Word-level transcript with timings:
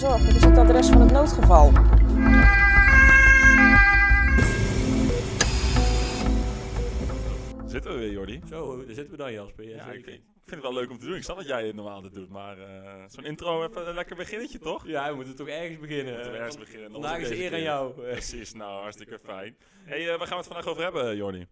zorg. 0.00 0.22
Dit 0.22 0.36
is 0.36 0.44
het 0.44 0.58
adres 0.58 0.88
van 0.88 1.00
het 1.00 1.10
noodgeval. 1.12 1.72
Zitten 7.66 7.92
we 7.92 7.98
weer, 7.98 8.10
Jordi? 8.10 8.40
Zo, 8.48 8.76
daar 8.76 8.94
zitten 8.94 9.10
we 9.10 9.16
dan, 9.16 9.32
Jasper. 9.32 9.68
Ja, 9.68 9.76
Ja, 9.76 9.92
ik, 9.92 10.04
vind 10.04 10.62
het 10.64 10.72
wel 10.72 10.74
leuk 10.74 10.90
om 10.90 10.98
te 10.98 11.06
doen. 11.06 11.16
Ik 11.16 11.22
snap 11.22 11.36
dat 11.36 11.46
jij 11.46 11.66
het 11.66 11.74
normaal 11.74 12.00
dit 12.00 12.14
doet, 12.14 12.28
maar 12.28 12.58
eh, 12.58 12.92
zo'n 13.06 13.24
intro 13.24 13.64
even 13.64 13.88
een 13.88 13.94
lekker 13.94 14.16
beginnetje, 14.16 14.58
toch? 14.58 14.86
Ja, 14.86 15.08
we 15.10 15.14
moeten 15.14 15.36
toch 15.36 15.48
ergens 15.48 15.78
beginnen. 15.78 16.12
Moeten 16.14 16.30
we 16.30 16.36
Eh, 16.36 16.44
ergens 16.44 16.58
beginnen. 16.58 16.90
Vandaag 16.90 17.18
is 17.18 17.30
eer 17.30 17.52
aan 17.52 17.62
jou. 17.62 17.92
Precies, 17.92 18.52
nou, 18.54 18.80
hartstikke 18.80 19.18
fijn. 19.22 19.56
hey, 19.84 20.00
eh, 20.00 20.18
waar 20.18 20.26
gaan 20.26 20.28
we 20.28 20.44
het 20.44 20.46
vandaag 20.46 20.66
over 20.66 20.82
hebben, 20.82 21.16
Jordi? 21.16 21.46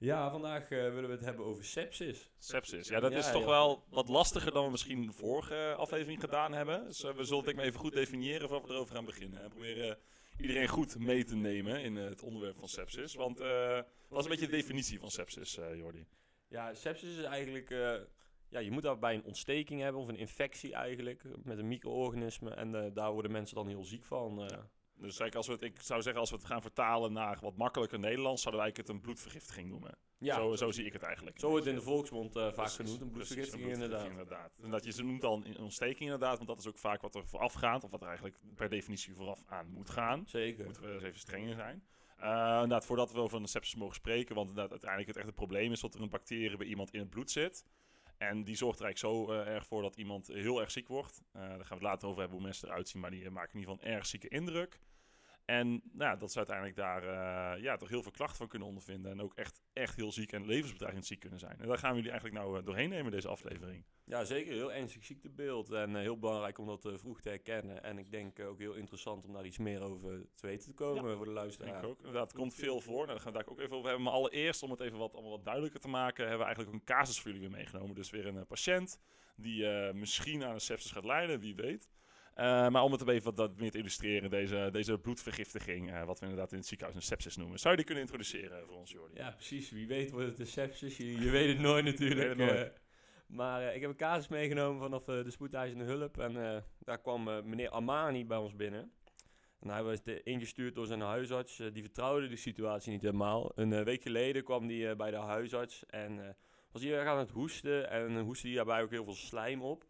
Ja, 0.00 0.30
vandaag 0.30 0.62
eh, 0.62 0.68
willen 0.68 1.06
we 1.06 1.14
het 1.14 1.24
hebben 1.24 1.44
over 1.44 1.64
sepsis. 1.64 2.30
Sepsis. 2.38 2.88
Ja, 2.88 3.00
dat 3.00 3.12
Ja, 3.12 3.18
is 3.18 3.30
toch 3.30 3.42
ja. 3.42 3.48
wel 3.48 3.84
wat 3.90 4.08
lastiger 4.08 4.52
dan 4.52 4.64
we 4.64 4.70
misschien 4.70 5.06
de 5.06 5.12
vorige 5.12 5.74
aflevering 5.76 6.20
gedaan 6.20 6.52
hebben. 6.52 6.84
Dus 6.86 7.02
eh, 7.04 7.10
we 7.14 7.24
zullen 7.24 7.36
het 7.36 7.44
denk 7.44 7.48
ik 7.48 7.56
maar 7.56 7.64
even 7.64 7.80
goed 7.80 7.92
definiëren 7.92 8.48
voordat 8.48 8.68
we 8.68 8.74
erover 8.74 8.94
gaan 8.94 9.04
beginnen. 9.04 9.42
En 9.42 9.48
proberen 9.48 9.98
iedereen 10.38 10.68
goed 10.68 10.98
mee 10.98 11.24
te 11.24 11.36
nemen 11.36 11.82
in 11.82 11.96
eh, 11.98 12.04
het 12.04 12.22
onderwerp 12.22 12.56
van 12.58 12.68
sepsis. 12.68 13.14
Want 13.14 13.40
eh 13.40 13.80
wat 14.08 14.18
is 14.18 14.24
een 14.24 14.30
beetje 14.30 14.46
de 14.46 14.56
definitie 14.56 14.98
van 15.00 15.10
sepsis, 15.10 15.58
eh 15.58 15.76
Jordi? 15.76 16.06
Ja, 16.48 16.74
sepsis 16.74 17.16
is 17.16 17.24
eigenlijk... 17.24 17.70
eh, 17.70 17.94
ja, 18.48 18.58
je 18.58 18.70
moet 18.70 18.82
daarbij 18.82 19.14
een 19.14 19.24
ontsteking 19.24 19.80
hebben 19.80 20.00
of 20.02 20.08
een 20.08 20.16
infectie 20.16 20.74
eigenlijk 20.74 21.22
met 21.44 21.58
een 21.58 21.68
micro-organisme. 21.68 22.50
En 22.54 22.74
eh, 22.74 22.90
daar 22.94 23.12
worden 23.12 23.30
mensen 23.32 23.56
dan 23.56 23.68
heel 23.68 23.84
ziek 23.84 24.04
van. 24.04 24.42
eh. 24.50 24.58
Dus 25.00 25.18
eigenlijk 25.18 25.34
als 25.34 25.46
we 25.46 25.52
het, 25.52 25.62
ik 25.62 25.82
zou 25.82 26.02
zeggen, 26.02 26.20
als 26.20 26.30
we 26.30 26.36
het 26.36 26.44
gaan 26.44 26.62
vertalen 26.62 27.12
naar 27.12 27.38
wat 27.40 27.56
makkelijker 27.56 27.98
Nederlands, 27.98 28.42
zouden 28.42 28.64
wij 28.64 28.72
het 28.76 28.88
een 28.88 29.00
bloedvergiftiging 29.00 29.68
noemen. 29.68 29.96
ja, 30.18 30.34
zo, 30.34 30.56
zo 30.56 30.70
zie 30.70 30.84
ik 30.84 30.92
het 30.92 31.02
eigenlijk. 31.02 31.38
zo 31.38 31.48
wordt 31.48 31.64
het 31.64 31.74
in 31.74 31.78
de 31.80 31.84
volksmond 31.86 32.36
eh, 32.36 32.42
vaak 32.42 32.54
Precies, 32.54 32.76
genoemd. 32.76 33.00
Een 33.00 33.10
precies, 33.10 33.34
bloedvergiftiging 33.34 33.66
een 33.66 33.82
inderdaad. 33.82 34.02
bloedvergiftiging, 34.06 34.30
inderdaad. 34.30 34.64
En 34.64 34.70
dat 34.70 34.84
je 34.84 34.92
ze 34.92 35.02
noemt 35.04 35.20
dan 35.20 35.44
een 35.46 35.58
ontsteking 35.58 36.00
inderdaad, 36.00 36.36
want 36.36 36.48
dat 36.48 36.58
is 36.58 36.66
ook 36.68 36.78
vaak 36.78 37.00
wat 37.00 37.14
er 37.14 37.26
vooraf 37.26 37.52
gaat, 37.52 37.84
of 37.84 37.90
wat 37.90 38.00
er 38.00 38.06
eigenlijk 38.06 38.36
per 38.54 38.68
definitie 38.68 39.14
vooraf 39.14 39.42
aan 39.46 39.66
moet 39.70 39.90
gaan. 39.90 40.24
Zeker. 40.26 40.64
Moeten 40.64 40.82
we 40.82 40.92
eens 40.92 41.02
even 41.02 41.18
strenger 41.20 41.54
zijn. 41.54 41.84
Eh 42.16 42.26
inderdaad, 42.52 42.86
voordat 42.86 43.12
we 43.12 43.18
over 43.18 43.38
een 43.40 43.46
sepsis 43.48 43.74
mogen 43.74 43.94
spreken, 43.94 44.34
want 44.34 44.48
inderdaad, 44.48 44.70
uiteindelijk 44.70 45.10
het 45.10 45.18
echte 45.18 45.32
probleem 45.32 45.72
is 45.72 45.80
dat 45.80 45.94
er 45.94 46.00
een 46.02 46.08
bacterie 46.08 46.56
bij 46.56 46.66
iemand 46.66 46.92
in 46.92 47.00
het 47.00 47.10
bloed 47.10 47.30
zit. 47.30 47.64
En 48.18 48.44
die 48.44 48.56
zorgt 48.56 48.78
er 48.78 48.84
eigenlijk 48.84 49.14
zo 49.16 49.32
eh, 49.32 49.54
erg 49.54 49.66
voor 49.66 49.82
dat 49.82 49.96
iemand 49.96 50.26
heel 50.26 50.60
erg 50.60 50.70
ziek 50.70 50.88
wordt. 50.88 51.22
Daar 51.32 51.48
gaan 51.48 51.58
we 51.58 51.74
het 51.74 51.82
later 51.82 52.08
over 52.08 52.20
hebben 52.20 52.38
hoe 52.38 52.46
mensen 52.46 52.68
eruit 52.68 52.88
zien, 52.88 53.00
maar 53.00 53.10
die 53.10 53.30
maken 53.30 53.52
in 53.54 53.60
ieder 53.60 53.74
geval 53.74 53.88
een 53.90 53.96
erg 53.96 54.06
zieke 54.06 54.28
indruk. 54.28 54.78
En 55.44 55.82
nou, 55.92 56.18
dat 56.18 56.32
ze 56.32 56.36
uiteindelijk 56.36 56.76
daar 56.76 57.02
eh, 57.02 57.62
ja, 57.62 57.76
toch 57.76 57.88
heel 57.88 58.02
veel 58.02 58.10
klachten 58.10 58.36
van 58.36 58.48
kunnen 58.48 58.68
ondervinden. 58.68 59.10
En 59.10 59.20
ook 59.20 59.34
echt, 59.34 59.62
echt 59.72 59.96
heel 59.96 60.12
ziek 60.12 60.32
en 60.32 60.46
levensbedreigend 60.46 61.06
ziek 61.06 61.20
kunnen 61.20 61.38
zijn. 61.38 61.60
En 61.60 61.68
daar 61.68 61.78
gaan 61.78 61.90
we 61.90 61.96
jullie 61.96 62.10
eigenlijk 62.10 62.40
nou 62.42 62.58
eh, 62.58 62.64
doorheen 62.64 62.88
nemen 62.88 63.12
deze 63.12 63.28
aflevering. 63.28 63.84
Ja, 64.04 64.24
zeker. 64.24 64.52
Heel 64.52 64.72
ernstig 64.72 65.04
ziektebeeld. 65.04 65.70
En 65.70 65.96
eh, 65.96 66.02
heel 66.02 66.18
belangrijk 66.18 66.58
om 66.58 66.66
dat 66.66 66.88
vroeg 66.94 67.20
te 67.20 67.28
herkennen. 67.28 67.82
En 67.82 67.98
ik 67.98 68.10
denk 68.10 68.40
ook 68.40 68.58
heel 68.58 68.74
interessant 68.74 69.26
om 69.26 69.32
daar 69.32 69.44
iets 69.44 69.58
meer 69.58 69.80
over 69.80 70.26
te 70.34 70.46
weten 70.46 70.68
te 70.68 70.74
komen 70.74 71.16
voor 71.16 71.26
de 71.26 71.32
luisteraar. 71.32 71.70
Denk 71.72 71.84
ik 71.84 71.90
ook. 71.90 71.98
Inderdaad, 71.98 72.28
het 72.28 72.40
komt 72.40 72.54
veel 72.54 72.80
voor. 72.80 72.94
Nou, 72.94 73.06
daar 73.06 73.20
gaan 73.20 73.32
we 73.32 73.38
daar 73.38 73.48
ook 73.48 73.60
even 73.60 73.76
over 73.76 73.88
hebben. 73.88 74.04
Maar 74.04 74.14
allereerst, 74.14 74.62
om 74.62 74.70
het 74.70 74.80
even 74.80 74.98
wat, 74.98 75.12
allemaal 75.12 75.30
wat 75.30 75.44
duidelijker 75.44 75.80
te 75.80 75.88
maken, 75.88 76.20
hebben 76.20 76.38
we 76.38 76.44
eigenlijk 76.44 76.74
ook 76.74 76.80
een 76.80 76.96
casus 76.96 77.20
voor 77.20 77.30
jullie 77.30 77.48
weer 77.48 77.56
meegenomen. 77.56 77.94
Dus 77.94 78.10
weer 78.10 78.26
een 78.26 78.46
patiënt 78.46 79.00
die 79.36 79.92
misschien 79.92 80.44
aan 80.44 80.54
een 80.54 80.60
sepsis 80.60 80.90
gaat 80.90 81.04
lijden, 81.04 81.40
wie 81.40 81.54
weet. 81.54 81.90
Eh, 82.40 82.68
maar 82.68 82.82
om 82.82 82.92
het 82.92 83.08
even 83.08 83.24
wat 83.24 83.36
dat 83.36 83.56
meer 83.56 83.70
te 83.70 83.78
illustreren, 83.78 84.30
deze, 84.30 84.68
deze 84.72 84.98
bloedvergiftiging, 84.98 85.92
eh, 85.92 86.04
wat 86.04 86.18
we 86.18 86.24
inderdaad 86.26 86.52
in 86.52 86.58
het 86.58 86.66
ziekenhuis 86.66 86.96
een 86.96 87.06
sepsis 87.06 87.36
noemen. 87.36 87.58
Zou 87.58 87.70
je 87.70 87.76
die 87.76 87.86
kunnen 87.86 88.04
introduceren 88.04 88.66
voor 88.66 88.76
ons, 88.76 88.90
Jordi? 88.90 89.16
Ja, 89.16 89.30
precies. 89.30 89.70
Wie 89.70 89.86
weet 89.86 90.10
wordt 90.10 90.26
het 90.26 90.38
een 90.38 90.46
sepsis. 90.46 90.96
Je, 90.96 91.20
je 91.20 91.30
weet 91.30 91.48
het 91.48 91.58
nooit 91.58 91.84
natuurlijk. 91.84 92.28
Het 92.28 92.38
nooit. 92.38 92.50
eh. 92.50 92.68
maar 93.26 93.62
eh, 93.62 93.74
ik 93.74 93.80
heb 93.80 93.90
een 93.90 93.96
casus 93.96 94.28
meegenomen 94.28 94.80
vanaf 94.80 95.04
de 95.04 95.30
spoedeisende 95.30 95.84
hulp. 95.84 96.18
En 96.18 96.64
daar 96.78 97.00
kwam 97.00 97.24
meneer 97.24 97.70
Amani 97.70 98.26
bij 98.26 98.38
ons 98.38 98.56
binnen. 98.56 98.92
En 99.60 99.68
hij 99.68 99.82
was 99.82 99.98
ingestuurd 100.24 100.74
door 100.74 100.86
zijn 100.86 101.00
huisarts. 101.00 101.56
die 101.56 101.82
vertrouwde 101.82 102.28
de 102.28 102.36
situatie 102.36 102.92
niet 102.92 103.02
helemaal. 103.02 103.52
Een 103.54 103.84
week 103.84 104.02
geleden 104.02 104.44
kwam 104.44 104.68
hij 104.68 104.96
bij 104.96 105.10
de 105.10 105.16
huisarts 105.16 105.86
en 105.86 106.36
was 106.72 106.82
hij 106.82 106.92
erg 106.92 107.08
aan 107.08 107.18
het 107.18 107.30
hoesten. 107.30 107.90
En 107.90 108.18
hoestte 108.18 108.46
hij 108.46 108.56
daarbij 108.56 108.82
ook 108.82 108.90
heel 108.90 109.04
veel 109.04 109.14
slijm 109.14 109.62
op. 109.62 109.88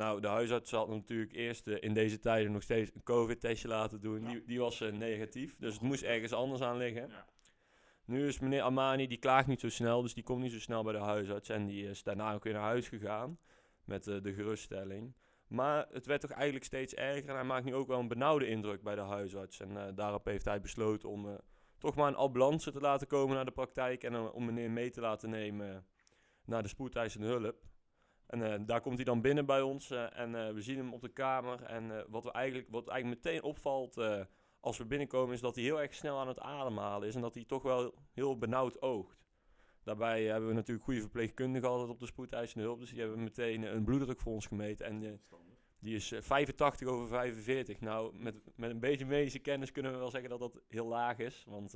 Nou, 0.00 0.20
de 0.20 0.28
huisarts 0.28 0.70
had 0.70 0.88
natuurlijk 0.88 1.32
eerst 1.32 1.66
eh, 1.66 1.76
in 1.80 1.94
deze 1.94 2.18
tijden 2.18 2.52
nog 2.52 2.62
steeds 2.62 2.90
een 2.94 3.02
COVID-testje 3.02 3.68
laten 3.68 4.00
doen. 4.00 4.22
Ja. 4.22 4.28
Die, 4.28 4.44
die 4.44 4.58
was 4.60 4.80
eh, 4.80 4.92
negatief, 4.92 5.56
dus 5.58 5.72
het 5.72 5.82
moest 5.82 6.02
ergens 6.02 6.32
anders 6.32 6.60
aan 6.60 6.76
liggen. 6.76 7.08
Ja. 7.08 7.26
Nu 8.04 8.26
is 8.26 8.38
meneer 8.38 8.62
Amani, 8.62 9.06
die 9.06 9.18
klaagt 9.18 9.46
niet 9.46 9.60
zo 9.60 9.68
snel, 9.68 10.02
dus 10.02 10.14
die 10.14 10.22
komt 10.22 10.42
niet 10.42 10.52
zo 10.52 10.58
snel 10.58 10.82
bij 10.82 10.92
de 10.92 10.98
huisarts. 10.98 11.48
En 11.48 11.66
die 11.66 11.88
is 11.88 12.02
daarna 12.02 12.34
ook 12.34 12.44
weer 12.44 12.52
naar 12.52 12.62
huis 12.62 12.88
gegaan 12.88 13.38
met 13.84 14.06
eh, 14.06 14.22
de 14.22 14.32
geruststelling. 14.32 15.14
Maar 15.46 15.86
het 15.90 16.06
werd 16.06 16.20
toch 16.20 16.30
eigenlijk 16.30 16.64
steeds 16.64 16.94
erger 16.94 17.28
en 17.28 17.34
hij 17.34 17.44
maakt 17.44 17.64
nu 17.64 17.74
ook 17.74 17.88
wel 17.88 17.98
een 17.98 18.08
benauwde 18.08 18.46
indruk 18.46 18.82
bij 18.82 18.94
de 18.94 19.00
huisarts. 19.00 19.60
En 19.60 19.94
daarop 19.94 20.24
heeft 20.24 20.44
hij 20.44 20.60
besloten 20.60 21.08
om 21.08 21.38
toch 21.78 21.94
maar 21.94 22.08
een 22.08 22.14
ambulance 22.14 22.72
te 22.72 22.80
laten 22.80 23.06
komen 23.06 23.34
naar 23.34 23.44
de 23.44 23.50
praktijk 23.50 24.02
en 24.04 24.32
om 24.32 24.44
meneer 24.44 24.70
mee 24.70 24.90
te 24.90 25.00
laten 25.00 25.30
nemen 25.30 25.86
naar 26.44 26.62
de 26.62 26.68
spoedeisende 26.68 27.26
hulp. 27.26 27.69
En 28.30 28.52
eh, 28.52 28.60
daar 28.66 28.80
komt 28.80 28.96
hij 28.96 29.04
dan 29.04 29.20
binnen 29.20 29.46
bij 29.46 29.60
ons 29.60 29.90
eh, 29.90 30.18
en 30.18 30.34
eh, 30.34 30.52
we 30.52 30.62
zien 30.62 30.76
hem 30.76 30.92
op 30.92 31.00
de 31.00 31.08
kamer. 31.08 31.62
En 31.62 32.04
wat, 32.08 32.24
we 32.24 32.32
eigenlijk, 32.32 32.68
wat 32.70 32.88
eigenlijk 32.88 33.24
meteen 33.24 33.42
opvalt 33.42 34.00
als 34.60 34.78
we 34.78 34.86
binnenkomen 34.86 35.34
is 35.34 35.40
dat 35.40 35.54
hij 35.54 35.64
heel 35.64 35.80
erg 35.80 35.94
snel 35.94 36.18
aan 36.18 36.28
het 36.28 36.40
ademhalen 36.40 37.08
is 37.08 37.14
en 37.14 37.20
dat 37.20 37.34
hij 37.34 37.44
toch 37.44 37.62
wel 37.62 37.94
heel 38.12 38.38
benauwd 38.38 38.82
oogt. 38.82 39.18
Daarbij 39.82 40.24
hebben 40.24 40.48
we 40.48 40.54
natuurlijk 40.54 40.84
goede 40.84 41.00
verpleegkundigen 41.00 41.68
altijd 41.68 41.90
op 41.90 41.98
de 41.98 42.06
spoedeisende 42.06 42.64
hulp, 42.64 42.78
dus 42.78 42.90
die 42.90 43.00
hebben 43.00 43.22
meteen 43.22 43.62
een 43.62 43.84
bloeddruk 43.84 44.20
voor 44.20 44.32
ons 44.32 44.46
gemeten 44.46 44.86
en 44.86 45.20
die 45.80 45.94
is 45.94 46.12
eh, 46.12 46.22
85 46.22 46.88
over 46.88 47.08
45. 47.08 47.80
Nou, 47.80 48.14
met, 48.16 48.34
met 48.56 48.70
een 48.70 48.80
beetje 48.80 49.06
medische 49.06 49.38
kennis 49.38 49.72
kunnen 49.72 49.92
we 49.92 49.98
wel 49.98 50.10
zeggen 50.10 50.30
dat 50.30 50.38
dat 50.38 50.60
heel 50.68 50.86
laag 50.86 51.18
is, 51.18 51.44
want 51.48 51.74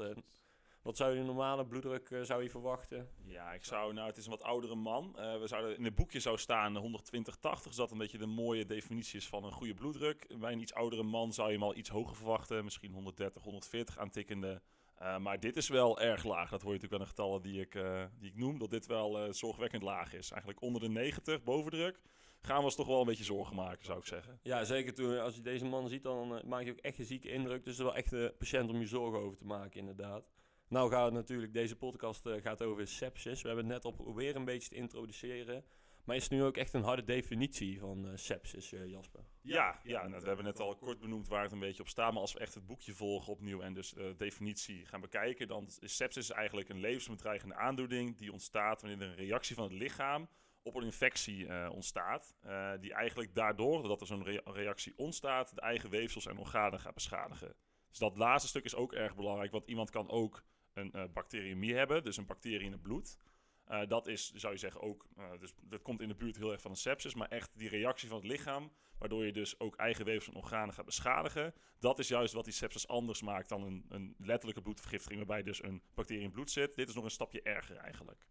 wat 0.85 0.97
zou 0.97 1.13
je 1.13 1.21
een 1.21 1.27
normale 1.27 1.67
bloeddruk 1.67 2.11
eh, 2.11 2.23
zou 2.23 2.43
je 2.43 2.51
verwachten? 2.51 3.09
Ja, 3.23 3.53
ik 3.53 3.65
zou, 3.65 3.93
nou, 3.93 4.07
het 4.07 4.17
is 4.17 4.25
een 4.25 4.31
wat 4.31 4.43
oudere 4.43 4.75
man. 4.75 5.19
Eh, 5.19 5.39
we 5.41 5.47
zouden, 5.47 5.77
in 5.77 5.85
het 5.85 5.95
boekje 5.95 6.21
zou 6.21 6.39
staan 6.39 6.77
120, 6.77 7.37
80. 7.37 7.67
Dus 7.67 7.77
dat 7.77 7.91
een 7.91 7.99
beetje 7.99 8.19
de 8.19 8.27
mooie 8.27 8.67
definitie 8.67 9.19
is 9.19 9.29
van 9.29 9.45
een 9.45 9.53
goede 9.53 9.75
bloeddruk. 9.75 10.39
Bij 10.39 10.53
een 10.53 10.61
iets 10.61 10.75
oudere 10.75 11.03
man 11.03 11.33
zou 11.33 11.49
je 11.49 11.55
hem 11.55 11.63
al 11.63 11.77
iets 11.77 11.89
hoger 11.89 12.17
verwachten. 12.17 12.65
Misschien 12.65 12.93
130, 12.93 13.43
140 13.43 13.99
aantikkende. 13.99 14.63
Eh, 14.95 15.19
maar 15.19 15.41
dit 15.41 15.57
is 15.57 15.69
wel 15.69 16.01
erg 16.01 16.25
laag. 16.25 16.51
Dat 16.51 16.63
hoor 16.63 16.75
je 16.75 16.81
natuurlijk 16.81 17.03
aan 17.03 17.09
de 17.09 17.15
getallen 17.15 17.43
die 17.43 17.61
ik, 17.61 17.73
die 18.19 18.31
ik 18.31 18.37
noem. 18.37 18.59
Dat 18.59 18.71
dit 18.71 18.87
wel 18.87 19.33
zorgwekkend 19.33 19.83
laag 19.83 20.15
is. 20.15 20.31
Eigenlijk 20.31 20.63
onder 20.63 20.81
de 20.81 20.89
90, 20.89 21.43
bovendruk. 21.43 22.01
Gaan 22.41 22.59
we 22.59 22.65
ons 22.65 22.75
toch 22.75 22.87
wel 22.87 23.01
een 23.01 23.07
beetje 23.07 23.25
zorgen 23.25 23.57
maken, 23.57 23.85
zou 23.85 23.99
ik 23.99 24.07
zeggen. 24.07 24.39
Ja, 24.43 24.65
zeker 24.65 24.95
toen, 24.95 25.21
als 25.21 25.35
je 25.35 25.41
deze 25.41 25.65
man 25.65 25.89
ziet, 25.89 26.03
dan 26.03 26.41
maak 26.47 26.65
je 26.65 26.71
ook 26.71 26.79
echt 26.79 26.99
een 26.99 27.05
zieke 27.05 27.29
indruk. 27.29 27.65
Dus 27.65 27.79
het 27.79 27.87
is 27.87 27.93
wel 27.93 27.97
echt 27.97 28.13
een 28.13 28.37
patiënt 28.39 28.71
om 28.71 28.81
je 28.81 28.87
zorgen 28.87 29.21
over 29.21 29.37
te 29.37 29.45
maken, 29.45 29.81
inderdaad. 29.81 30.25
Nou 30.69 30.91
gaat 30.91 31.05
het 31.05 31.15
natuurlijk, 31.15 31.53
deze 31.53 31.77
podcast 31.77 32.27
eh, 32.27 32.43
gaat 32.43 32.63
over 32.63 32.87
sepsis. 32.87 33.43
We 33.43 33.47
hebben 33.49 33.65
het 33.67 33.75
net 33.75 33.85
al 33.85 33.93
proberen 33.93 34.37
een 34.37 34.45
beetje 34.45 34.69
te 34.69 34.75
introduceren. 34.75 35.65
Maar 36.05 36.17
is 36.17 36.23
het 36.23 36.33
nu 36.33 36.43
ook 36.45 36.57
echt 36.57 36.73
een 36.75 36.83
harde 36.83 37.05
definitie 37.05 37.81
van 37.81 38.07
eh, 38.09 38.13
sepsis, 38.17 38.73
eh, 38.73 38.87
Jasper? 38.87 39.21
Ja, 39.41 39.81
ja 39.85 40.07
nou, 40.09 40.21
we 40.21 40.27
hebben 40.27 40.45
net 40.45 40.61
al 40.61 40.77
kort 40.77 41.01
benoemd 41.01 41.29
waar 41.29 41.43
het 41.43 41.53
een 41.53 41.59
beetje 41.59 41.83
op 41.83 41.89
staat. 41.89 42.13
Maar 42.13 42.21
als 42.21 42.33
we 42.33 42.39
echt 42.39 42.55
het 42.55 42.67
boekje 42.67 42.93
volgen 42.95 43.33
opnieuw 43.33 43.61
en 43.61 43.75
dus 43.75 43.91
de 43.93 44.15
definitie 44.17 44.87
gaan 44.87 45.01
bekijken, 45.01 45.49
dan 45.49 45.69
is 45.81 45.97
sepsis 45.97 46.31
eigenlijk 46.31 46.69
een 46.69 46.81
levensbedreigende 46.81 47.55
aandoening 47.55 48.17
die 48.17 48.33
ontstaat 48.33 48.81
wanneer 48.83 49.01
er 49.01 49.09
een 49.09 49.15
reactie 49.27 49.55
van 49.55 49.65
het 49.65 49.73
lichaam 49.73 50.29
op 50.63 50.75
een 50.75 50.83
infectie 50.85 51.47
eh, 51.47 51.71
ontstaat. 51.73 52.35
eh, 52.41 52.73
die 52.81 52.93
eigenlijk 52.95 53.35
daardoor, 53.35 53.79
doordat 53.79 54.01
er 54.01 54.07
zo'n 54.07 54.25
rea- 54.25 54.41
reactie 54.45 54.93
ontstaat, 54.97 55.55
de 55.55 55.61
eigen 55.61 55.91
weefsels 55.91 56.27
en 56.27 56.39
organen 56.39 56.81
gaat 56.81 56.95
beschadigen. 56.95 57.55
Dus 57.89 57.99
dat 57.99 58.17
laatste 58.17 58.49
stuk 58.49 58.65
is 58.65 58.75
ook 58.75 58.93
erg 58.93 59.15
belangrijk, 59.17 59.53
want 59.53 59.67
iemand 59.67 59.91
kan 59.91 60.09
ook 60.11 60.45
een 60.75 61.13
bacteriëmie 61.13 61.75
hebben, 61.75 62.05
dus 62.05 62.17
een 62.17 62.27
bacterie 62.27 62.67
in 62.67 62.73
het 62.73 62.83
bloed. 62.83 63.17
Eh, 63.65 63.87
dat 63.89 64.07
is, 64.07 64.33
zou 64.33 64.53
je 64.53 64.59
zeggen, 64.59 64.81
ook, 64.81 65.07
eh, 65.17 65.31
dus 65.39 65.55
dat 65.63 65.83
komt 65.83 66.01
in 66.01 66.09
de 66.09 66.15
buurt 66.15 66.37
heel 66.37 66.53
erg 66.53 66.61
van 66.61 66.71
een 66.71 66.77
sepsis, 66.77 67.15
maar 67.15 67.29
echt 67.29 67.51
die 67.55 67.69
reactie 67.69 68.09
van 68.09 68.19
het 68.19 68.27
lichaam, 68.27 68.73
waardoor 68.99 69.25
je 69.25 69.33
dus 69.33 69.61
ook 69.61 69.77
eigen 69.77 70.05
weefsels 70.05 70.35
en 70.35 70.41
organen 70.43 70.75
gaat 70.75 70.85
beschadigen. 70.85 71.55
Dat 71.79 71.99
is 71.99 72.09
juist 72.09 72.35
wat 72.35 72.45
die 72.45 72.53
sepsis 72.53 72.89
anders 72.89 73.23
maakt 73.23 73.49
dan 73.49 73.63
een, 73.63 73.85
een 73.89 74.15
letterlijke 74.19 74.63
bloedvergiftiging, 74.63 75.19
waarbij 75.19 75.43
dus 75.43 75.63
een 75.63 75.83
bacterie 75.95 76.21
in 76.21 76.27
het 76.27 76.35
bloed 76.35 76.51
zit. 76.51 76.75
Dit 76.75 76.89
is 76.89 76.95
nog 76.95 77.05
een 77.05 77.11
stapje 77.11 77.43
erger 77.43 77.77
eigenlijk. 77.77 78.27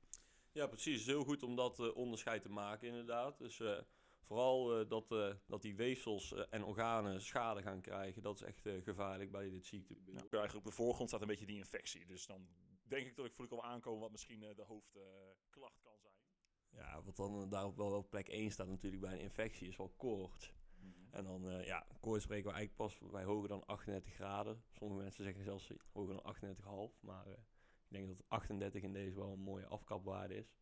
Ja, 0.52 0.68
precies. 0.68 0.92
Het 0.92 1.02
is 1.02 1.08
heel 1.08 1.24
goed 1.24 1.44
om 1.44 1.56
dat 1.56 1.94
onderscheid 1.94 2.42
te 2.42 2.50
maken, 2.50 2.88
inderdaad. 2.88 3.38
Dus 3.38 3.62
vooral 4.24 4.80
eh, 4.80 4.90
dat, 4.90 5.12
eh, 5.12 5.34
dat 5.48 5.62
die 5.62 5.76
weefsels 5.76 6.34
eh, 6.34 6.44
en 6.50 6.64
organen 6.64 7.22
schade 7.22 7.62
gaan 7.62 7.82
krijgen, 7.82 8.22
dat 8.22 8.36
is 8.36 8.42
echt 8.42 8.62
gevaarlijk 8.84 9.32
bij 9.32 9.50
dit 9.50 9.66
ziektebeeld. 9.66 10.34
Eigenlijk 10.34 10.66
op 10.66 10.72
de 10.72 10.78
voorgrond 10.78 11.10
staat 11.10 11.22
een 11.22 11.28
beetje 11.28 11.46
die 11.46 11.58
infectie. 11.58 12.06
Dus 12.06 12.26
dan 12.26 12.48
denk 12.88 13.08
ik 13.08 13.16
dat 13.16 13.26
ik 13.26 13.34
voel 13.34 13.46
ik 13.46 13.52
al 13.52 13.64
aankomen 13.64 14.02
wat 14.02 14.12
misschien 14.12 14.40
de 14.40 14.64
hoofdklacht 14.68 15.80
kan 15.82 15.98
zijn. 15.98 16.14
Ja, 16.70 17.04
wat 17.04 17.16
dan 17.16 17.50
daarop 17.50 17.78
wel 17.78 17.98
op 17.98 18.10
plek 18.10 18.28
1 18.28 18.52
staat 18.52 18.68
natuurlijk 18.68 19.02
bij 19.02 19.14
een 19.14 19.20
infectie 19.20 19.68
is 19.68 19.78
wel 19.78 19.94
koorts. 19.98 20.54
En 21.14 21.24
dan, 21.24 21.50
eh, 21.50 21.66
ja, 21.66 21.86
koorts 22.00 22.24
spreken 22.24 22.50
we 22.50 22.56
eigenlijk 22.56 22.90
pas 22.90 23.12
bij 23.12 23.24
hoger 23.24 23.48
dan 23.48 23.66
38 23.66 24.14
graden. 24.14 24.64
Sommige 24.72 25.02
mensen 25.02 25.24
zeggen 25.24 25.44
zelfs 25.44 25.72
hoger 25.92 26.14
dan 26.14 26.24
38,5. 26.24 27.02
Maar 27.02 27.28
ik 27.28 27.38
denk 27.88 28.08
dat 28.08 28.24
38 28.28 28.82
in 28.82 28.94
deze 28.94 29.16
wel 29.16 29.32
een 29.32 29.40
mooie 29.40 29.68
afkapwaarde 29.68 30.36
is. 30.36 30.54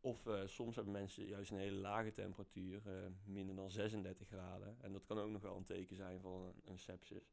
Of 0.00 0.26
eh, 0.26 0.46
soms 0.46 0.74
hebben 0.74 0.92
mensen 0.92 1.24
juist 1.24 1.50
een 1.50 1.58
hele 1.58 1.76
lage 1.76 2.12
temperatuur, 2.12 2.82
eh, 2.84 2.92
minder 3.24 3.56
dan 3.56 3.70
36 3.70 4.28
graden. 4.28 4.76
En 4.80 4.92
dat 4.92 5.04
kan 5.04 5.18
ook 5.18 5.30
nog 5.30 5.42
wel 5.42 5.56
een 5.56 5.64
teken 5.64 5.96
zijn 5.96 6.20
van 6.20 6.42
een, 6.42 6.62
een 6.64 6.78
sepsis. 6.78 7.32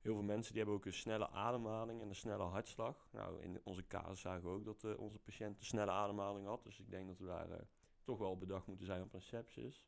Heel 0.00 0.14
veel 0.14 0.22
mensen 0.22 0.52
die 0.52 0.62
hebben 0.62 0.78
ook 0.78 0.86
een 0.86 0.92
snelle 0.92 1.28
ademhaling 1.28 2.00
en 2.00 2.08
een 2.08 2.14
snelle 2.14 2.42
hartslag. 2.42 3.08
Nou, 3.12 3.42
in 3.42 3.60
onze 3.64 3.86
casus 3.86 4.20
zagen 4.20 4.42
we 4.42 4.48
ook 4.48 4.64
dat 4.64 4.84
eh, 4.84 4.98
onze 4.98 5.18
patiënt 5.18 5.58
een 5.58 5.64
snelle 5.64 5.90
ademhaling 5.90 6.46
had. 6.46 6.64
Dus 6.64 6.78
ik 6.78 6.90
denk 6.90 7.06
dat 7.08 7.18
we 7.18 7.26
daar 7.26 7.68
toch 8.02 8.18
wel 8.18 8.38
bedacht 8.38 8.66
moeten 8.66 8.86
zijn 8.86 9.02
op 9.02 9.14
een 9.14 9.22
sepsis. 9.22 9.86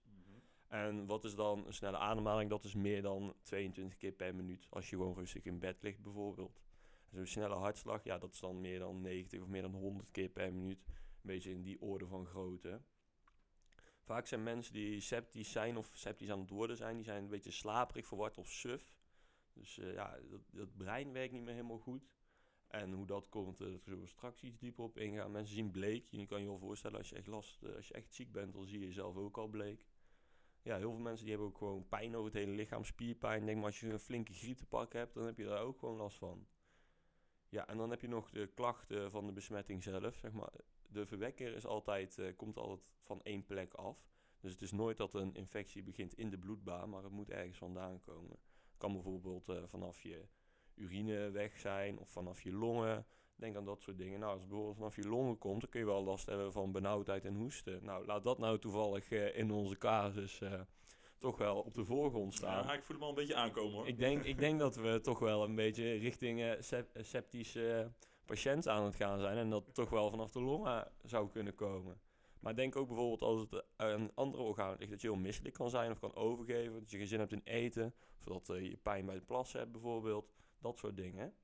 En 0.68 1.06
wat 1.06 1.24
is 1.24 1.34
dan 1.34 1.66
een 1.66 1.74
snelle 1.74 1.96
ademhaling? 1.96 2.50
Dat 2.50 2.64
is 2.64 2.74
meer 2.74 3.02
dan 3.02 3.34
22 3.42 3.96
keer 3.96 4.12
per 4.12 4.34
minuut. 4.34 4.66
Als 4.70 4.90
je 4.90 4.96
gewoon 4.96 5.14
rustig 5.14 5.44
in 5.44 5.58
bed 5.58 5.82
ligt 5.82 6.02
bijvoorbeeld. 6.02 6.60
Zo'n 7.12 7.26
snelle 7.26 7.54
hartslag, 7.54 8.04
ja, 8.04 8.18
dat 8.18 8.32
is 8.32 8.40
dan 8.40 8.60
meer 8.60 8.78
dan 8.78 9.00
90 9.00 9.40
of 9.40 9.48
meer 9.48 9.62
dan 9.62 9.74
100 9.74 10.10
keer 10.10 10.28
per 10.28 10.52
minuut. 10.52 10.84
Beetje 11.22 11.50
in 11.50 11.62
die 11.62 11.80
orde 11.80 12.06
van 12.06 12.26
grootte. 12.26 12.82
Vaak 14.02 14.26
zijn 14.26 14.42
mensen 14.42 14.72
die 14.72 15.00
septisch 15.00 15.50
zijn 15.50 15.76
of 15.76 15.90
septisch 15.92 16.30
aan 16.30 16.40
het 16.40 16.50
worden 16.50 16.76
zijn, 16.76 16.96
die 16.96 17.04
zijn 17.04 17.22
een 17.22 17.28
beetje 17.28 17.50
slaperig, 17.50 18.06
verward 18.06 18.38
of 18.38 18.48
suf. 18.48 18.94
Dus 19.52 19.78
eh, 19.78 19.92
ja, 19.92 20.18
dat, 20.30 20.40
dat 20.50 20.76
brein 20.76 21.12
werkt 21.12 21.32
niet 21.32 21.42
meer 21.42 21.54
helemaal 21.54 21.78
goed. 21.78 22.08
En 22.68 22.92
hoe 22.92 23.06
dat 23.06 23.28
komt, 23.28 23.60
uh, 23.60 23.68
daar 23.68 23.78
zullen 23.78 24.00
we 24.00 24.06
straks 24.06 24.42
iets 24.42 24.58
dieper 24.58 24.84
op 24.84 24.98
ingaan. 24.98 25.30
Mensen 25.30 25.54
zien 25.54 25.70
bleek. 25.70 26.06
Je 26.10 26.26
kan 26.26 26.40
je 26.40 26.46
wel 26.46 26.58
voorstellen, 26.58 26.98
als 26.98 27.08
je 27.08 27.16
echt 27.16 27.26
last, 27.26 27.62
uh, 27.62 27.76
als 27.76 27.88
je 27.88 27.94
echt 27.94 28.14
ziek 28.14 28.32
bent, 28.32 28.52
dan 28.52 28.66
zie 28.66 28.78
je 28.78 28.86
jezelf 28.86 29.16
ook 29.16 29.38
al 29.38 29.48
bleek. 29.48 29.86
Ja, 30.62 30.76
heel 30.76 30.90
veel 30.90 31.00
mensen 31.00 31.24
die 31.24 31.34
hebben 31.34 31.50
ook 31.50 31.58
gewoon 31.58 31.88
pijn 31.88 32.14
over 32.14 32.30
het 32.30 32.40
hele 32.40 32.56
lichaam, 32.56 32.84
spierpijn. 32.84 33.44
Denk 33.44 33.56
maar 33.56 33.66
als 33.66 33.80
je 33.80 33.92
een 33.92 33.98
flinke 33.98 34.32
griep 34.32 34.56
te 34.56 34.66
pakken 34.66 34.98
hebt, 34.98 35.14
dan 35.14 35.24
heb 35.24 35.38
je 35.38 35.44
daar 35.44 35.62
ook 35.62 35.78
gewoon 35.78 35.96
last 35.96 36.18
van. 36.18 36.46
Ja, 37.50 37.68
en 37.68 37.76
dan 37.76 37.90
heb 37.90 38.00
je 38.00 38.08
nog 38.08 38.30
de 38.30 38.46
klachten 38.46 39.10
van 39.10 39.26
de 39.26 39.32
besmetting 39.32 39.82
zelf. 39.82 40.14
Zeg 40.14 40.32
maar, 40.32 40.52
de 40.88 41.06
verwekker 41.06 41.54
is 41.54 41.66
altijd, 41.66 42.18
uh, 42.18 42.36
komt 42.36 42.56
altijd 42.56 42.86
van 43.00 43.22
één 43.22 43.46
plek 43.46 43.74
af. 43.74 44.08
Dus 44.40 44.52
het 44.52 44.62
is 44.62 44.72
nooit 44.72 44.96
dat 44.96 45.14
een 45.14 45.34
infectie 45.34 45.82
begint 45.82 46.14
in 46.14 46.30
de 46.30 46.38
bloedbaan, 46.38 46.90
maar 46.90 47.02
het 47.02 47.12
moet 47.12 47.30
ergens 47.30 47.58
vandaan 47.58 48.00
komen. 48.00 48.36
Het 48.68 48.78
kan 48.78 48.92
bijvoorbeeld 48.92 49.48
uh, 49.48 49.62
vanaf 49.66 50.02
je 50.02 50.28
urine 50.74 51.30
weg 51.30 51.58
zijn 51.58 51.98
of 51.98 52.10
vanaf 52.10 52.42
je 52.42 52.52
longen. 52.52 53.06
Denk 53.34 53.56
aan 53.56 53.64
dat 53.64 53.80
soort 53.80 53.98
dingen. 53.98 54.20
Nou, 54.20 54.32
als 54.32 54.40
het 54.40 54.48
bijvoorbeeld 54.48 54.78
vanaf 54.78 54.96
je 54.96 55.08
longen 55.08 55.38
komt, 55.38 55.60
dan 55.60 55.70
kun 55.70 55.80
je 55.80 55.86
wel 55.86 56.04
last 56.04 56.26
hebben 56.26 56.52
van 56.52 56.72
benauwdheid 56.72 57.24
en 57.24 57.34
hoesten. 57.34 57.84
Nou, 57.84 58.06
laat 58.06 58.24
dat 58.24 58.38
nou 58.38 58.58
toevallig 58.58 59.10
uh, 59.10 59.36
in 59.36 59.50
onze 59.50 59.78
casus 59.78 60.42
toch 61.20 61.38
wel 61.38 61.60
op 61.60 61.74
de 61.74 61.84
voorgrond 61.84 62.34
staan. 62.34 62.64
Ja, 62.66 62.72
ik 62.72 62.82
voel 62.82 62.96
hem 62.96 63.04
al 63.04 63.08
een 63.08 63.14
beetje 63.14 63.34
aankomen 63.34 63.72
hoor. 63.72 63.88
Ik 63.88 63.98
denk, 63.98 64.24
ik 64.24 64.38
denk 64.38 64.58
dat 64.58 64.76
we 64.76 65.00
toch 65.00 65.18
wel 65.18 65.44
een 65.44 65.54
beetje 65.54 65.92
richting 65.92 66.40
uh, 66.40 66.52
sep 66.58 66.88
septische 67.00 67.92
patiënt 68.26 68.68
aan 68.68 68.84
het 68.84 68.94
gaan 68.94 69.20
zijn. 69.20 69.36
En 69.36 69.50
dat 69.50 69.66
het 69.66 69.74
toch 69.74 69.90
wel 69.90 70.10
vanaf 70.10 70.30
de 70.30 70.40
longen 70.40 70.92
zou 71.02 71.28
kunnen 71.28 71.54
komen. 71.54 72.00
Maar 72.40 72.54
denk 72.54 72.76
ook 72.76 72.86
bijvoorbeeld 72.86 73.22
als 73.22 73.40
het 73.40 73.64
een 73.76 74.10
andere 74.14 74.42
orgaan 74.42 74.76
ligt, 74.78 74.90
dat 74.90 75.00
je 75.00 75.06
heel 75.06 75.16
misselijk 75.16 75.54
kan 75.54 75.70
zijn 75.70 75.90
of 75.90 75.98
kan 75.98 76.14
overgeven. 76.14 76.80
Dat 76.80 76.90
je 76.90 76.96
geen 76.96 77.06
zin 77.06 77.18
hebt 77.18 77.32
in 77.32 77.42
eten. 77.44 77.94
Of 78.18 78.24
dat 78.24 78.56
uh, 78.56 78.62
je 78.62 78.76
pijn 78.76 79.06
bij 79.06 79.14
de 79.14 79.20
plassen 79.20 79.58
hebt 79.58 79.72
bijvoorbeeld. 79.72 80.32
Dat 80.58 80.78
soort 80.78 80.96
dingen. 80.96 81.34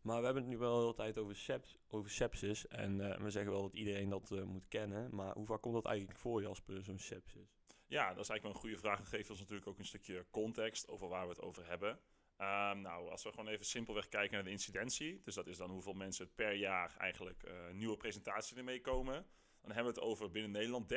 Maar 0.00 0.18
we 0.18 0.24
hebben 0.24 0.42
het 0.42 0.52
nu 0.52 0.58
wel 0.58 0.74
de 0.74 0.80
hele 0.80 0.94
tijd 0.94 1.18
over, 1.18 1.36
seps, 1.36 1.78
over 1.88 2.10
sepsis. 2.10 2.68
En 2.68 3.22
we 3.22 3.30
zeggen 3.30 3.52
wel 3.52 3.62
dat 3.62 3.74
iedereen 3.74 4.08
dat 4.08 4.30
moet 4.44 4.68
kennen. 4.68 5.14
Maar 5.14 5.34
hoe 5.34 5.46
vaak 5.46 5.60
komt 5.60 5.74
dat 5.74 5.86
eigenlijk 5.86 6.18
voor, 6.18 6.42
Jasper, 6.42 6.82
zo'n 6.82 6.98
sepsis? 6.98 7.59
Ja, 7.90 8.14
dat 8.14 8.22
is 8.24 8.28
eigenlijk 8.28 8.42
wel 8.42 8.52
een 8.52 8.60
goede 8.60 8.78
vraag. 8.78 8.98
Dat 8.98 9.08
geeft 9.08 9.30
ons 9.30 9.38
natuurlijk 9.38 9.66
ook 9.68 9.78
een 9.78 9.84
stukje 9.84 10.26
context 10.30 10.88
over 10.88 11.08
waar 11.08 11.22
we 11.22 11.28
het 11.28 11.40
over 11.40 11.66
hebben. 11.66 11.90
Um, 11.90 12.80
nou, 12.80 13.10
als 13.10 13.22
we 13.22 13.30
gewoon 13.30 13.48
even 13.48 13.64
simpelweg 13.64 14.08
kijken 14.08 14.34
naar 14.34 14.44
de 14.44 14.50
incidentie. 14.50 15.20
Dus 15.24 15.34
dat 15.34 15.46
is 15.46 15.56
dan 15.56 15.70
hoeveel 15.70 15.92
mensen 15.92 16.34
per 16.34 16.52
jaar 16.54 16.94
eigenlijk 16.98 17.42
uh, 17.44 17.52
nieuwe 17.72 17.96
presentaties 17.96 18.56
ermee 18.56 18.80
komen. 18.80 19.26
Dan 19.60 19.72
hebben 19.72 19.94
we 19.94 20.00
het 20.00 20.08
over 20.08 20.30
binnen 20.30 20.50
Nederland 20.50 20.92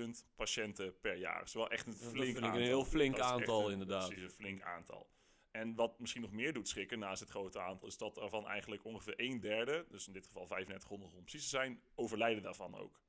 13.000 0.00 0.34
patiënten 0.36 1.00
per 1.00 1.16
jaar. 1.16 1.38
Dat 1.38 1.46
is 1.48 1.54
wel 1.54 1.70
echt 1.70 1.86
een 1.86 1.92
dat 1.92 2.10
flink 2.10 2.24
vind 2.32 2.36
aantal. 2.36 2.48
ik 2.50 2.54
een 2.56 2.62
heel 2.66 2.84
flink 2.84 3.16
Dat 3.16 3.24
aantal, 3.24 3.66
een- 3.66 3.72
inderdaad. 3.72 4.06
Precies, 4.06 4.24
een 4.24 4.30
flink 4.30 4.62
aantal. 4.62 5.10
En 5.50 5.74
wat 5.74 5.98
misschien 5.98 6.22
nog 6.22 6.32
meer 6.32 6.52
doet 6.52 6.68
schrikken 6.68 6.98
naast 6.98 7.20
het 7.20 7.30
grote 7.30 7.60
aantal, 7.60 7.88
is 7.88 7.96
dat 7.98 8.18
ervan 8.18 8.46
eigenlijk 8.48 8.84
ongeveer 8.84 9.14
een 9.16 9.40
derde, 9.40 9.86
dus 9.88 10.06
in 10.06 10.12
dit 10.12 10.26
geval 10.26 10.46
3500 10.46 11.14
om 11.14 11.20
precies 11.22 11.42
te 11.42 11.48
zijn, 11.48 11.82
overlijden 11.94 12.42
daarvan 12.42 12.74
ook. 12.74 13.00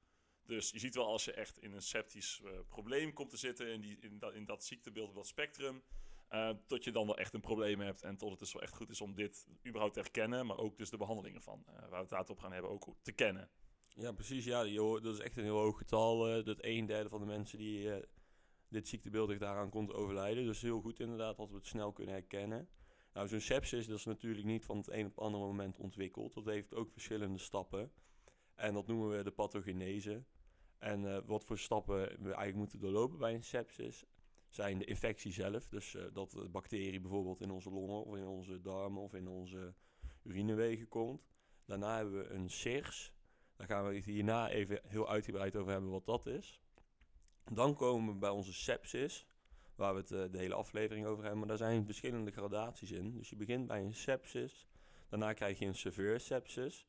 Dus 0.46 0.70
je 0.70 0.80
ziet 0.80 0.96
wel 0.96 1.06
als 1.06 1.26
je 1.26 1.34
echt 1.34 1.60
in 1.60 1.74
een 1.74 1.82
septisch 1.82 2.42
eh, 2.46 2.52
probleem 2.68 3.14
komt 3.14 3.30
te 3.30 3.38
zitten, 3.38 3.68
in, 3.68 3.82
die, 3.82 3.98
in, 4.00 4.20
dat, 4.20 4.34
in 4.34 4.46
dat 4.46 4.64
ziektebeeld, 4.64 5.10
op 5.10 5.16
dat 5.16 5.28
spectrum, 5.28 5.84
eh, 6.28 6.50
tot 6.68 6.84
je 6.84 6.92
dan 6.92 7.06
wel 7.06 7.18
echt 7.18 7.34
een 7.34 7.42
probleem 7.42 7.80
hebt 7.80 8.02
en 8.02 8.18
tot 8.18 8.30
het 8.30 8.40
dus 8.40 8.54
wel 8.54 8.62
echt 8.62 8.76
goed 8.76 8.90
is 8.90 9.02
om 9.02 9.16
dit 9.16 9.48
überhaupt 9.66 9.94
te 9.94 10.00
herkennen, 10.00 10.46
maar 10.46 10.58
ook 10.58 10.78
dus 10.78 10.90
de 10.90 10.98
behandelingen 10.98 11.42
van, 11.42 11.64
eh, 11.68 11.74
waar 11.74 11.90
we 11.90 11.96
het 11.96 12.12
later 12.12 12.32
op 12.32 12.40
gaan 12.40 12.52
hebben, 12.52 12.72
ook 12.72 12.96
te 13.02 13.12
kennen. 13.12 13.50
Ja, 13.96 14.12
precies. 14.12 14.46
Ja, 14.46 14.64
dat 15.00 15.14
is 15.14 15.20
echt 15.20 15.38
een 15.38 15.44
heel 15.44 15.60
hoog 15.60 15.78
getal. 15.78 16.44
dat 16.44 16.58
een 16.62 16.86
derde 16.86 17.10
van 17.10 17.20
de 17.20 17.26
mensen 17.26 17.58
die 17.58 17.90
dit 18.70 18.88
ziektebeeld 18.88 19.28
heeft 19.28 19.40
daaraan 19.40 19.70
komt 19.70 19.94
overlijden. 19.94 20.46
Dus 20.46 20.62
heel 20.62 20.82
goed 20.82 21.00
inderdaad 21.00 21.38
dat 21.38 21.50
we 21.50 21.56
het 21.56 21.66
snel 21.66 21.92
kunnen 21.92 22.14
herkennen. 22.14 22.70
Nou, 23.14 23.28
zo'n 23.28 23.40
sepsis 23.40 23.88
dat 23.88 23.98
is 23.98 24.06
natuurlijk 24.06 24.46
niet 24.46 24.66
van 24.66 24.78
het 24.78 24.90
een 24.90 25.06
op 25.06 25.16
het 25.16 25.20
andere 25.20 25.46
moment 25.46 25.78
ontwikkeld. 25.80 26.34
Dat 26.34 26.46
heeft 26.46 26.74
ook 26.74 26.92
verschillende 26.92 27.38
stappen. 27.38 27.92
En 28.56 28.74
dat 28.74 28.88
noemen 28.88 29.18
we 29.18 29.24
de 29.24 29.32
pathogenese. 29.32 30.24
En 30.84 31.16
eh, 31.16 31.22
wat 31.26 31.46
voor 31.46 31.58
stappen 31.58 31.96
we 31.96 32.24
eigenlijk 32.24 32.56
moeten 32.56 32.80
doorlopen 32.80 33.18
bij 33.18 33.34
een 33.34 33.44
sepsis 33.44 34.06
zijn 34.50 34.78
de 34.78 34.86
infectie 34.86 35.32
zelf. 35.32 35.68
Dus 35.68 35.96
eh, 35.96 36.04
dat 36.14 36.32
de 36.32 36.50
bacterie 36.50 37.02
bijvoorbeeld 37.02 37.42
in 37.42 37.52
onze 37.52 37.70
longen 37.70 38.04
of 38.04 38.16
in 38.16 38.28
onze 38.28 38.62
darmen 38.62 39.02
of 39.02 39.14
in 39.14 39.28
onze 39.28 39.74
urinewegen 40.24 40.88
komt. 40.88 41.28
Daarna 41.66 41.96
hebben 41.96 42.18
we 42.18 42.30
een 42.30 42.50
SIRS. 42.50 43.14
Daar 43.56 43.68
gaan 43.68 43.88
we 43.88 43.96
hierna 43.96 44.50
even 44.50 44.80
heel 44.88 45.10
uitgebreid 45.10 45.56
over 45.56 45.72
hebben 45.72 45.90
wat 45.90 46.06
dat 46.06 46.26
is. 46.26 46.62
Dan 47.52 47.76
komen 47.76 48.14
we 48.14 48.20
bij 48.20 48.30
onze 48.30 48.54
sepsis, 48.54 49.28
waar 49.76 49.94
we 49.94 50.00
het 50.00 50.12
eh, 50.12 50.32
de 50.32 50.38
hele 50.38 50.54
aflevering 50.54 51.06
over 51.06 51.22
hebben. 51.22 51.40
Maar 51.40 51.48
daar 51.48 51.58
zijn 51.58 51.86
verschillende 51.86 52.32
gradaties 52.32 52.92
in. 52.92 53.14
Dus 53.14 53.30
je 53.30 53.36
begint 53.36 53.68
bij 53.68 53.82
een 53.82 53.96
sepsis. 53.96 54.68
Daarna 55.10 55.34
krijg 55.34 55.60
je 55.60 55.66
een 55.66 55.76
severe 55.76 56.20
sepsis. 56.20 56.88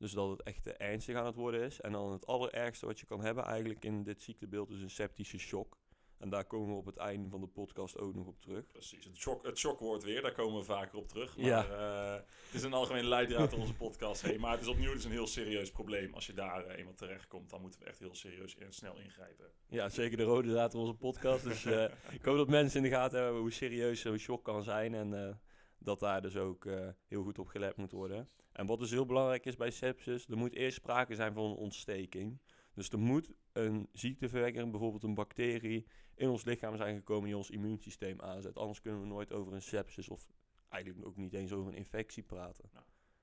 Dus 0.00 0.12
dat 0.12 0.30
het 0.30 0.42
echt 0.42 0.66
ernstig 0.76 1.16
aan 1.16 1.26
het 1.26 1.34
worden 1.34 1.60
is. 1.60 1.80
En 1.80 1.92
dan 1.92 2.12
het 2.12 2.26
allerergste 2.26 2.86
wat 2.86 3.00
je 3.00 3.06
kan 3.06 3.20
hebben 3.20 3.44
eigenlijk 3.44 3.84
in 3.84 4.02
dit 4.02 4.22
ziektebeeld 4.22 4.70
is 4.70 4.80
een 4.82 4.90
septische 4.90 5.38
shock. 5.38 5.78
En 6.18 6.30
daar 6.30 6.44
komen 6.44 6.68
we 6.70 6.74
op 6.78 6.86
het 6.86 6.96
einde 6.96 7.28
van 7.28 7.40
de 7.40 7.46
podcast 7.46 7.98
ook 7.98 8.14
nog 8.14 8.26
op 8.26 8.40
terug. 8.40 8.66
Precies, 8.72 9.04
het, 9.04 9.16
shock, 9.16 9.46
het 9.46 9.58
shockwoord 9.58 10.02
weer, 10.02 10.22
daar 10.22 10.32
komen 10.32 10.58
we 10.58 10.64
vaker 10.64 10.98
op 10.98 11.08
terug. 11.08 11.36
Maar 11.36 11.46
Ja. 11.46 11.66
eh, 11.66 12.24
het 12.46 12.54
is 12.54 12.62
een 12.62 12.72
algemene 12.72 13.08
leidraad 13.08 13.52
in 13.52 13.58
onze 13.58 13.74
podcast 13.74 14.22
heen. 14.22 14.40
Maar 14.40 14.50
het 14.52 14.60
is 14.60 14.66
opnieuw 14.68 14.92
dus 14.92 15.04
een 15.04 15.10
heel 15.10 15.26
serieus 15.26 15.70
probleem. 15.70 16.14
Als 16.14 16.26
je 16.26 16.32
daar 16.34 16.64
eh, 16.66 16.78
eenmaal 16.78 16.94
terechtkomt, 16.94 17.50
dan 17.50 17.60
moeten 17.60 17.80
we 17.80 17.86
echt 17.86 17.98
heel 17.98 18.14
serieus 18.14 18.56
en 18.56 18.72
snel 18.72 18.98
ingrijpen. 18.98 19.46
Ja, 19.68 19.88
zeker 19.88 20.16
de 20.16 20.22
rode 20.22 20.50
draad 20.50 20.70
van 20.72 20.80
onze 20.80 20.94
podcast. 20.94 21.44
Dus 21.44 21.64
eh, 21.64 21.84
ik 22.18 22.24
hoop 22.24 22.36
dat 22.36 22.48
mensen 22.48 22.84
in 22.84 22.90
de 22.90 22.96
gaten 22.96 23.22
hebben 23.22 23.40
hoe 23.40 23.52
serieus 23.52 24.00
zo'n 24.00 24.18
shock 24.18 24.44
kan 24.44 24.62
zijn. 24.62 24.94
En 24.94 25.40
dat 25.80 26.00
daar 26.00 26.22
dus 26.22 26.36
ook 26.36 26.64
eh, 26.64 26.88
heel 27.06 27.22
goed 27.22 27.38
op 27.38 27.46
gelet 27.46 27.76
moet 27.76 27.92
worden. 27.92 28.28
En 28.52 28.66
wat 28.66 28.78
dus 28.78 28.90
heel 28.90 29.06
belangrijk 29.06 29.46
is 29.46 29.56
bij 29.56 29.70
sepsis, 29.70 30.26
er 30.26 30.36
moet 30.36 30.54
eerst 30.54 30.76
sprake 30.76 31.14
zijn 31.14 31.34
van 31.34 31.44
een 31.44 31.56
ontsteking. 31.56 32.40
Dus 32.74 32.88
er 32.88 32.98
moet 32.98 33.30
een 33.52 33.88
ziekteverwekker, 33.92 34.70
bijvoorbeeld 34.70 35.02
een 35.02 35.14
bacterie, 35.14 35.86
in 36.14 36.28
ons 36.28 36.44
lichaam 36.44 36.76
zijn 36.76 36.96
gekomen 36.96 37.24
die 37.24 37.36
ons 37.36 37.50
immuunsysteem 37.50 38.20
aanzet. 38.20 38.56
Anders 38.56 38.80
kunnen 38.80 39.00
we 39.00 39.06
nooit 39.06 39.32
over 39.32 39.52
een 39.52 39.62
sepsis 39.62 40.08
of 40.08 40.26
eigenlijk 40.68 41.06
ook 41.06 41.16
niet 41.16 41.34
eens 41.34 41.52
over 41.52 41.72
een 41.72 41.78
infectie 41.78 42.22
praten. 42.22 42.70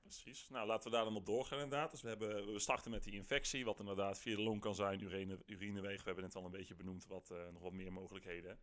Precies. 0.02 0.48
Nou, 0.48 0.66
laten 0.66 0.90
we 0.90 0.96
daar 0.96 1.04
dan 1.04 1.16
op 1.16 1.26
doorgaan 1.26 1.60
inderdaad. 1.60 1.90
Dus 1.90 2.02
we, 2.02 2.08
hebben, 2.08 2.52
we 2.52 2.58
starten 2.58 2.90
met 2.90 3.02
die 3.02 3.12
infectie, 3.12 3.64
wat 3.64 3.78
inderdaad 3.78 4.18
via 4.18 4.36
de 4.36 4.42
long 4.42 4.60
kan 4.60 4.74
zijn, 4.74 5.02
urine, 5.02 5.38
urinewegen. 5.46 5.98
We 5.98 6.04
hebben 6.04 6.24
het 6.24 6.34
al 6.34 6.44
een 6.44 6.50
beetje 6.50 6.74
benoemd, 6.74 7.06
wat, 7.06 7.30
eh, 7.30 7.48
nog 7.52 7.62
wat 7.62 7.72
meer 7.72 7.92
mogelijkheden. 7.92 8.58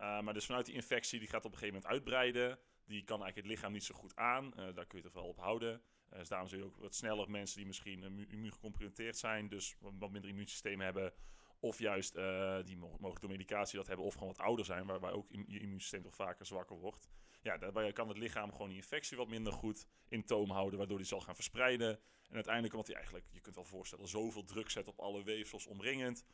Uh, 0.00 0.20
maar 0.20 0.34
dus 0.34 0.46
vanuit 0.46 0.66
die 0.66 0.74
infectie, 0.74 1.18
die 1.18 1.28
gaat 1.28 1.44
op 1.44 1.52
een 1.52 1.58
gegeven 1.58 1.74
moment 1.74 1.92
uitbreiden. 1.92 2.58
Die 2.86 3.04
kan 3.04 3.22
eigenlijk 3.22 3.36
het 3.36 3.56
lichaam 3.56 3.72
niet 3.72 3.84
zo 3.84 3.94
goed 3.94 4.16
aan. 4.16 4.44
Uh, 4.44 4.74
daar 4.74 4.86
kun 4.86 4.98
je 4.98 5.04
toch 5.04 5.12
wel 5.12 5.28
op 5.28 5.38
houden. 5.38 5.82
Uh, 6.12 6.18
dus 6.18 6.28
daarom 6.28 6.48
zul 6.48 6.58
je 6.58 6.64
ook 6.64 6.76
wat 6.76 6.94
sneller 6.94 7.30
mensen 7.30 7.56
die 7.56 7.66
misschien 7.66 8.28
immuungecompromitteerd 8.28 9.16
zijn, 9.16 9.48
dus 9.48 9.76
wat 9.78 10.10
minder 10.10 10.30
immuunsysteem 10.30 10.80
hebben. 10.80 11.12
Of 11.60 11.78
juist 11.78 12.16
uh, 12.16 12.58
die 12.64 12.76
mogelijk 12.76 13.20
door 13.20 13.30
medicatie 13.30 13.78
dat 13.78 13.86
hebben, 13.86 14.06
of 14.06 14.14
gewoon 14.14 14.28
wat 14.28 14.38
ouder 14.38 14.64
zijn, 14.64 14.86
waarbij 14.86 15.10
ook 15.10 15.28
je 15.30 15.60
immuunsysteem 15.60 16.02
toch 16.02 16.14
vaker 16.14 16.46
zwakker 16.46 16.76
wordt. 16.76 17.08
Ja, 17.42 17.58
daarbij 17.58 17.92
kan 17.92 18.08
het 18.08 18.18
lichaam 18.18 18.52
gewoon 18.52 18.68
die 18.68 18.76
infectie 18.76 19.16
wat 19.16 19.28
minder 19.28 19.52
goed 19.52 19.86
in 20.08 20.24
toom 20.24 20.50
houden, 20.50 20.78
waardoor 20.78 20.96
die 20.96 21.06
zal 21.06 21.20
gaan 21.20 21.34
verspreiden. 21.34 21.98
En 22.28 22.34
uiteindelijk, 22.34 22.74
omdat 22.74 22.88
hij 22.88 22.96
eigenlijk, 22.96 23.26
je 23.30 23.40
kunt 23.40 23.54
wel 23.54 23.64
voorstellen, 23.64 24.08
zoveel 24.08 24.44
druk 24.44 24.70
zet 24.70 24.88
op 24.88 24.98
alle 25.00 25.22
weefsels 25.22 25.66
omringend, 25.66 26.24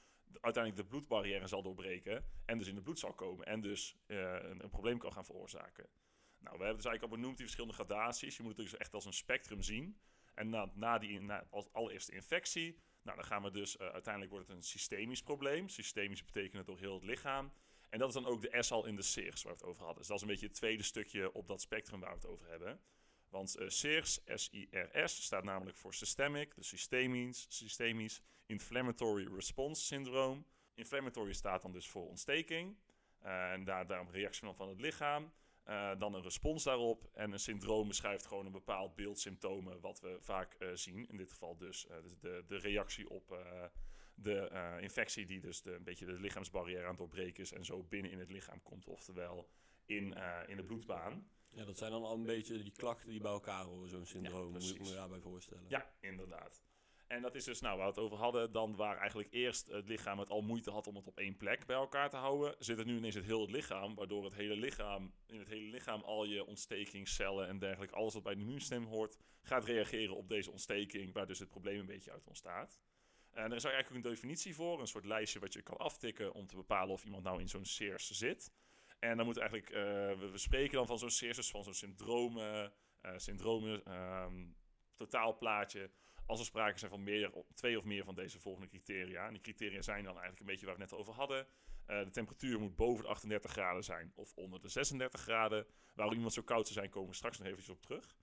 uiteindelijk 0.41 0.83
de 0.83 0.89
bloedbarrière 0.89 1.47
zal 1.47 1.63
doorbreken 1.63 2.25
en 2.45 2.59
dus 2.59 2.69
in 2.69 2.75
het 2.75 2.85
bloed 2.85 2.99
zal 2.99 3.15
komen 3.15 3.47
en 3.47 3.61
dus 3.61 3.97
een 4.07 4.71
probleem 4.71 4.99
kan 4.99 5.13
gaan 5.13 5.25
veroorzaken. 5.25 5.89
Nou, 6.41 6.59
we 6.59 6.65
hebben 6.65 6.83
dus 6.83 6.85
eigenlijk 6.85 7.03
al 7.03 7.19
benoemd 7.19 7.37
die 7.37 7.47
verschillende 7.47 7.75
gradaties. 7.75 8.37
Je 8.37 8.43
moet 8.43 8.57
het 8.57 8.67
dus 8.67 8.77
echt 8.77 8.95
als 8.95 9.05
een 9.05 9.13
spectrum 9.13 9.63
zien. 9.63 10.01
En 10.35 10.49
na, 10.49 10.71
na 10.75 10.99
die 10.99 11.21
na, 11.21 11.47
als 11.51 11.73
allereerste 11.73 12.13
infectie, 12.13 12.79
nou, 13.03 13.17
dan 13.17 13.27
gaan 13.27 13.43
we 13.43 13.51
dus 13.51 13.77
uh, 13.77 13.89
uiteindelijk 13.89 14.33
wordt 14.33 14.49
het 14.49 14.57
een 14.57 14.63
systemisch 14.63 15.23
probleem. 15.23 15.69
Systemisch 15.69 16.25
betekent 16.25 16.57
het 16.57 16.67
door 16.67 16.79
heel 16.79 16.95
het 16.95 17.05
lichaam. 17.05 17.53
En 17.89 17.99
dat 17.99 18.09
is 18.09 18.15
dan 18.15 18.27
ook 18.27 18.41
de 18.41 18.63
S 18.63 18.71
al 18.71 18.87
in 18.87 18.97
de 18.97 19.03
SIRS 19.03 19.43
waar 19.43 19.53
we 19.53 19.59
het 19.59 19.69
over 19.69 19.85
hadden. 19.85 19.99
Dus 19.99 20.07
dat 20.07 20.17
is 20.17 20.23
een 20.23 20.29
beetje 20.29 20.47
het 20.47 20.55
tweede 20.55 20.83
stukje 20.83 21.33
op 21.33 21.47
dat 21.47 21.61
spectrum 21.61 22.01
waar 22.01 22.11
we 22.11 22.17
het 22.17 22.27
over 22.27 22.49
hebben. 22.49 22.81
Want 23.29 23.61
uh, 23.61 23.69
SIRS, 23.69 24.21
S-I-R-S, 24.27 25.23
staat 25.23 25.45
namelijk 25.45 25.77
voor 25.77 25.95
Systemic, 25.95 26.55
dus 26.55 26.69
systemisch, 26.69 27.47
systemisch 27.49 28.23
Inflammatory 28.47 29.35
Response 29.35 29.83
Syndrome. 29.83 30.43
Inflammatory 30.75 31.33
staat 31.33 31.63
dan 31.63 31.73
dus 31.73 31.89
voor 31.89 32.09
ontsteking. 32.09 32.77
Uh, 33.25 33.53
en 33.53 33.65
daar, 33.65 33.87
daarom 33.87 34.11
reactie 34.11 34.53
van 34.53 34.69
het 34.69 34.81
lichaam. 34.81 35.33
Uh, 35.67 35.99
dan 35.99 36.15
een 36.15 36.23
respons 36.23 36.65
daarop. 36.65 37.11
En 37.13 37.33
een 37.33 37.39
syndroom 37.39 37.89
beschrijft 37.89 38.27
gewoon 38.27 38.47
een 38.47 38.53
bepaald 38.53 38.95
beeld 38.95 39.21
symptomen 39.21 39.81
wat 39.81 40.01
we 40.01 40.17
vaak 40.21 40.57
uh, 40.59 40.69
zien. 40.75 41.09
In 41.09 41.17
dit 41.17 41.31
geval 41.31 41.57
dus 41.57 41.87
de, 42.21 42.45
de 42.47 42.57
reactie 42.57 43.11
op 43.11 43.39
de 44.15 44.79
infectie 44.81 45.27
die 45.27 45.41
dus 45.41 45.63
de, 45.63 45.75
een 45.75 45.85
beetje 45.85 46.07
de 46.07 46.21
lichaamsbarrière 46.21 46.83
aan 46.83 46.89
het 46.89 46.99
doorbreken 46.99 47.43
is. 47.43 47.53
En 47.53 47.65
zo 47.65 47.83
binnen 47.83 48.11
in 48.11 48.19
het 48.19 48.31
lichaam 48.31 48.63
komt. 48.63 48.87
Oftewel 48.87 49.49
in, 49.85 50.15
in 50.47 50.57
de 50.57 50.65
bloedbaan. 50.65 51.31
Ja, 51.51 51.65
dat 51.65 51.79
zijn 51.79 51.91
dan 51.91 52.05
al 52.05 52.15
een 52.15 52.27
beetje 52.27 52.63
die 52.63 52.73
klachten 52.73 53.09
die 53.09 53.21
bij 53.21 53.31
elkaar 53.31 53.65
horen, 53.65 53.89
zo'n 53.89 54.07
syndroom, 54.07 54.53
ja, 54.53 54.59
moet 54.59 54.75
ik 54.75 54.81
me 54.81 54.95
daarbij 54.95 55.21
voorstellen. 55.21 55.65
Ja, 55.69 55.95
inderdaad. 56.01 56.63
En 57.11 57.23
dat 57.23 57.35
is 57.35 57.45
dus, 57.45 57.61
nou, 57.61 57.77
waar 57.77 57.87
we 57.87 57.93
het 57.93 58.03
over 58.03 58.17
hadden, 58.17 58.53
dan 58.53 58.77
waar 58.77 58.97
eigenlijk 58.97 59.29
eerst 59.33 59.67
het 59.67 59.89
lichaam 59.89 60.19
het 60.19 60.31
al 60.31 60.43
moeite 60.43 60.71
had 60.71 60.87
om 60.87 60.97
het 60.97 61.07
op 61.07 61.19
één 61.19 61.37
plek 61.37 61.67
bij 61.67 61.77
elkaar 61.77 62.11
te 62.11 62.17
houden, 62.17 62.55
zit 62.59 62.79
het 62.79 62.87
nu 62.87 62.97
ineens 62.97 63.15
het 63.15 63.25
hele 63.25 63.51
lichaam, 63.51 63.95
waardoor 63.95 64.25
het 64.25 64.35
hele 64.35 64.57
lichaam, 64.57 65.13
in 65.27 65.39
het 65.39 65.49
hele 65.49 65.71
lichaam 65.71 66.03
al 66.03 66.25
je 66.25 66.47
ontstekingscellen 66.47 67.49
en 67.49 67.59
dergelijke, 67.59 67.95
alles 67.95 68.15
wat 68.15 68.23
bij 68.23 68.35
de 68.35 68.41
immuunstem 68.41 68.85
hoort, 68.85 69.17
gaat 69.43 69.65
reageren 69.65 70.17
op 70.17 70.29
deze 70.29 70.51
ontsteking, 70.51 71.13
waar 71.13 71.27
dus 71.27 71.39
het 71.39 71.49
probleem 71.49 71.81
een 71.81 71.87
beetje 71.87 72.13
uit 72.13 72.27
ontstaat. 72.27 72.81
En 73.31 73.51
er 73.51 73.57
is 73.57 73.65
eigenlijk 73.65 73.89
ook 73.89 74.05
een 74.05 74.11
definitie 74.11 74.55
voor, 74.55 74.81
een 74.81 74.87
soort 74.87 75.05
lijstje 75.05 75.41
wat 75.41 75.53
je 75.53 75.63
kan 75.63 75.77
aftikken 75.77 76.33
om 76.33 76.47
te 76.47 76.57
bepalen 76.57 76.93
of 76.93 77.05
iemand 77.05 77.23
nou 77.23 77.41
in 77.41 77.49
zo'n 77.49 77.65
SEERS 77.65 78.11
zit. 78.11 78.53
En 78.99 79.17
dan 79.17 79.27
moet 79.27 79.39
eigenlijk, 79.39 79.71
uh, 79.71 79.77
we, 80.31 80.39
spreken 80.39 80.77
dan 80.77 80.87
van 80.87 80.99
zo'n 80.99 81.11
SEERS, 81.11 81.37
dus 81.37 81.51
van 81.51 81.65
zo'n 81.65 81.75
syndromen, 81.75 82.73
uh, 83.03 83.13
syndromen, 83.17 83.93
um, 83.95 84.57
totaalplaatje 84.95 85.91
als 86.31 86.41
er 86.41 86.47
sprake 86.47 86.79
zijn 86.79 86.91
van 86.91 87.03
meer, 87.03 87.33
twee 87.55 87.79
of 87.79 87.85
meer 87.85 88.05
van 88.05 88.15
deze 88.15 88.39
volgende 88.39 88.69
criteria. 88.69 89.27
En 89.27 89.33
die 89.33 89.43
criteria 89.43 89.83
zijn 89.83 90.05
dan 90.05 90.13
eigenlijk 90.13 90.41
een 90.41 90.47
beetje 90.47 90.67
waar 90.67 90.75
we 90.75 90.81
het 90.81 90.91
net 90.91 91.01
over 91.01 91.15
hadden. 91.15 91.47
Uh, 91.87 92.05
de 92.05 92.11
temperatuur 92.11 92.61
moet 92.61 92.77
boven 92.77 93.03
de 93.05 93.11
38 93.11 93.51
graden 93.51 93.85
zijn 93.85 94.13
of 94.15 94.35
onder 94.35 94.61
de 94.61 94.69
36 94.69 95.21
graden. 95.21 95.67
Waarom 95.95 96.15
iemand 96.15 96.33
zo 96.33 96.43
koud 96.43 96.67
zou 96.67 96.79
zijn, 96.79 96.91
komen 96.91 97.11
we 97.11 97.17
straks 97.17 97.39
nog 97.39 97.47
eventjes 97.47 97.75
op 97.75 97.83
terug. 97.83 98.17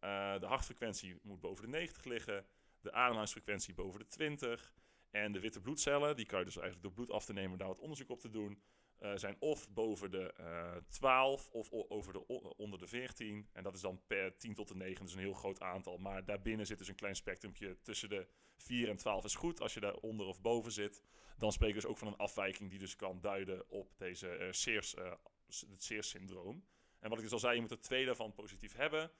Uh, 0.00 0.38
de 0.40 0.46
hartfrequentie 0.46 1.18
moet 1.22 1.40
boven 1.40 1.64
de 1.64 1.70
90 1.70 2.04
liggen. 2.04 2.46
De 2.80 2.92
ademhalingsfrequentie 2.92 3.74
boven 3.74 4.00
de 4.00 4.06
20. 4.06 4.74
En 5.10 5.32
de 5.32 5.40
witte 5.40 5.60
bloedcellen, 5.60 6.16
die 6.16 6.26
kan 6.26 6.38
je 6.38 6.44
dus 6.44 6.56
eigenlijk 6.56 6.84
door 6.84 6.94
bloed 6.94 7.10
af 7.10 7.24
te 7.24 7.32
nemen 7.32 7.58
daar 7.58 7.68
wat 7.68 7.78
onderzoek 7.78 8.10
op 8.10 8.20
te 8.20 8.30
doen. 8.30 8.62
Uh, 9.02 9.12
zijn 9.16 9.36
of 9.38 9.70
boven 9.70 10.10
de 10.10 10.34
uh, 10.40 10.76
12 10.88 11.48
of 11.50 11.72
over 11.72 12.12
de, 12.12 12.26
onder 12.56 12.78
de 12.78 12.86
14. 12.86 13.48
En 13.52 13.62
dat 13.62 13.74
is 13.74 13.80
dan 13.80 14.02
per 14.06 14.36
10 14.36 14.54
tot 14.54 14.68
de 14.68 14.74
9, 14.74 15.04
dus 15.04 15.14
een 15.14 15.20
heel 15.20 15.32
groot 15.32 15.60
aantal. 15.60 15.98
Maar 15.98 16.24
daarbinnen 16.24 16.66
zit 16.66 16.78
dus 16.78 16.88
een 16.88 16.94
klein 16.94 17.16
spectrumpje 17.16 17.80
tussen 17.80 18.08
de 18.08 18.26
4 18.56 18.88
en 18.88 18.96
12 18.96 19.24
is 19.24 19.34
goed. 19.34 19.60
Als 19.60 19.74
je 19.74 19.80
daar 19.80 19.94
onder 19.94 20.26
of 20.26 20.40
boven 20.40 20.72
zit, 20.72 21.02
dan 21.38 21.52
spreken 21.52 21.74
we 21.74 21.80
dus 21.80 21.90
ook 21.90 21.98
van 21.98 22.08
een 22.08 22.16
afwijking 22.16 22.70
die 22.70 22.78
dus 22.78 22.96
kan 22.96 23.20
duiden 23.20 23.70
op 23.70 23.92
deze 23.96 24.38
uh, 24.38 24.52
SEERS, 24.52 24.94
het 25.46 25.82
SEERS-syndroom. 25.82 26.64
En 27.00 27.08
wat 27.08 27.18
ik 27.18 27.24
dus 27.24 27.32
al 27.32 27.38
zei, 27.38 27.54
je 27.54 27.60
moet 27.60 27.70
er 27.70 27.80
twee 27.80 28.04
daarvan 28.04 28.32
positief 28.32 28.74
hebben. 28.76 29.10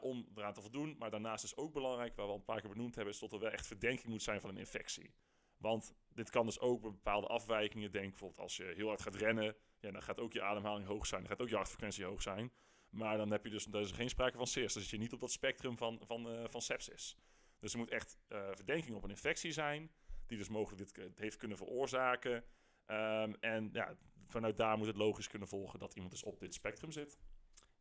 Om 0.00 0.28
eraan 0.34 0.52
te 0.52 0.60
voldoen. 0.60 0.96
Maar 0.98 1.10
daarnaast 1.10 1.44
is 1.44 1.56
ook 1.56 1.72
belangrijk, 1.72 2.16
waar 2.16 2.26
we 2.26 2.32
al 2.32 2.38
een 2.38 2.44
paar 2.44 2.60
keer 2.60 2.70
benoemd 2.70 2.94
hebben, 2.94 3.14
is 3.14 3.20
dat 3.20 3.32
er 3.32 3.38
wel 3.38 3.50
echt 3.50 3.66
verdenking 3.66 4.08
moet 4.08 4.22
zijn 4.22 4.40
van 4.40 4.50
een 4.50 4.58
infectie. 4.58 5.14
Want 5.56 5.94
dit 6.14 6.30
kan 6.30 6.46
dus 6.46 6.60
ook 6.60 6.82
bepaalde 6.82 7.26
afwijkingen. 7.26 7.90
Denk 7.90 8.08
bijvoorbeeld 8.08 8.40
als 8.40 8.56
je 8.56 8.72
heel 8.76 8.88
hard 8.88 9.02
gaat 9.02 9.14
rennen, 9.14 9.56
ja, 9.80 9.90
dan 9.90 10.02
gaat 10.02 10.20
ook 10.20 10.32
je 10.32 10.42
ademhaling 10.42 10.86
hoog 10.86 11.06
zijn. 11.06 11.20
Dan 11.20 11.30
gaat 11.30 11.40
ook 11.40 11.48
je 11.48 11.54
hartfrequentie 11.54 12.04
hoog 12.04 12.22
zijn. 12.22 12.52
Maar 12.90 13.16
dan 13.16 13.30
heb 13.30 13.44
je 13.44 13.50
dus, 13.50 13.66
is 13.66 13.90
geen 13.90 14.08
sprake 14.08 14.36
van 14.36 14.46
SIRS. 14.46 14.72
Dan 14.72 14.82
zit 14.82 14.90
je 14.90 14.98
niet 14.98 15.12
op 15.12 15.20
dat 15.20 15.32
spectrum 15.32 15.76
van, 15.76 16.00
van, 16.02 16.32
uh, 16.32 16.44
van 16.48 16.60
sepsis. 16.60 17.16
Dus 17.58 17.72
er 17.72 17.78
moet 17.78 17.90
echt 17.90 18.18
uh, 18.28 18.48
verdenking 18.52 18.96
op 18.96 19.04
een 19.04 19.10
infectie 19.10 19.52
zijn, 19.52 19.90
die 20.26 20.38
dus 20.38 20.48
mogelijk 20.48 20.94
dit 20.94 21.18
heeft 21.18 21.36
kunnen 21.36 21.56
veroorzaken. 21.56 22.44
Um, 22.86 23.34
en 23.40 23.68
ja, 23.72 23.96
vanuit 24.26 24.56
daar 24.56 24.78
moet 24.78 24.86
het 24.86 24.96
logisch 24.96 25.28
kunnen 25.28 25.48
volgen 25.48 25.78
dat 25.78 25.94
iemand 25.94 26.12
dus 26.12 26.22
op 26.22 26.40
dit 26.40 26.54
spectrum 26.54 26.92
zit. 26.92 27.18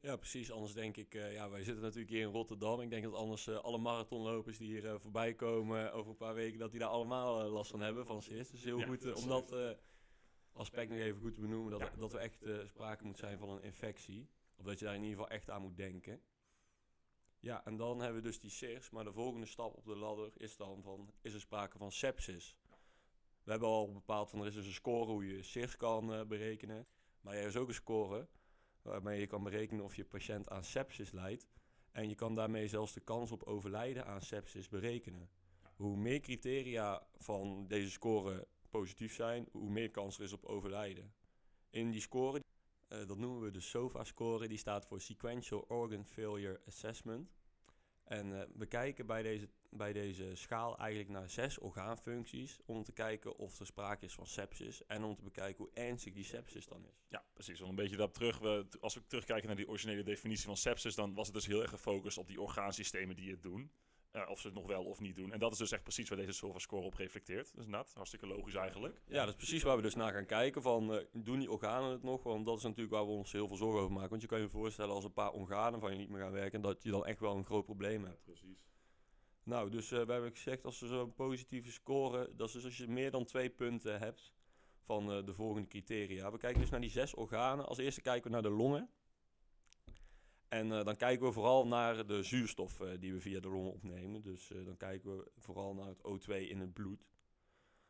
Ja, 0.03 0.15
precies. 0.15 0.51
Anders 0.51 0.73
denk 0.73 0.97
ik, 0.97 1.13
uh, 1.13 1.33
ja, 1.33 1.49
wij 1.49 1.63
zitten 1.63 1.83
natuurlijk 1.83 2.11
hier 2.11 2.21
in 2.21 2.31
Rotterdam. 2.31 2.81
Ik 2.81 2.89
denk 2.89 3.03
dat 3.03 3.13
anders 3.13 3.47
uh, 3.47 3.57
alle 3.57 3.77
marathonlopers 3.77 4.57
die 4.57 4.67
hier 4.67 4.83
uh, 4.83 4.95
voorbij 4.99 5.33
komen 5.33 5.93
over 5.93 6.11
een 6.11 6.17
paar 6.17 6.33
weken, 6.33 6.59
dat 6.59 6.71
die 6.71 6.79
daar 6.79 6.89
allemaal 6.89 7.49
last 7.49 7.71
van 7.71 7.81
hebben 7.81 8.05
van 8.05 8.21
CIS. 8.21 8.49
Dus 8.49 8.63
heel 8.63 8.79
ja, 8.79 8.85
goed 8.85 9.13
om 9.13 9.27
dat 9.27 9.77
aspect 10.53 10.89
nog 10.89 10.99
even 10.99 11.21
goed 11.21 11.33
te 11.33 11.41
benoemen, 11.41 11.71
dat, 11.71 11.79
ja. 11.79 11.91
dat 11.97 12.13
er 12.13 12.19
echt 12.19 12.45
sprake 12.65 13.05
moet 13.05 13.17
zijn 13.17 13.37
van 13.37 13.49
een 13.49 13.63
infectie. 13.63 14.29
Of 14.55 14.65
dat 14.65 14.79
je 14.79 14.85
daar 14.85 14.95
in 14.95 15.03
ieder 15.03 15.17
geval 15.17 15.31
echt 15.31 15.49
aan 15.49 15.61
moet 15.61 15.77
denken. 15.77 16.21
Ja, 17.39 17.65
en 17.65 17.77
dan 17.77 17.99
hebben 17.99 18.21
we 18.21 18.27
dus 18.27 18.39
die 18.39 18.51
SIRS, 18.51 18.89
maar 18.89 19.03
de 19.03 19.13
volgende 19.13 19.45
stap 19.45 19.75
op 19.75 19.85
de 19.85 19.95
ladder 19.95 20.31
is 20.37 20.57
dan 20.57 20.81
van, 20.81 21.13
is 21.21 21.33
er 21.33 21.39
sprake 21.39 21.77
van 21.77 21.91
sepsis? 21.91 22.57
We 23.43 23.51
hebben 23.51 23.69
al 23.69 23.91
bepaald 23.91 24.29
van, 24.29 24.39
er 24.39 24.47
is 24.47 24.53
dus 24.53 24.65
een 24.65 24.73
score 24.73 25.11
hoe 25.11 25.27
je 25.27 25.43
SIRS 25.43 25.77
kan 25.77 26.27
berekenen. 26.27 26.87
Maar 27.21 27.33
er 27.33 27.47
is 27.47 27.57
ook 27.57 27.67
een 27.67 27.73
score 27.73 28.27
waarmee 28.83 29.19
je 29.19 29.27
kan 29.27 29.43
berekenen 29.43 29.83
of 29.83 29.95
je 29.95 30.05
patiënt 30.05 30.49
aan 30.49 30.63
sepsis 30.63 31.11
lijdt. 31.11 31.47
En 31.91 32.09
je 32.09 32.15
kan 32.15 32.35
daarmee 32.35 32.67
zelfs 32.67 32.93
de 32.93 32.99
kans 32.99 33.31
op 33.31 33.43
overlijden 33.43 34.05
aan 34.05 34.21
sepsis 34.21 34.69
berekenen. 34.69 35.29
Hoe 35.75 35.97
meer 35.97 36.19
criteria 36.19 37.07
van 37.17 37.67
deze 37.67 37.91
score 37.91 38.47
positief 38.69 39.13
zijn, 39.13 39.47
hoe 39.51 39.69
meer 39.69 39.91
kans 39.91 40.17
er 40.17 40.23
is 40.23 40.33
op 40.33 40.45
overlijden. 40.45 41.13
In 41.69 41.91
die 41.91 42.01
score, 42.01 42.43
uh, 42.89 43.07
dat 43.07 43.17
noemen 43.17 43.41
we 43.41 43.51
de 43.51 43.59
SOFA-score, 43.59 44.47
die 44.47 44.57
staat 44.57 44.85
voor 44.85 45.01
Sequential 45.01 45.65
Organ 45.67 46.05
Failure 46.05 46.61
Assessment. 46.67 47.31
En 48.03 48.27
uh, 48.27 48.41
we 48.55 48.65
kijken 48.65 49.05
bij 49.05 49.21
deze, 49.21 49.47
bij 49.69 49.93
deze 49.93 50.35
schaal 50.35 50.77
eigenlijk 50.77 51.09
naar 51.09 51.29
zes 51.29 51.59
orgaanfuncties 51.59 52.59
om 52.65 52.83
te 52.83 52.91
kijken 52.91 53.37
of 53.37 53.59
er 53.59 53.65
sprake 53.65 54.05
is 54.05 54.13
van 54.13 54.27
sepsis 54.27 54.85
en 54.85 55.03
om 55.03 55.15
te 55.15 55.23
bekijken 55.23 55.63
hoe 55.63 55.73
ernstig 55.73 56.13
die 56.13 56.23
sepsis 56.23 56.67
dan 56.67 56.85
is. 56.85 57.05
Ja, 57.07 57.23
precies. 57.33 57.59
Want 57.59 57.69
een 57.69 57.75
beetje 57.75 57.95
daarop 57.95 58.13
terug, 58.15 58.39
we, 58.39 58.65
als 58.79 58.93
we 58.93 59.05
terugkijken 59.07 59.47
naar 59.47 59.55
die 59.55 59.67
originele 59.67 60.03
definitie 60.03 60.45
van 60.45 60.57
sepsis, 60.57 60.95
dan 60.95 61.13
was 61.13 61.25
het 61.25 61.35
dus 61.35 61.45
heel 61.45 61.61
erg 61.61 61.69
gefocust 61.69 62.17
op 62.17 62.27
die 62.27 62.41
orgaansystemen 62.41 63.15
die 63.15 63.31
het 63.31 63.41
doen. 63.41 63.71
Uh, 64.15 64.29
of 64.29 64.39
ze 64.39 64.47
het 64.47 64.55
nog 64.55 64.65
wel 64.67 64.83
of 64.83 64.99
niet 64.99 65.15
doen. 65.15 65.31
En 65.31 65.39
dat 65.39 65.51
is 65.51 65.57
dus 65.57 65.71
echt 65.71 65.83
precies 65.83 66.09
waar 66.09 66.17
deze 66.17 66.31
SOFA-score 66.31 66.85
op 66.85 66.93
reflecteert. 66.93 67.55
Dus 67.55 67.65
dat 67.67 67.93
hartstikke 67.93 68.27
logisch 68.27 68.55
eigenlijk. 68.55 69.01
Ja, 69.07 69.19
dat 69.19 69.29
is 69.29 69.35
precies 69.35 69.63
waar 69.63 69.75
we 69.75 69.81
dus 69.81 69.95
naar 69.95 70.13
gaan 70.13 70.25
kijken. 70.25 70.61
Van, 70.61 70.93
uh, 70.93 70.99
doen 71.13 71.39
die 71.39 71.51
organen 71.51 71.91
het 71.91 72.03
nog? 72.03 72.23
Want 72.23 72.45
dat 72.45 72.57
is 72.57 72.63
natuurlijk 72.63 72.93
waar 72.93 73.05
we 73.05 73.11
ons 73.11 73.31
heel 73.31 73.47
veel 73.47 73.57
zorgen 73.57 73.79
over 73.79 73.93
maken. 73.93 74.09
Want 74.09 74.21
je 74.21 74.27
kan 74.27 74.39
je 74.39 74.49
voorstellen 74.49 74.93
als 74.93 75.03
een 75.03 75.13
paar 75.13 75.31
organen 75.31 75.79
van 75.79 75.91
je 75.91 75.97
niet 75.97 76.09
meer 76.09 76.21
gaan 76.21 76.31
werken... 76.31 76.61
dat 76.61 76.83
je 76.83 76.91
dan 76.91 77.05
echt 77.05 77.19
wel 77.19 77.35
een 77.35 77.45
groot 77.45 77.65
probleem 77.65 78.03
hebt. 78.03 78.25
Ja, 78.25 78.31
precies. 78.31 78.67
Nou, 79.43 79.69
dus 79.69 79.91
uh, 79.91 80.03
we 80.05 80.11
hebben 80.11 80.31
gezegd 80.31 80.65
als 80.65 80.77
ze 80.77 80.87
zo'n 80.87 81.13
positieve 81.13 81.71
score... 81.71 82.29
dat 82.35 82.47
is 82.47 82.53
dus 82.53 82.65
als 82.65 82.77
je 82.77 82.87
meer 82.87 83.11
dan 83.11 83.25
twee 83.25 83.49
punten 83.49 83.99
hebt 83.99 84.33
van 84.81 85.25
de 85.25 85.33
volgende 85.33 85.67
criteria. 85.67 86.31
We 86.31 86.37
kijken 86.37 86.61
dus 86.61 86.69
naar 86.69 86.81
die 86.81 86.89
zes 86.89 87.13
organen. 87.13 87.65
Als 87.65 87.77
eerste 87.77 88.01
kijken 88.01 88.23
we 88.23 88.29
naar 88.29 88.41
de 88.41 88.49
longen. 88.49 88.89
En 90.53 90.67
uh, 90.67 90.83
dan 90.83 90.95
kijken 90.95 91.25
we 91.25 91.31
vooral 91.31 91.67
naar 91.67 92.05
de 92.05 92.23
zuurstof 92.23 92.79
uh, 92.79 92.89
die 92.99 93.13
we 93.13 93.19
via 93.19 93.39
de 93.39 93.49
longen 93.49 93.71
opnemen. 93.71 94.21
Dus 94.21 94.49
uh, 94.49 94.65
dan 94.65 94.77
kijken 94.77 95.17
we 95.17 95.31
vooral 95.37 95.73
naar 95.73 95.87
het 95.87 96.01
O2 96.07 96.33
in 96.33 96.59
het 96.59 96.73
bloed. 96.73 97.07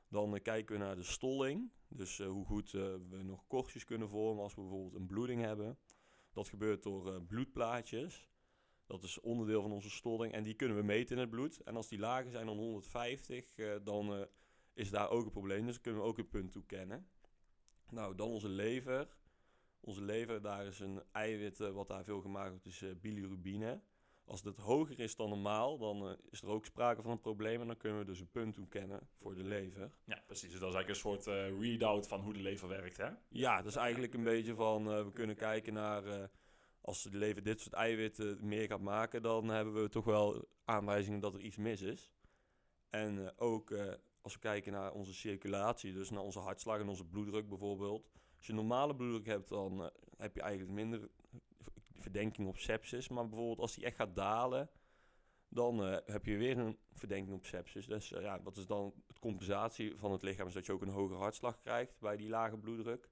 Dan 0.10 0.42
kijken 0.42 0.78
we 0.78 0.84
naar 0.84 0.96
de 0.96 1.04
stolling. 1.04 1.72
Dus 1.88 2.18
hoe 2.18 2.46
goed 2.46 2.72
we 2.72 3.20
nog 3.24 3.48
korstjes 3.48 3.84
kunnen 3.84 4.10
vormen 4.10 4.44
als 4.44 4.56
we 4.56 4.62
bijvoorbeeld 4.62 4.96
een 4.96 5.08
bloeding 5.08 5.42
hebben. 5.42 5.78
Dat 6.34 6.48
gebeurt 6.48 6.84
door 6.84 7.22
bloedplaatjes. 7.22 8.30
Dat 8.86 9.04
is 9.04 9.20
onderdeel 9.20 9.62
van 9.62 9.72
onze 9.72 9.90
stolling 9.90 10.34
en 10.34 10.44
die 10.44 10.54
kunnen 10.54 10.78
we 10.78 10.84
meten 10.84 11.16
in 11.16 11.22
het 11.22 11.30
bloed. 11.30 11.64
En 11.64 11.76
als 11.76 11.88
die 11.88 12.00
lager 12.00 12.32
zijn 12.32 12.46
dan 12.46 12.58
150, 12.58 13.54
dan 13.84 14.28
is 14.74 14.90
daar 14.90 15.10
ook 15.10 15.26
een 15.26 15.32
probleem. 15.32 15.66
Dus 15.66 15.82
kunnen 15.82 16.02
we 16.02 16.08
ook 16.08 16.18
een 16.18 16.30
punt 16.30 16.52
toekennen. 16.52 17.08
Nou, 17.90 18.16
dan 18.16 18.28
onze 18.28 18.50
lever. 18.50 19.08
Onze 19.86 20.02
lever, 20.02 20.42
daar 20.42 20.66
is 20.66 20.80
een 20.80 21.04
eiwit 21.12 21.58
wat 21.58 21.88
daar 21.88 22.04
veel 22.04 22.22
gemaakt 22.22 22.50
wordt, 22.50 22.66
is 22.66 22.82
uh, 22.82 22.96
bilirubine. 23.02 23.82
Als 24.26 24.44
het 24.44 24.58
hoger 24.58 25.00
is 25.00 25.16
dan 25.16 25.30
normaal, 25.30 25.78
dan 25.78 26.08
uh, 26.08 26.14
is 26.30 26.42
er 26.42 26.48
ook 26.48 26.66
sprake 26.66 27.02
van 27.02 27.12
een 27.12 27.20
probleem 27.20 27.62
en 27.62 27.68
dan 27.68 27.78
kunnen 27.78 28.00
we 28.00 28.06
dus 28.06 28.20
een 28.20 28.32
punt 28.32 28.54
toekennen 28.54 29.08
voor 29.20 29.36
de 29.36 29.44
lever. 29.44 29.92
Ja, 30.04 30.24
precies. 30.26 30.52
Dus 30.52 30.60
dat 30.60 30.70
is 30.70 30.76
eigenlijk 30.76 30.90
een 30.90 31.24
soort 31.24 31.26
readout 31.60 32.08
van 32.08 32.22
hoe 32.22 32.34
de 32.34 32.40
lever 32.40 32.68
werkt, 32.68 32.98
hè? 32.98 33.10
Ja, 33.30 33.58
dat 33.58 33.66
is 33.66 33.76
eigenlijk 33.76 34.14
een 34.14 34.24
beetje 34.24 34.56
van, 34.56 34.86
we 35.06 35.12
kunnen 35.14 35.36
kijken 35.36 35.74
naar, 35.74 36.30
als 36.82 37.04
de 37.04 37.18
lever 37.18 37.44
dit 37.44 37.62
soort 37.62 37.74
eiwitten 37.74 38.48
meer 38.48 38.68
gaat 38.68 38.82
maken, 38.82 39.22
dan 39.22 39.48
hebben 39.48 39.74
we 39.74 39.90
toch 39.90 40.06
wel 40.06 40.48
aanwijzingen 40.66 41.20
dat 41.20 41.34
er 41.34 41.42
iets 41.42 41.58
mis 41.58 41.82
is. 41.82 42.14
En 42.90 43.40
ook 43.40 43.74
als 44.22 44.34
we 44.34 44.40
kijken 44.40 44.72
naar 44.72 44.92
onze 44.92 45.14
circulatie, 45.14 45.94
dus 45.94 46.10
naar 46.10 46.24
onze 46.24 46.40
hartslag 46.40 46.80
en 46.80 46.88
onze 46.88 47.06
bloeddruk 47.06 47.50
bijvoorbeeld, 47.50 48.12
als 48.44 48.52
je 48.52 48.62
normale 48.62 48.96
bloeddruk 48.96 49.26
hebt, 49.26 49.50
dan 49.50 49.82
uh, 49.82 49.88
heb 50.18 50.36
je 50.36 50.42
eigenlijk 50.42 50.72
minder 50.72 51.10
verdenking 51.94 52.48
op 52.48 52.58
sepsis. 52.58 53.10
Maar 53.10 53.28
bijvoorbeeld 53.28 53.60
als 53.60 53.76
die 53.76 53.86
echt 53.86 53.96
gaat 53.96 54.16
dalen, 54.16 54.70
dan 55.48 55.88
uh, 55.88 55.98
heb 56.06 56.26
je 56.26 56.38
weer 56.38 56.58
een 56.58 56.78
verdenking 56.92 57.36
op 57.36 57.46
sepsis. 57.46 57.86
Dus 57.86 58.12
uh, 58.12 58.22
ja, 58.22 58.42
wat 58.42 58.58
is 58.58 58.66
dan 58.66 58.94
het 59.08 59.20
compensatie 59.20 59.98
van 59.98 60.12
het 60.12 60.22
lichaam? 60.22 60.48
Is 60.48 60.54
dat 60.54 60.66
je 60.66 60.72
ook 60.72 60.82
een 60.82 60.90
hoge 60.90 61.14
hartslag 61.14 61.60
krijgt 61.60 62.00
bij 62.00 62.18
die 62.18 62.30
lage 62.30 62.58
bloeddruk. 62.58 63.10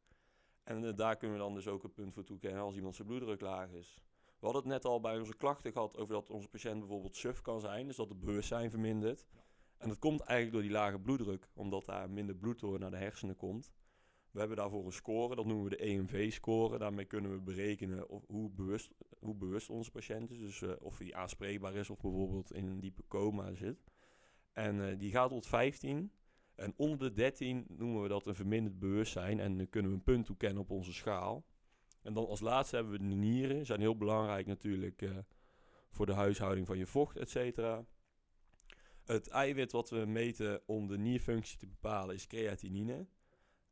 En 0.64 0.96
daar 0.96 1.18
kunnen 1.18 1.38
we 1.38 1.44
dan 1.44 1.54
dus 1.54 1.68
ook 1.68 1.84
een 1.84 1.94
punt 1.94 2.14
voor 2.14 2.24
toekennen 2.24 2.62
als 2.62 2.76
iemand 2.76 2.96
zijn 2.96 3.08
bloeddruk 3.08 3.42
laag 3.42 3.70
is. 3.70 4.04
We 4.40 4.46
hadden 4.46 4.62
het 4.62 4.72
net 4.72 4.86
al 4.86 5.00
bij 5.00 5.20
onze 5.20 5.36
klachten 5.36 5.72
gehad 5.72 5.98
over 5.98 6.14
dat 6.14 6.30
onze 6.30 6.50
patiënt 6.50 6.80
bijvoorbeeld 6.80 7.16
suf 7.16 7.42
kan 7.42 7.60
zijn, 7.60 7.88
dus 7.88 7.96
dat 7.96 8.10
het 8.10 8.20
bewustzijn 8.20 8.70
vermindert. 8.70 9.28
En 9.78 9.88
dat 9.88 10.00
komt 10.00 10.22
eigenlijk 10.22 10.52
door 10.52 10.62
die 10.62 10.72
lage 10.72 11.00
bloeddruk, 11.00 11.50
omdat 11.54 11.86
daar 11.86 12.10
minder 12.10 12.36
bloed 12.36 12.60
door 12.60 12.80
naar 12.80 12.92
de 12.92 12.98
hersenen 12.98 13.36
komt. 13.36 13.72
We 14.32 14.40
hebben 14.40 14.58
daarvoor 14.58 14.86
een 14.86 14.92
score, 14.92 15.36
dat 15.36 15.46
noemen 15.46 15.64
we 15.64 15.70
de 15.70 15.84
EMV-score. 15.84 16.78
Daarmee 16.78 17.06
kunnen 17.06 17.32
we 17.32 17.40
berekenen 17.40 18.06
hoe, 18.28 18.50
bewust, 18.50 18.92
hoe 19.20 19.36
bewust 19.36 19.70
onze 19.70 19.92
patiënt 19.92 20.32
is. 20.32 20.40
Dus 20.40 20.62
uh, 20.62 20.72
of 20.80 20.98
hij 20.98 21.14
aanspreekbaar 21.14 21.76
is 21.76 21.90
of 21.90 22.00
bijvoorbeeld 22.00 22.54
in 22.54 22.68
een 22.68 22.80
diepe 22.80 23.04
coma 23.08 23.54
zit. 23.54 23.84
En 24.54 24.76
uh, 24.76 25.00
die 25.00 25.12
gaat 25.12 25.30
tot 25.30 25.48
15. 25.48 26.12
En 26.56 26.74
onder 26.76 26.98
de 26.98 27.14
13 27.14 27.66
noemen 27.68 28.02
we 28.02 28.08
dat 28.08 28.26
een 28.28 28.36
verminderd 28.36 28.80
bewustzijn. 28.80 29.40
En 29.40 29.58
dan 29.58 29.70
kunnen 29.70 29.92
we 29.92 29.98
een 29.98 30.04
punt 30.04 30.26
toekennen 30.26 30.62
op 30.62 30.72
onze 30.72 30.94
schaal. 30.94 31.46
En 32.02 32.14
dan 32.14 32.28
als 32.28 32.40
laatste 32.40 32.76
hebben 32.76 32.94
we 32.94 33.08
de 33.08 33.16
nieren. 33.16 33.66
Zijn 33.66 33.80
heel 33.80 33.98
belangrijk 33.98 34.48
natuurlijk 34.48 35.02
uh, 35.02 35.18
voor 35.90 36.06
de 36.06 36.14
huishouding 36.14 36.68
van 36.68 36.78
je 36.78 36.86
vocht, 36.86 37.18
et 37.18 37.30
cetera. 37.30 37.86
Het 39.06 39.28
eiwit 39.28 39.72
wat 39.72 39.90
we 39.90 40.06
meten 40.06 40.62
om 40.66 40.88
de 40.88 40.98
nierfunctie 40.98 41.58
te 41.58 41.68
bepalen 41.68 42.16
is 42.16 42.28
creatinine. 42.28 43.08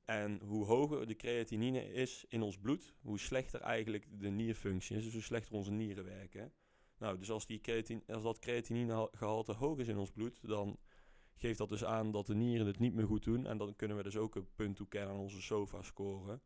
En 0.09 0.41
hoe 0.45 0.65
hoger 0.65 1.07
de 1.07 1.15
creatinine 1.15 1.93
is 1.93 2.25
in 2.27 2.41
ons 2.41 2.57
bloed, 2.57 2.93
hoe 3.01 3.19
slechter 3.19 3.61
eigenlijk 3.61 4.07
de 4.11 4.29
nierfunctie 4.29 4.95
is. 4.95 5.03
Dus 5.03 5.13
hoe 5.13 5.21
slechter 5.21 5.53
onze 5.53 5.71
nieren 5.71 6.03
werken. 6.03 6.53
Nou, 6.97 7.17
dus 7.17 7.31
als, 7.31 7.45
die 7.45 7.61
creatine, 7.61 8.01
als 8.07 8.23
dat 8.23 8.39
creatininegehalte 8.39 9.53
hoog 9.53 9.77
is 9.77 9.87
in 9.87 9.97
ons 9.97 10.11
bloed, 10.11 10.39
dan 10.41 10.77
geeft 11.35 11.57
dat 11.57 11.69
dus 11.69 11.83
aan 11.83 12.11
dat 12.11 12.25
de 12.25 12.35
nieren 12.35 12.67
het 12.67 12.79
niet 12.79 12.93
meer 12.93 13.05
goed 13.05 13.23
doen. 13.23 13.45
En 13.45 13.57
dan 13.57 13.75
kunnen 13.75 13.97
we 13.97 14.03
dus 14.03 14.17
ook 14.17 14.35
een 14.35 14.47
punt 14.55 14.75
toekennen 14.75 15.09
aan 15.09 15.19
onze 15.19 15.41
SOFA-score. 15.41 16.39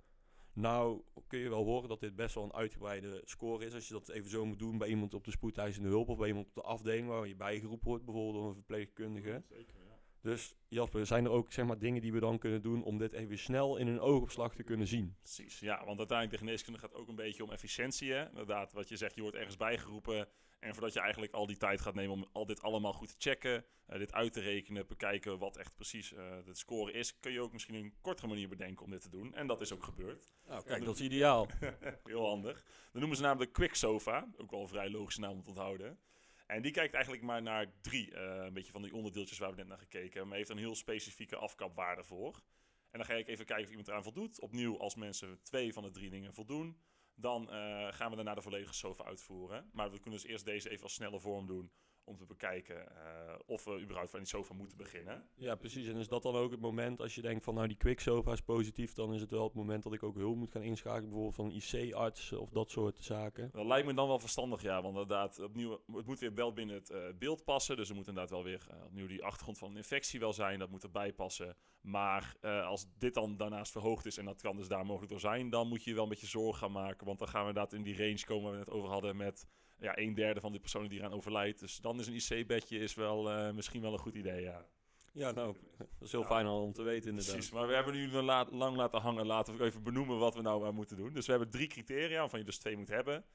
Nou 0.53 1.01
kun 1.27 1.39
je 1.39 1.49
wel 1.49 1.65
horen 1.65 1.89
dat 1.89 1.99
dit 1.99 2.15
best 2.15 2.35
wel 2.35 2.43
een 2.43 2.53
uitgebreide 2.53 3.21
score 3.25 3.65
is. 3.65 3.73
Als 3.73 3.87
je 3.87 3.93
dat 3.93 4.09
even 4.09 4.29
zo 4.29 4.45
moet 4.45 4.59
doen 4.59 4.77
bij 4.77 4.87
iemand 4.87 5.13
op 5.13 5.23
de 5.23 5.31
spoedeisende 5.31 5.89
hulp 5.89 6.09
of 6.09 6.17
bij 6.17 6.27
iemand 6.27 6.47
op 6.47 6.55
de 6.55 6.61
afdeling 6.61 7.07
waar 7.07 7.27
je 7.27 7.35
bijgeroepen 7.35 7.87
wordt, 7.87 8.05
bijvoorbeeld 8.05 8.35
door 8.35 8.47
een 8.47 8.55
verpleegkundige. 8.55 9.43
Zeker. 9.49 9.82
Dus 10.23 10.55
Jasper, 10.67 11.05
zijn 11.05 11.25
er 11.25 11.31
ook 11.31 11.51
zeg 11.51 11.65
maar, 11.65 11.77
dingen 11.77 12.01
die 12.01 12.13
we 12.13 12.19
dan 12.19 12.37
kunnen 12.37 12.61
doen 12.61 12.83
om 12.83 12.97
dit 12.97 13.13
even 13.13 13.37
snel 13.37 13.77
in 13.77 13.87
een 13.87 13.99
oogopslag 13.99 14.55
te 14.55 14.63
kunnen 14.63 14.87
zien? 14.87 15.15
Precies, 15.19 15.59
ja, 15.59 15.85
want 15.85 15.97
uiteindelijk 15.97 16.39
de 16.39 16.45
geneeskunde 16.45 16.79
gaat 16.79 16.93
ook 16.93 17.07
een 17.07 17.15
beetje 17.15 17.43
om 17.43 17.51
efficiëntie. 17.51 18.11
Hè? 18.11 18.27
Inderdaad, 18.29 18.73
wat 18.73 18.89
je 18.89 18.97
zegt, 18.97 19.15
je 19.15 19.21
wordt 19.21 19.37
ergens 19.37 19.57
bijgeroepen. 19.57 20.27
En 20.59 20.73
voordat 20.73 20.93
je 20.93 20.99
eigenlijk 20.99 21.33
al 21.33 21.45
die 21.45 21.57
tijd 21.57 21.81
gaat 21.81 21.93
nemen 21.93 22.15
om 22.15 22.27
al 22.31 22.45
dit 22.45 22.61
allemaal 22.61 22.93
goed 22.93 23.07
te 23.07 23.15
checken, 23.17 23.65
uh, 23.89 23.97
dit 23.97 24.13
uit 24.13 24.33
te 24.33 24.39
rekenen, 24.39 24.87
bekijken 24.87 25.37
wat 25.37 25.57
echt 25.57 25.75
precies 25.75 26.11
uh, 26.11 26.19
de 26.45 26.55
score 26.55 26.91
is, 26.91 27.19
kun 27.19 27.31
je 27.31 27.41
ook 27.41 27.53
misschien 27.53 27.75
een 27.75 27.93
kortere 28.01 28.27
manier 28.27 28.49
bedenken 28.49 28.85
om 28.85 28.91
dit 28.91 29.01
te 29.01 29.09
doen. 29.09 29.33
En 29.33 29.47
dat 29.47 29.61
is 29.61 29.73
ook 29.73 29.83
gebeurd. 29.83 30.33
Nou, 30.47 30.63
kijk, 30.63 30.85
dat 30.85 30.95
is 30.95 31.01
ideaal. 31.01 31.47
Heel 32.03 32.27
handig. 32.27 32.63
Dan 32.91 32.99
noemen 32.99 33.17
ze 33.17 33.23
namelijk 33.23 33.53
de 33.53 33.59
Quick 33.59 33.75
Sofa, 33.75 34.27
ook 34.37 34.51
wel 34.51 34.61
een 34.61 34.67
vrij 34.67 34.89
logische 34.89 35.21
naam 35.21 35.31
om 35.31 35.43
te 35.43 35.49
onthouden. 35.49 35.99
En 36.45 36.61
die 36.61 36.71
kijkt 36.71 36.93
eigenlijk 36.93 37.23
maar 37.23 37.41
naar 37.41 37.73
drie, 37.81 38.11
uh, 38.11 38.43
een 38.45 38.53
beetje 38.53 38.71
van 38.71 38.81
die 38.81 38.93
onderdeeltjes 38.93 39.37
waar 39.37 39.49
we 39.49 39.55
net 39.55 39.67
naar 39.67 39.77
gekeken 39.77 40.27
maar 40.27 40.37
heeft 40.37 40.49
een 40.49 40.57
heel 40.57 40.75
specifieke 40.75 41.35
afkapwaarde 41.35 42.03
voor. 42.03 42.41
En 42.89 42.99
dan 42.99 43.05
ga 43.05 43.13
ik 43.13 43.27
even 43.27 43.45
kijken 43.45 43.63
of 43.63 43.69
iemand 43.69 43.87
eraan 43.87 44.03
voldoet. 44.03 44.39
Opnieuw, 44.39 44.79
als 44.79 44.95
mensen 44.95 45.41
twee 45.41 45.73
van 45.73 45.83
de 45.83 45.91
drie 45.91 46.09
dingen 46.09 46.33
voldoen, 46.33 46.77
dan 47.15 47.43
uh, 47.43 47.87
gaan 47.91 48.09
we 48.09 48.15
daarna 48.15 48.33
de 48.33 48.41
volledige 48.41 48.73
SOFA 48.73 49.03
uitvoeren. 49.03 49.69
Maar 49.73 49.91
we 49.91 49.99
kunnen 49.99 50.19
dus 50.19 50.29
eerst 50.29 50.45
deze 50.45 50.69
even 50.69 50.83
als 50.83 50.93
snelle 50.93 51.19
vorm 51.19 51.47
doen 51.47 51.71
om 52.05 52.17
te 52.17 52.25
bekijken 52.25 52.75
uh, 52.75 53.35
of 53.45 53.63
we 53.63 53.81
überhaupt 53.81 54.09
van 54.09 54.19
die 54.19 54.27
sofa 54.27 54.53
moeten 54.53 54.77
beginnen. 54.77 55.27
Ja, 55.35 55.55
precies. 55.55 55.87
En 55.87 55.95
is 55.95 56.07
dat 56.07 56.23
dan 56.23 56.35
ook 56.35 56.51
het 56.51 56.59
moment 56.59 57.01
als 57.01 57.15
je 57.15 57.21
denkt 57.21 57.43
van 57.43 57.53
nou 57.53 57.67
die 57.67 57.77
quick 57.77 57.99
sofa 57.99 58.31
is 58.31 58.41
positief, 58.41 58.93
dan 58.93 59.13
is 59.13 59.21
het 59.21 59.31
wel 59.31 59.43
het 59.43 59.53
moment 59.53 59.83
dat 59.83 59.93
ik 59.93 60.03
ook 60.03 60.15
hulp 60.15 60.35
moet 60.35 60.51
gaan 60.51 60.61
inschakelen, 60.61 61.09
bijvoorbeeld 61.09 61.35
van 61.35 61.51
IC-arts 61.51 62.31
of 62.31 62.49
dat 62.49 62.71
soort 62.71 63.03
zaken? 63.03 63.49
Dat 63.51 63.65
lijkt 63.65 63.87
me 63.87 63.93
dan 63.93 64.07
wel 64.07 64.19
verstandig, 64.19 64.61
ja. 64.61 64.81
Want 64.81 64.93
inderdaad, 64.93 65.39
opnieuw, 65.39 65.81
het 65.93 66.05
moet 66.05 66.19
weer 66.19 66.33
wel 66.33 66.53
binnen 66.53 66.75
het 66.75 66.89
uh, 66.89 66.97
beeld 67.19 67.43
passen. 67.43 67.75
Dus 67.75 67.89
er 67.89 67.95
moet 67.95 68.07
inderdaad 68.07 68.31
wel 68.31 68.43
weer 68.43 68.67
uh, 68.71 68.85
opnieuw 68.85 69.07
die 69.07 69.23
achtergrond 69.23 69.57
van 69.57 69.69
een 69.69 69.77
infectie 69.77 70.19
wel 70.19 70.33
zijn. 70.33 70.59
Dat 70.59 70.69
moet 70.69 70.83
erbij 70.83 71.13
passen. 71.13 71.55
Maar 71.81 72.35
als 72.41 72.85
dit 72.97 73.13
dan 73.13 73.37
daarnaast 73.37 73.71
verhoogd 73.71 74.05
is 74.05 74.17
en 74.17 74.25
dat 74.25 74.41
kan 74.41 74.55
dus 74.55 74.67
daar 74.67 74.85
mogelijk 74.85 75.11
door 75.11 75.19
zijn, 75.19 75.49
dan 75.49 75.67
moet 75.67 75.83
je 75.83 75.89
je 75.89 75.95
wel 75.95 76.03
een 76.03 76.09
beetje 76.09 76.27
zorgen 76.27 76.59
gaan 76.59 76.71
maken. 76.71 77.05
Want 77.05 77.19
dan 77.19 77.27
gaan 77.27 77.41
we 77.41 77.47
inderdaad 77.47 77.73
in 77.73 77.83
die 77.83 77.97
range 77.97 78.25
komen 78.25 78.43
waar 78.43 78.53
we 78.53 78.59
het 78.59 78.69
over 78.69 78.89
hadden 78.89 79.17
met 79.17 79.47
ja, 79.83 79.97
een 79.97 80.13
derde 80.13 80.39
van 80.39 80.51
de 80.51 80.59
personen 80.59 80.89
die 80.89 80.99
eraan 80.99 81.13
overlijdt. 81.13 81.59
Dus 81.59 81.77
dan 81.77 81.99
is 81.99 82.07
een 82.07 82.37
IC-bedje 82.37 82.79
is 82.79 82.93
wel 82.93 83.31
uh, 83.31 83.51
misschien 83.51 83.81
wel 83.81 83.93
een 83.93 83.99
goed 83.99 84.15
idee, 84.15 84.41
ja. 84.41 84.65
Ja, 85.11 85.31
nou, 85.31 85.55
dat 85.77 85.87
is 86.01 86.11
heel 86.11 86.21
ja, 86.21 86.27
fijn 86.27 86.47
om 86.47 86.73
te 86.73 86.83
weten 86.83 87.09
inderdaad. 87.09 87.33
Precies, 87.33 87.51
maar 87.51 87.67
we 87.67 87.73
hebben 87.73 87.93
nu 87.93 88.11
la 88.11 88.47
lang 88.51 88.75
laten 88.75 89.01
hangen. 89.01 89.25
Laten 89.25 89.57
we 89.57 89.63
even 89.63 89.83
benoemen 89.83 90.17
wat 90.17 90.35
we 90.35 90.41
nou 90.41 90.65
uh, 90.65 90.71
moeten 90.71 90.97
doen. 90.97 91.13
Dus 91.13 91.25
we 91.25 91.31
hebben 91.31 91.49
drie 91.49 91.67
criteria, 91.67 92.19
waarvan 92.19 92.39
je 92.39 92.45
dus 92.45 92.57
twee 92.57 92.77
moet 92.77 92.87
hebben. 92.87 93.25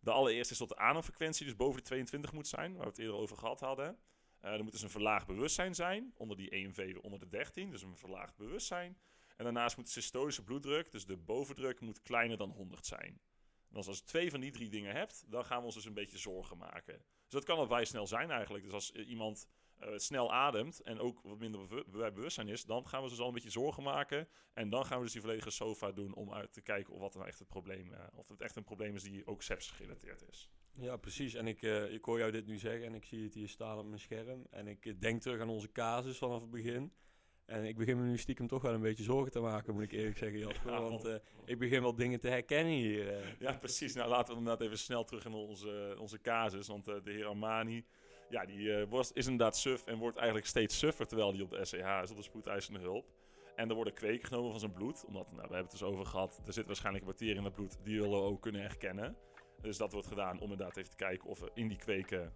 De 0.00 0.10
allereerste 0.10 0.52
is 0.52 0.58
dat 0.58 0.68
de 0.68 0.76
ademfrequentie 0.76 1.46
dus 1.46 1.56
boven 1.56 1.76
de 1.76 1.86
22 1.86 2.32
moet 2.32 2.46
zijn, 2.46 2.72
waar 2.72 2.82
we 2.82 2.88
het 2.88 2.98
eerder 2.98 3.16
over 3.16 3.36
gehad 3.36 3.60
hadden. 3.60 3.98
Uh, 4.44 4.50
er 4.52 4.62
moet 4.62 4.72
dus 4.72 4.82
een 4.82 4.90
verlaagd 4.90 5.26
bewustzijn 5.26 5.74
zijn, 5.74 6.12
onder 6.16 6.36
die 6.36 6.50
EMV 6.50 6.96
onder 7.00 7.18
de 7.18 7.28
13, 7.28 7.70
dus 7.70 7.82
een 7.82 7.96
verlaagd 7.96 8.36
bewustzijn. 8.36 8.98
En 9.36 9.44
daarnaast 9.44 9.76
moet 9.76 9.86
de 9.86 9.92
systolische 9.92 10.44
bloeddruk, 10.44 10.90
dus 10.90 11.06
de 11.06 11.16
bovendruk, 11.16 11.80
moet 11.80 12.02
kleiner 12.02 12.36
dan 12.36 12.50
100 12.50 12.86
zijn. 12.86 13.20
En 13.70 13.76
als 13.76 13.86
je 13.86 14.02
twee 14.02 14.30
van 14.30 14.40
die 14.40 14.50
drie 14.50 14.68
dingen 14.68 14.94
hebt, 14.94 15.24
dan 15.28 15.44
gaan 15.44 15.58
we 15.58 15.64
ons 15.64 15.74
dus 15.74 15.84
een 15.84 15.94
beetje 15.94 16.18
zorgen 16.18 16.56
maken. 16.56 16.96
Dus 16.96 17.32
dat 17.32 17.44
kan 17.44 17.58
al 17.58 17.66
vrij 17.66 17.84
snel 17.84 18.06
zijn 18.06 18.30
eigenlijk. 18.30 18.64
Dus 18.64 18.72
als 18.72 18.92
iemand 18.92 19.48
uh, 19.80 19.88
snel 19.96 20.32
ademt 20.32 20.80
en 20.80 20.98
ook 20.98 21.20
wat 21.22 21.38
minder 21.38 21.66
bew 21.68 22.14
bewustzijn 22.14 22.48
is, 22.48 22.64
dan 22.64 22.88
gaan 22.88 23.02
we 23.02 23.08
dus 23.08 23.20
al 23.20 23.26
een 23.28 23.34
beetje 23.34 23.50
zorgen 23.50 23.82
maken. 23.82 24.28
En 24.52 24.68
dan 24.68 24.86
gaan 24.86 24.98
we 24.98 25.04
dus 25.04 25.12
die 25.12 25.20
volledige 25.20 25.50
SOFA 25.50 25.92
doen 25.92 26.14
om 26.14 26.32
uit 26.32 26.52
te 26.52 26.60
kijken 26.60 26.94
of 26.94 27.00
wat 27.00 27.14
nou 27.14 27.26
echt 27.26 27.38
het 27.38 27.48
probleem, 27.48 27.92
uh, 27.92 27.98
of 28.14 28.28
het 28.28 28.40
echt 28.40 28.56
een 28.56 28.64
probleem 28.64 28.94
is 28.94 29.02
die 29.02 29.26
ook 29.26 29.42
sepsis 29.42 29.70
gerelateerd 29.70 30.28
is. 30.28 30.50
Ja, 30.72 30.96
precies. 30.96 31.34
En 31.34 31.46
ik, 31.46 31.62
ik 31.90 32.04
hoor 32.04 32.18
jou 32.18 32.30
dit 32.30 32.46
nu 32.46 32.58
zeggen 32.58 32.86
en 32.86 32.94
ik 32.94 33.04
zie 33.04 33.24
het 33.24 33.34
hier 33.34 33.48
staan 33.48 33.78
op 33.78 33.86
mijn 33.86 34.00
scherm. 34.00 34.46
En 34.50 34.66
ik 34.66 35.00
denk 35.00 35.22
terug 35.22 35.40
aan 35.40 35.48
onze 35.48 35.72
casus 35.72 36.18
vanaf 36.18 36.40
het 36.40 36.50
begin. 36.50 36.92
En 37.48 37.64
ik 37.64 37.76
begin 37.76 37.98
me 37.98 38.04
nu 38.04 38.18
stiekem 38.18 38.46
toch 38.46 38.62
wel 38.62 38.74
een 38.74 38.80
beetje 38.80 39.02
zorgen 39.02 39.32
te 39.32 39.40
maken, 39.40 39.74
moet 39.74 39.82
ik 39.82 39.92
eerlijk 39.92 40.18
zeggen, 40.18 40.38
Jasper. 40.38 40.72
Ja, 40.72 40.82
want 40.82 41.06
uh, 41.06 41.14
ik 41.44 41.58
begin 41.58 41.82
wel 41.82 41.94
dingen 41.94 42.20
te 42.20 42.28
herkennen 42.28 42.72
hier. 42.72 43.06
Uh. 43.06 43.26
Ja, 43.38 43.52
precies. 43.52 43.94
Nou, 43.94 44.08
laten 44.08 44.32
we 44.32 44.38
inderdaad 44.38 44.66
even 44.66 44.78
snel 44.78 45.04
terug 45.04 45.24
in 45.24 45.32
onze, 45.32 45.96
onze 45.98 46.20
casus. 46.20 46.66
Want 46.66 46.88
uh, 46.88 46.94
de 47.04 47.10
heer 47.10 47.26
Armani, 47.26 47.84
ja, 48.28 48.44
die 48.46 48.86
was, 48.86 49.12
is 49.12 49.26
inderdaad 49.26 49.56
suf 49.56 49.84
en 49.84 49.98
wordt 49.98 50.16
eigenlijk 50.16 50.46
steeds 50.46 50.78
suffer 50.78 51.06
terwijl 51.06 51.32
hij 51.32 51.42
op 51.42 51.50
de 51.50 51.64
SCH 51.64 52.00
is, 52.02 52.10
op 52.10 52.16
de 52.16 52.22
spoedeisende 52.22 52.80
hulp. 52.80 53.06
En 53.56 53.68
er 53.68 53.74
worden 53.74 53.94
kweken 53.94 54.26
genomen 54.26 54.50
van 54.50 54.60
zijn 54.60 54.72
bloed. 54.72 55.04
Omdat, 55.04 55.26
nou, 55.26 55.36
we 55.36 55.54
hebben 55.54 55.58
het 55.58 55.70
dus 55.70 55.82
over 55.82 56.06
gehad, 56.06 56.40
er 56.46 56.52
zit 56.52 56.66
waarschijnlijk 56.66 57.04
een 57.04 57.10
bacterie 57.10 57.36
in 57.36 57.44
het 57.44 57.54
bloed. 57.54 57.78
Die 57.82 58.00
we 58.00 58.08
ook 58.08 58.42
kunnen 58.42 58.60
herkennen. 58.60 59.16
Dus 59.60 59.76
dat 59.76 59.92
wordt 59.92 60.08
gedaan 60.08 60.36
om 60.40 60.50
inderdaad 60.50 60.76
even 60.76 60.90
te 60.90 60.96
kijken 60.96 61.28
of 61.28 61.40
we 61.40 61.50
in 61.54 61.68
die 61.68 61.78
kweken 61.78 62.32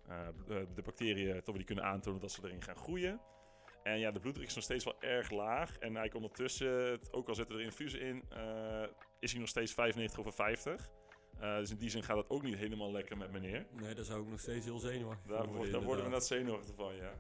de 0.75 0.83
bacteriën, 0.83 1.43
toch 1.43 1.57
die 1.57 1.65
kunnen 1.65 1.85
aantonen 1.85 2.21
dat 2.21 2.33
ze 2.33 2.41
erin 2.45 2.63
gaan 2.63 2.77
groeien. 2.77 3.21
En 3.83 3.99
ja, 3.99 4.11
de 4.11 4.21
bloeddruk 4.21 4.47
is 4.47 4.55
nog 4.55 4.65
steeds 4.65 4.85
wel 4.85 4.97
erg 5.01 5.31
laag. 5.31 5.71
En 5.71 5.97
eigenlijk 5.97 6.15
ondertussen, 6.15 7.01
ook 7.11 7.29
al 7.29 7.35
zitten 7.35 7.57
er 7.57 7.63
infusen 7.63 8.01
in, 8.01 8.23
uh, 8.33 8.83
is 9.19 9.31
hij 9.31 9.41
nog 9.41 9.49
steeds 9.49 9.73
95 9.73 10.19
over 10.19 10.33
50. 10.33 10.91
Uh, 11.41 11.57
dus 11.57 11.71
in 11.71 11.77
die 11.77 11.91
zin 11.91 12.03
gaat 12.03 12.17
het 12.17 12.31
ook 12.31 12.43
niet 12.43 12.57
helemaal 12.57 12.93
lekker 12.93 13.17
met 13.17 13.33
meneer. 13.33 13.67
Nee, 13.71 13.95
daar 13.95 14.05
zou 14.05 14.23
ik 14.23 14.29
nog 14.29 14.41
steeds 14.41 14.65
heel 14.65 14.79
zenuwachtig 14.79 15.31
daar, 15.31 15.45
van 15.45 15.55
worden. 15.55 15.73
Daar 15.73 15.83
worden 15.83 16.05
we 16.05 16.11
net 16.11 16.25
zenuwachtig 16.25 16.75
van, 16.75 16.97
ja. 16.97 17.13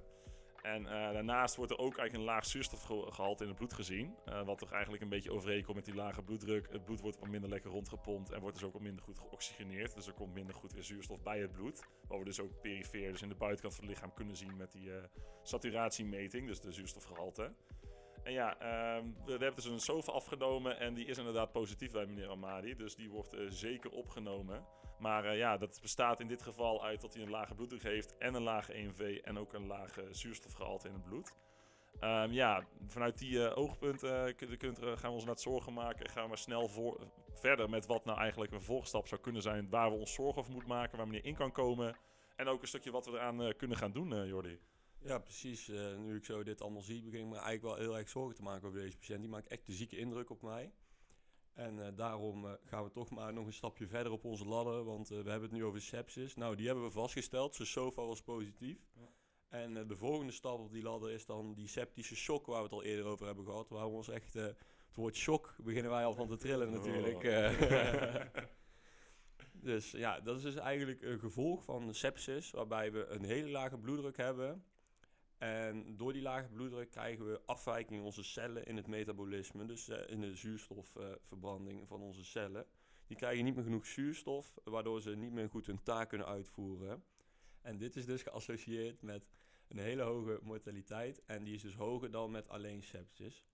En 0.62 0.82
uh, 0.82 0.90
daarnaast 0.90 1.56
wordt 1.56 1.72
er 1.72 1.78
ook 1.78 1.98
eigenlijk 1.98 2.14
een 2.14 2.34
laag 2.34 2.46
zuurstofgehalte 2.46 3.42
in 3.42 3.48
het 3.48 3.58
bloed 3.58 3.72
gezien. 3.72 4.14
Uh, 4.28 4.44
wat 4.44 4.58
toch 4.58 4.72
eigenlijk 4.72 5.02
een 5.02 5.08
beetje 5.08 5.32
overeenkomt 5.32 5.76
met 5.76 5.84
die 5.84 5.94
lage 5.94 6.22
bloeddruk. 6.22 6.68
Het 6.72 6.84
bloed 6.84 7.00
wordt 7.00 7.18
wat 7.18 7.28
minder 7.28 7.50
lekker 7.50 7.70
rondgepompt 7.70 8.30
en 8.30 8.40
wordt 8.40 8.56
dus 8.56 8.66
ook 8.66 8.72
wat 8.72 8.82
minder 8.82 9.02
goed 9.02 9.18
geoxygeneerd. 9.18 9.94
Dus 9.94 10.06
er 10.06 10.12
komt 10.12 10.34
minder 10.34 10.54
goed 10.54 10.72
weer 10.72 10.84
zuurstof 10.84 11.22
bij 11.22 11.40
het 11.40 11.52
bloed. 11.52 11.86
Wat 12.08 12.18
we 12.18 12.24
dus 12.24 12.40
ook 12.40 12.60
perifeer, 12.60 13.12
dus 13.12 13.22
in 13.22 13.28
de 13.28 13.34
buitenkant 13.34 13.74
van 13.74 13.84
het 13.84 13.92
lichaam 13.94 14.14
kunnen 14.14 14.36
zien 14.36 14.56
met 14.56 14.72
die 14.72 14.88
uh, 14.88 14.94
saturatiemeting, 15.42 16.46
dus 16.46 16.60
de 16.60 16.72
zuurstofgehalte. 16.72 17.52
En 18.22 18.32
ja, 18.32 18.50
um, 18.96 19.16
we 19.24 19.30
hebben 19.30 19.54
dus 19.54 19.64
een 19.64 19.80
SOFA 19.80 20.12
afgenomen 20.12 20.78
en 20.78 20.94
die 20.94 21.06
is 21.06 21.18
inderdaad 21.18 21.52
positief 21.52 21.92
bij 21.92 22.06
meneer 22.06 22.30
Amadi. 22.30 22.74
Dus 22.74 22.94
die 22.94 23.10
wordt 23.10 23.36
zeker 23.48 23.90
opgenomen. 23.90 24.66
Maar 25.02 25.24
uh, 25.24 25.36
ja, 25.36 25.56
dat 25.56 25.78
bestaat 25.82 26.20
in 26.20 26.26
dit 26.26 26.42
geval 26.42 26.84
uit 26.84 27.00
dat 27.00 27.14
hij 27.14 27.22
een 27.22 27.30
lage 27.30 27.54
bloeddruk 27.54 27.82
heeft 27.82 28.16
en 28.18 28.34
een 28.34 28.42
lage 28.42 28.72
EMV 28.72 29.18
en 29.24 29.38
ook 29.38 29.52
een 29.52 29.66
lage 29.66 30.08
zuurstofgehalte 30.10 30.88
in 30.88 30.94
het 30.94 31.04
bloed. 31.04 31.32
Um, 32.00 32.32
ja, 32.32 32.66
vanuit 32.86 33.18
die 33.18 33.32
uh, 33.32 33.58
oogpunten 33.58 34.28
uh, 34.28 34.58
kunt, 34.58 34.78
gaan 34.78 35.10
we 35.10 35.16
ons 35.16 35.24
net 35.24 35.40
zorgen 35.40 35.72
maken. 35.72 36.08
Gaan 36.08 36.30
we 36.30 36.36
snel 36.36 36.70
verder 37.30 37.70
met 37.70 37.86
wat 37.86 38.04
nou 38.04 38.18
eigenlijk 38.18 38.52
een 38.52 38.62
volgstap 38.62 39.06
zou 39.06 39.20
kunnen 39.20 39.42
zijn. 39.42 39.68
Waar 39.70 39.90
we 39.90 39.98
ons 39.98 40.14
zorgen 40.14 40.40
over 40.40 40.52
moeten 40.52 40.70
maken, 40.70 40.96
waar 40.96 41.06
meneer 41.06 41.24
in 41.24 41.34
kan 41.34 41.52
komen. 41.52 41.96
En 42.36 42.48
ook 42.48 42.62
een 42.62 42.68
stukje 42.68 42.90
wat 42.90 43.06
we 43.06 43.12
eraan 43.12 43.56
kunnen 43.56 43.76
gaan 43.76 43.92
doen, 43.92 44.26
Jordi. 44.26 44.58
Ja, 44.98 45.18
precies. 45.18 45.68
nu 45.98 46.16
ik 46.16 46.24
zo 46.24 46.42
dit 46.42 46.60
allemaal 46.60 46.82
zie, 46.82 47.02
begin 47.02 47.20
ik 47.20 47.26
me 47.26 47.38
eigenlijk 47.38 47.62
wel 47.62 47.86
heel 47.86 47.98
erg 47.98 48.08
zorgen 48.08 48.34
te 48.34 48.42
maken 48.42 48.68
over 48.68 48.80
deze 48.80 48.96
patiënt. 48.96 49.20
Die 49.20 49.30
maakt 49.30 49.48
echt 49.48 49.68
een 49.68 49.74
zieke 49.74 49.96
indruk 49.96 50.30
op 50.30 50.42
mij. 50.42 50.72
En 51.54 51.78
uh, 51.78 51.86
daarom 51.94 52.44
uh, 52.44 52.52
gaan 52.64 52.84
we 52.84 52.90
toch 52.90 53.10
maar 53.10 53.32
nog 53.32 53.46
een 53.46 53.52
stapje 53.52 53.86
verder 53.86 54.12
op 54.12 54.24
onze 54.24 54.46
ladder. 54.46 54.84
Want 54.84 55.10
uh, 55.10 55.22
we 55.22 55.30
hebben 55.30 55.48
het 55.48 55.58
nu 55.58 55.64
over 55.64 55.80
sepsis. 55.80 56.34
Nou, 56.34 56.56
die 56.56 56.66
hebben 56.66 56.84
we 56.84 56.90
vastgesteld. 56.90 57.54
Zijn 57.54 57.68
SOFA 57.68 58.04
was 58.04 58.22
positief. 58.22 58.78
Ja. 58.94 59.08
En 59.48 59.86
de 59.86 59.96
volgende 59.96 60.32
stap 60.32 60.58
op 60.58 60.72
die 60.72 60.82
ladder 60.82 61.10
is 61.10 61.26
dan 61.26 61.54
die 61.54 61.68
septische 61.68 62.16
shock 62.16 62.46
waar 62.46 62.56
we 62.56 62.62
het 62.62 62.72
al 62.72 62.82
eerder 62.82 63.04
over 63.04 63.26
hebben 63.26 63.44
gehad. 63.44 63.68
Waar 63.68 63.86
we 63.86 63.96
ons 63.96 64.08
echt... 64.08 64.34
het 64.34 64.56
woord 64.94 65.16
shock 65.16 65.54
beginnen 65.62 65.90
wij 65.90 66.04
al 66.04 66.14
van 66.14 66.28
te 66.28 66.36
trillen 66.36 66.70
natuurlijk. 66.70 67.24
Oh. 67.24 68.42
Dus 69.62 69.90
ja, 69.90 70.20
dat 70.20 70.36
is 70.36 70.42
dus 70.42 70.54
eigenlijk 70.54 71.02
een 71.02 71.18
gevolg 71.18 71.64
van 71.64 71.94
sepsis, 71.94 72.50
waarbij 72.50 72.92
we 72.92 73.06
een 73.06 73.24
hele 73.24 73.50
lage 73.50 73.78
bloeddruk 73.78 74.16
hebben. 74.16 74.64
En 75.42 75.96
door 75.96 76.12
die 76.12 76.22
lage 76.22 76.48
bloeddruk 76.48 76.90
krijgen 76.90 77.26
we 77.26 77.40
afwijking 77.46 77.98
in 77.98 78.04
onze 78.04 78.22
cellen 78.22 78.66
in 78.66 78.76
het 78.76 78.86
metabolisme, 78.86 79.64
dus 79.64 79.88
eh, 79.88 80.10
in 80.10 80.20
de 80.20 80.34
zuurstofverbranding 80.34 81.88
van 81.88 82.00
onze 82.00 82.24
cellen. 82.24 82.66
Die 83.06 83.16
krijgen 83.16 83.44
niet 83.44 83.54
meer 83.54 83.64
genoeg 83.64 83.86
zuurstof, 83.86 84.58
waardoor 84.64 85.00
ze 85.00 85.16
niet 85.16 85.32
meer 85.32 85.48
goed 85.48 85.66
hun 85.66 85.82
taak 85.82 86.08
kunnen 86.08 86.26
uitvoeren. 86.26 87.04
En 87.60 87.78
dit 87.78 87.96
is 87.96 88.06
dus 88.06 88.22
geassocieerd 88.22 89.02
met 89.02 89.28
een 89.68 89.78
hele 89.78 90.02
hoge 90.02 90.40
mortaliteit 90.42 91.24
en 91.24 91.44
die 91.44 91.54
is 91.54 91.62
dus 91.62 91.74
hoger 91.74 92.10
dan 92.10 92.30
met 92.30 92.48
alleen 92.48 92.82
sepsis. 92.82 93.46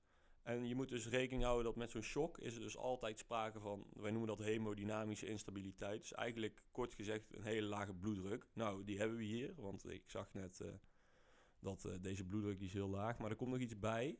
En 0.42 0.68
je 0.68 0.74
moet 0.74 0.88
dus 0.88 1.08
rekening 1.08 1.42
houden 1.42 1.64
dat 1.64 1.76
met 1.76 1.90
zo'n 1.90 2.02
shock 2.02 2.38
is 2.38 2.54
er 2.54 2.60
dus 2.60 2.76
altijd 2.76 3.18
sprake 3.18 3.60
van, 3.60 3.86
wij 3.92 4.10
noemen 4.10 4.28
dat 4.28 4.46
hemodynamische 4.46 5.26
instabiliteit. 5.26 6.00
Dus 6.00 6.12
eigenlijk 6.12 6.62
kort 6.70 6.94
gezegd 6.94 7.34
een 7.34 7.42
hele 7.42 7.66
lage 7.66 7.94
bloeddruk. 7.94 8.46
Nou, 8.52 8.84
die 8.84 8.98
hebben 8.98 9.16
we 9.16 9.24
hier, 9.24 9.54
want 9.56 9.90
ik 9.90 10.02
zag 10.06 10.32
net 10.32 10.60
uh, 10.62 10.68
dat 11.60 11.84
uh, 11.84 11.92
deze 12.00 12.24
bloeddruk 12.24 12.58
die 12.58 12.66
is 12.66 12.72
heel 12.72 12.88
laag. 12.88 13.18
Maar 13.18 13.30
er 13.30 13.36
komt 13.36 13.50
nog 13.50 13.60
iets 13.60 13.78
bij. 13.78 14.18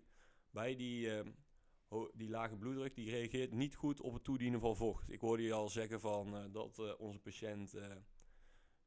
Bij 0.51 0.77
die, 0.77 1.07
uh, 1.07 2.05
die 2.15 2.29
lage 2.29 2.57
bloeddruk, 2.57 2.95
die 2.95 3.11
reageert 3.11 3.53
niet 3.53 3.75
goed 3.75 4.01
op 4.01 4.13
het 4.13 4.25
toedienen 4.25 4.61
van 4.61 4.77
vocht. 4.77 5.11
Ik 5.11 5.21
hoorde 5.21 5.43
je 5.43 5.53
al 5.53 5.69
zeggen 5.69 6.01
van 6.01 6.53
dat 6.53 6.97
onze 6.99 7.19
patiënt, 7.19 7.75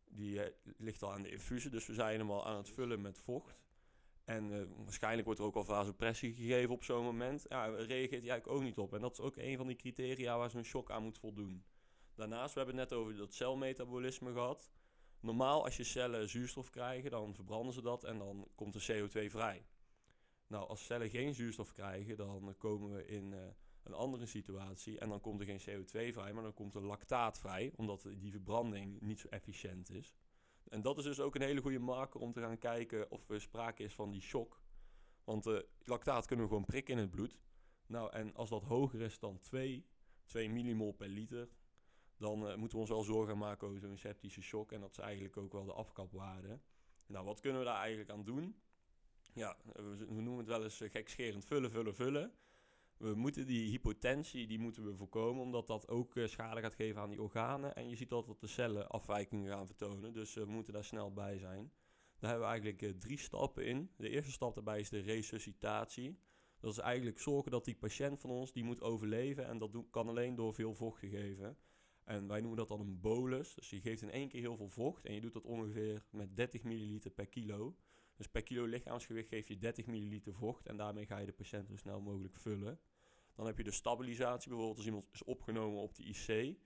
die 0.05 0.41
ligt 0.77 1.03
al 1.03 1.13
aan 1.13 1.21
de 1.21 1.31
infusie, 1.31 1.69
dus 1.69 1.87
we 1.87 1.93
zijn 1.93 2.19
hem 2.19 2.31
al 2.31 2.47
aan 2.47 2.57
het 2.57 2.69
vullen 2.69 3.01
met 3.01 3.19
vocht. 3.19 3.61
En 4.23 4.73
waarschijnlijk 4.83 5.25
wordt 5.25 5.39
er 5.39 5.45
ook 5.45 5.55
al 5.55 5.63
vasopressie 5.63 6.33
gegeven 6.33 6.69
op 6.69 6.83
zo'n 6.83 7.03
moment. 7.03 7.45
Ja, 7.49 7.65
reageert 7.65 8.21
hij 8.21 8.29
eigenlijk 8.29 8.47
ook 8.47 8.61
niet 8.61 8.77
op. 8.77 8.93
En 8.93 9.01
dat 9.01 9.11
is 9.11 9.19
ook 9.19 9.37
een 9.37 9.57
van 9.57 9.67
die 9.67 9.75
criteria 9.75 10.37
waar 10.37 10.49
zo'n 10.49 10.63
shock 10.63 10.91
aan 10.91 11.03
moet 11.03 11.17
voldoen. 11.17 11.63
Daarnaast, 12.15 12.53
we 12.53 12.59
hebben 12.59 12.77
het 12.79 12.89
net 12.89 12.99
over 12.99 13.15
dat 13.15 13.33
celmetabolisme 13.33 14.31
gehad. 14.31 14.71
Normaal, 15.21 15.63
als 15.63 15.77
je 15.77 15.83
cellen 15.83 16.29
zuurstof 16.29 16.69
krijgen, 16.69 17.11
dan 17.11 17.35
verbranden 17.35 17.73
ze 17.73 17.81
dat 17.81 18.03
en 18.03 18.17
dan 18.17 18.47
komt 18.55 18.75
er 18.75 18.91
CO2 18.91 19.25
vrij. 19.29 19.65
Nou, 20.47 20.67
als 20.67 20.85
cellen 20.85 21.09
geen 21.09 21.33
zuurstof 21.33 21.71
krijgen, 21.71 22.17
dan 22.17 22.55
komen 22.57 22.93
we 22.93 23.05
in 23.05 23.31
uh, 23.31 23.39
een 23.83 23.93
andere 23.93 24.25
situatie. 24.25 24.99
En 24.99 25.09
dan 25.09 25.21
komt 25.21 25.39
er 25.39 25.45
geen 25.45 25.59
CO2 25.59 26.13
vrij, 26.13 26.33
maar 26.33 26.43
dan 26.43 26.53
komt 26.53 26.75
er 26.75 26.81
lactaat 26.81 27.39
vrij, 27.39 27.71
omdat 27.75 28.07
die 28.17 28.31
verbranding 28.31 29.01
niet 29.01 29.19
zo 29.19 29.27
efficiënt 29.27 29.89
is. 29.89 30.15
En 30.67 30.81
dat 30.81 30.97
is 30.97 31.03
dus 31.03 31.19
ook 31.19 31.35
een 31.35 31.41
hele 31.41 31.61
goede 31.61 31.79
marker 31.79 32.19
om 32.19 32.33
te 32.33 32.41
gaan 32.41 32.57
kijken 32.57 33.11
of 33.11 33.29
er 33.29 33.41
sprake 33.41 33.83
is 33.83 33.93
van 33.93 34.11
die 34.11 34.21
shock. 34.21 34.61
Want 35.23 35.47
uh, 35.47 35.59
lactaat 35.83 36.25
kunnen 36.25 36.45
we 36.45 36.51
gewoon 36.51 36.65
prikken 36.65 36.93
in 36.93 36.99
het 36.99 37.11
bloed. 37.11 37.39
Nou, 37.87 38.11
en 38.11 38.35
als 38.35 38.49
dat 38.49 38.63
hoger 38.63 39.01
is 39.01 39.19
dan 39.19 39.39
2, 39.39 39.85
2 40.25 40.49
millimol 40.49 40.91
per 40.91 41.07
liter, 41.07 41.49
dan 42.21 42.47
uh, 42.47 42.55
moeten 42.55 42.77
we 42.77 42.83
ons 42.83 42.89
wel 42.89 43.03
zorgen 43.03 43.37
maken 43.37 43.67
over 43.67 43.79
zo'n 43.79 43.97
septische 43.97 44.41
shock. 44.41 44.71
En 44.71 44.81
dat 44.81 44.91
is 44.91 44.97
eigenlijk 44.97 45.37
ook 45.37 45.51
wel 45.51 45.65
de 45.65 45.73
afkapwaarde. 45.73 46.59
Nou, 47.05 47.25
wat 47.25 47.39
kunnen 47.39 47.59
we 47.59 47.65
daar 47.65 47.79
eigenlijk 47.79 48.09
aan 48.09 48.23
doen? 48.23 48.55
Ja, 49.33 49.57
we, 49.73 50.05
noemen 50.07 50.37
het 50.37 50.47
wel 50.47 50.63
eens 50.63 50.81
uh, 50.81 50.89
gekscherend 50.89 51.45
vullen, 51.45 51.71
vullen, 51.71 51.95
vullen 51.95 52.33
we 53.01 53.15
moeten 53.15 53.45
die 53.45 53.69
hypotensie 53.69 54.47
die 54.47 54.59
moeten 54.59 54.85
we 54.85 54.95
voorkomen, 54.95 55.43
omdat 55.43 55.67
dat 55.67 55.87
ook 55.87 56.15
uh, 56.15 56.27
schade 56.27 56.61
gaat 56.61 56.75
geven 56.75 57.01
aan 57.01 57.09
die 57.09 57.21
organen. 57.21 57.75
En 57.75 57.89
je 57.89 57.95
ziet 57.95 58.11
altijd 58.11 58.31
dat 58.31 58.49
de 58.49 58.55
cellen 58.55 58.89
afwijkingen 58.89 59.51
gaan 59.51 59.65
vertonen, 59.65 60.13
dus 60.13 60.33
we 60.33 60.45
moeten 60.45 60.73
daar 60.73 60.83
snel 60.83 61.13
bij 61.13 61.37
zijn. 61.37 61.71
Daar 62.19 62.29
hebben 62.29 62.47
we 62.47 62.53
eigenlijk 62.53 62.99
drie 62.99 63.17
stappen 63.17 63.65
in. 63.65 63.91
De 63.97 64.09
eerste 64.09 64.31
stap 64.31 64.55
daarbij 64.55 64.79
is 64.79 64.89
de 64.89 64.99
resuscitatie. 64.99 66.19
Dat 66.59 66.71
is 66.71 66.77
eigenlijk 66.77 67.19
zorgen 67.19 67.51
dat 67.51 67.65
die 67.65 67.75
patiënt 67.75 68.19
van 68.19 68.29
ons 68.29 68.51
die 68.51 68.63
moet 68.63 68.81
overleven 68.81 69.47
en 69.47 69.57
dat 69.57 69.71
kan 69.89 70.07
alleen 70.07 70.35
door 70.35 70.53
veel 70.53 70.73
vocht 70.73 70.99
te 70.99 71.09
geven. 71.09 71.57
En 72.03 72.27
wij 72.27 72.39
noemen 72.39 72.57
dat 72.57 72.67
dan 72.67 72.79
een 72.79 72.99
bolus. 72.99 73.53
Dus 73.53 73.69
je 73.69 73.81
geeft 73.81 74.01
in 74.01 74.11
één 74.11 74.27
keer 74.27 74.41
heel 74.41 74.57
veel 74.57 74.69
vocht 74.69 75.05
en 75.05 75.13
je 75.13 75.21
doet 75.21 75.33
dat 75.33 75.45
ongeveer 75.45 76.03
met 76.09 76.35
30 76.35 76.63
milliliter 76.63 77.11
per 77.11 77.27
kilo. 77.27 77.75
Dus 78.15 78.29
per 78.29 78.43
kilo 78.43 78.65
lichaamsgewicht 78.65 79.27
geef 79.27 79.47
je 79.47 79.57
30 79.57 79.85
milliliter 79.85 80.33
vocht 80.33 80.67
en 80.67 80.77
daarmee 80.77 81.05
ga 81.05 81.17
je 81.17 81.25
de 81.25 81.31
patiënt 81.31 81.67
zo 81.67 81.75
snel 81.75 82.01
mogelijk 82.01 82.35
vullen. 82.35 82.79
Dan 83.35 83.45
heb 83.45 83.57
je 83.57 83.63
de 83.63 83.71
stabilisatie. 83.71 84.49
Bijvoorbeeld 84.49 84.77
als 84.77 84.85
iemand 84.85 85.09
is 85.11 85.23
opgenomen 85.23 85.81
op 85.81 85.95
de 85.95 86.03
IC, 86.03 86.57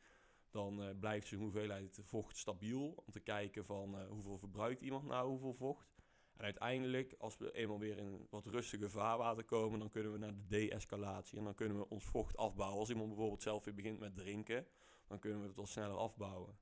dan 0.50 0.84
uh, 0.84 0.90
blijft 1.00 1.28
zijn 1.28 1.42
hoeveelheid 1.42 2.00
vocht 2.04 2.38
stabiel. 2.38 2.94
Om 3.06 3.12
te 3.12 3.20
kijken 3.20 3.66
van 3.66 4.00
uh, 4.00 4.08
hoeveel 4.08 4.38
verbruikt 4.38 4.82
iemand 4.82 5.06
nou 5.06 5.30
hoeveel 5.30 5.54
vocht. 5.54 5.94
En 6.38 6.44
uiteindelijk, 6.44 7.16
als 7.18 7.38
we 7.38 7.52
eenmaal 7.52 7.80
weer 7.80 7.98
in 7.98 8.28
wat 8.30 8.46
rustige 8.46 8.90
vaarwater 8.90 9.44
komen, 9.44 9.80
dan 9.80 9.90
kunnen 9.90 10.12
we 10.12 10.18
naar 10.18 10.36
de 10.36 10.46
de-escalatie. 10.48 11.38
En 11.38 11.44
dan 11.44 11.56
kunnen 11.56 11.78
we 11.78 11.90
ons 11.90 12.06
vocht 12.06 12.38
afbouwen. 12.38 12.80
Als 12.80 12.90
iemand 12.90 13.08
bijvoorbeeld 13.08 13.42
zelf 13.42 13.64
weer 13.64 13.74
begint 13.74 14.00
met 14.00 14.16
drinken, 14.16 14.68
dan 15.08 15.20
kunnen 15.20 15.42
we 15.42 15.48
het 15.48 15.56
wat 15.56 15.68
sneller 15.68 15.98
afbouwen. 15.98 16.58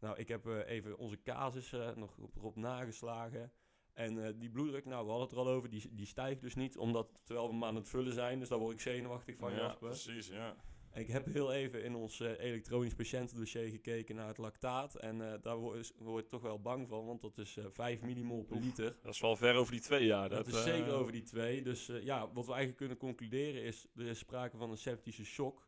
Nou, 0.00 0.18
ik 0.18 0.28
heb 0.28 0.46
uh, 0.46 0.68
even 0.68 0.98
onze 0.98 1.22
casus 1.22 1.74
nog 1.94 2.18
erop 2.34 2.56
nageslagen. 2.56 3.52
En 3.96 4.16
uh, 4.16 4.28
die 4.36 4.50
bloeddruk, 4.50 4.84
nou, 4.84 5.04
we 5.04 5.10
hadden 5.10 5.28
het 5.28 5.36
er 5.36 5.42
al 5.44 5.52
over, 5.52 5.70
die, 5.70 5.94
die 5.94 6.06
stijgt 6.06 6.40
dus 6.40 6.54
niet, 6.54 6.76
omdat 6.76 7.08
terwijl 7.22 7.46
we 7.46 7.52
hem 7.52 7.64
aan 7.64 7.74
het 7.74 7.88
vullen 7.88 8.12
zijn. 8.12 8.38
Dus 8.38 8.48
daar 8.48 8.58
word 8.58 8.74
ik 8.74 8.80
zenuwachtig 8.80 9.36
van, 9.36 9.52
ja, 9.52 9.56
Jasper. 9.56 9.88
precies, 9.88 10.28
ja. 10.28 10.56
En 10.90 11.00
ik 11.00 11.08
heb 11.08 11.26
heel 11.26 11.52
even 11.52 11.84
in 11.84 11.94
ons 11.94 12.20
uh, 12.20 12.38
elektronisch 12.38 12.94
patiëntendossier 12.94 13.68
gekeken 13.68 14.14
naar 14.16 14.28
het 14.28 14.38
lactaat. 14.38 14.94
En 14.94 15.20
uh, 15.20 15.32
daar 15.42 15.56
word, 15.56 15.92
word 15.98 16.24
ik 16.24 16.30
toch 16.30 16.42
wel 16.42 16.60
bang 16.60 16.88
van, 16.88 17.06
want 17.06 17.20
dat 17.20 17.38
is 17.38 17.58
5 17.72 18.00
millimol 18.00 18.44
per 18.44 18.60
liter. 18.60 18.96
Dat 19.02 19.14
is 19.14 19.20
wel 19.20 19.36
ver 19.36 19.54
over 19.54 19.72
die 19.72 19.80
twee, 19.80 20.04
ja. 20.04 20.28
Dat, 20.28 20.44
dat 20.44 20.54
is 20.54 20.62
zeker 20.62 20.92
over 20.92 21.12
die 21.12 21.22
twee. 21.22 21.62
Dus 21.62 21.86
ja, 21.86 22.32
wat 22.32 22.44
we 22.44 22.50
eigenlijk 22.50 22.78
kunnen 22.78 22.96
concluderen 22.96 23.62
is, 23.62 23.86
er 23.96 24.06
is 24.06 24.18
sprake 24.18 24.56
van 24.56 24.70
een 24.70 24.78
septische 24.78 25.24
shock. 25.24 25.65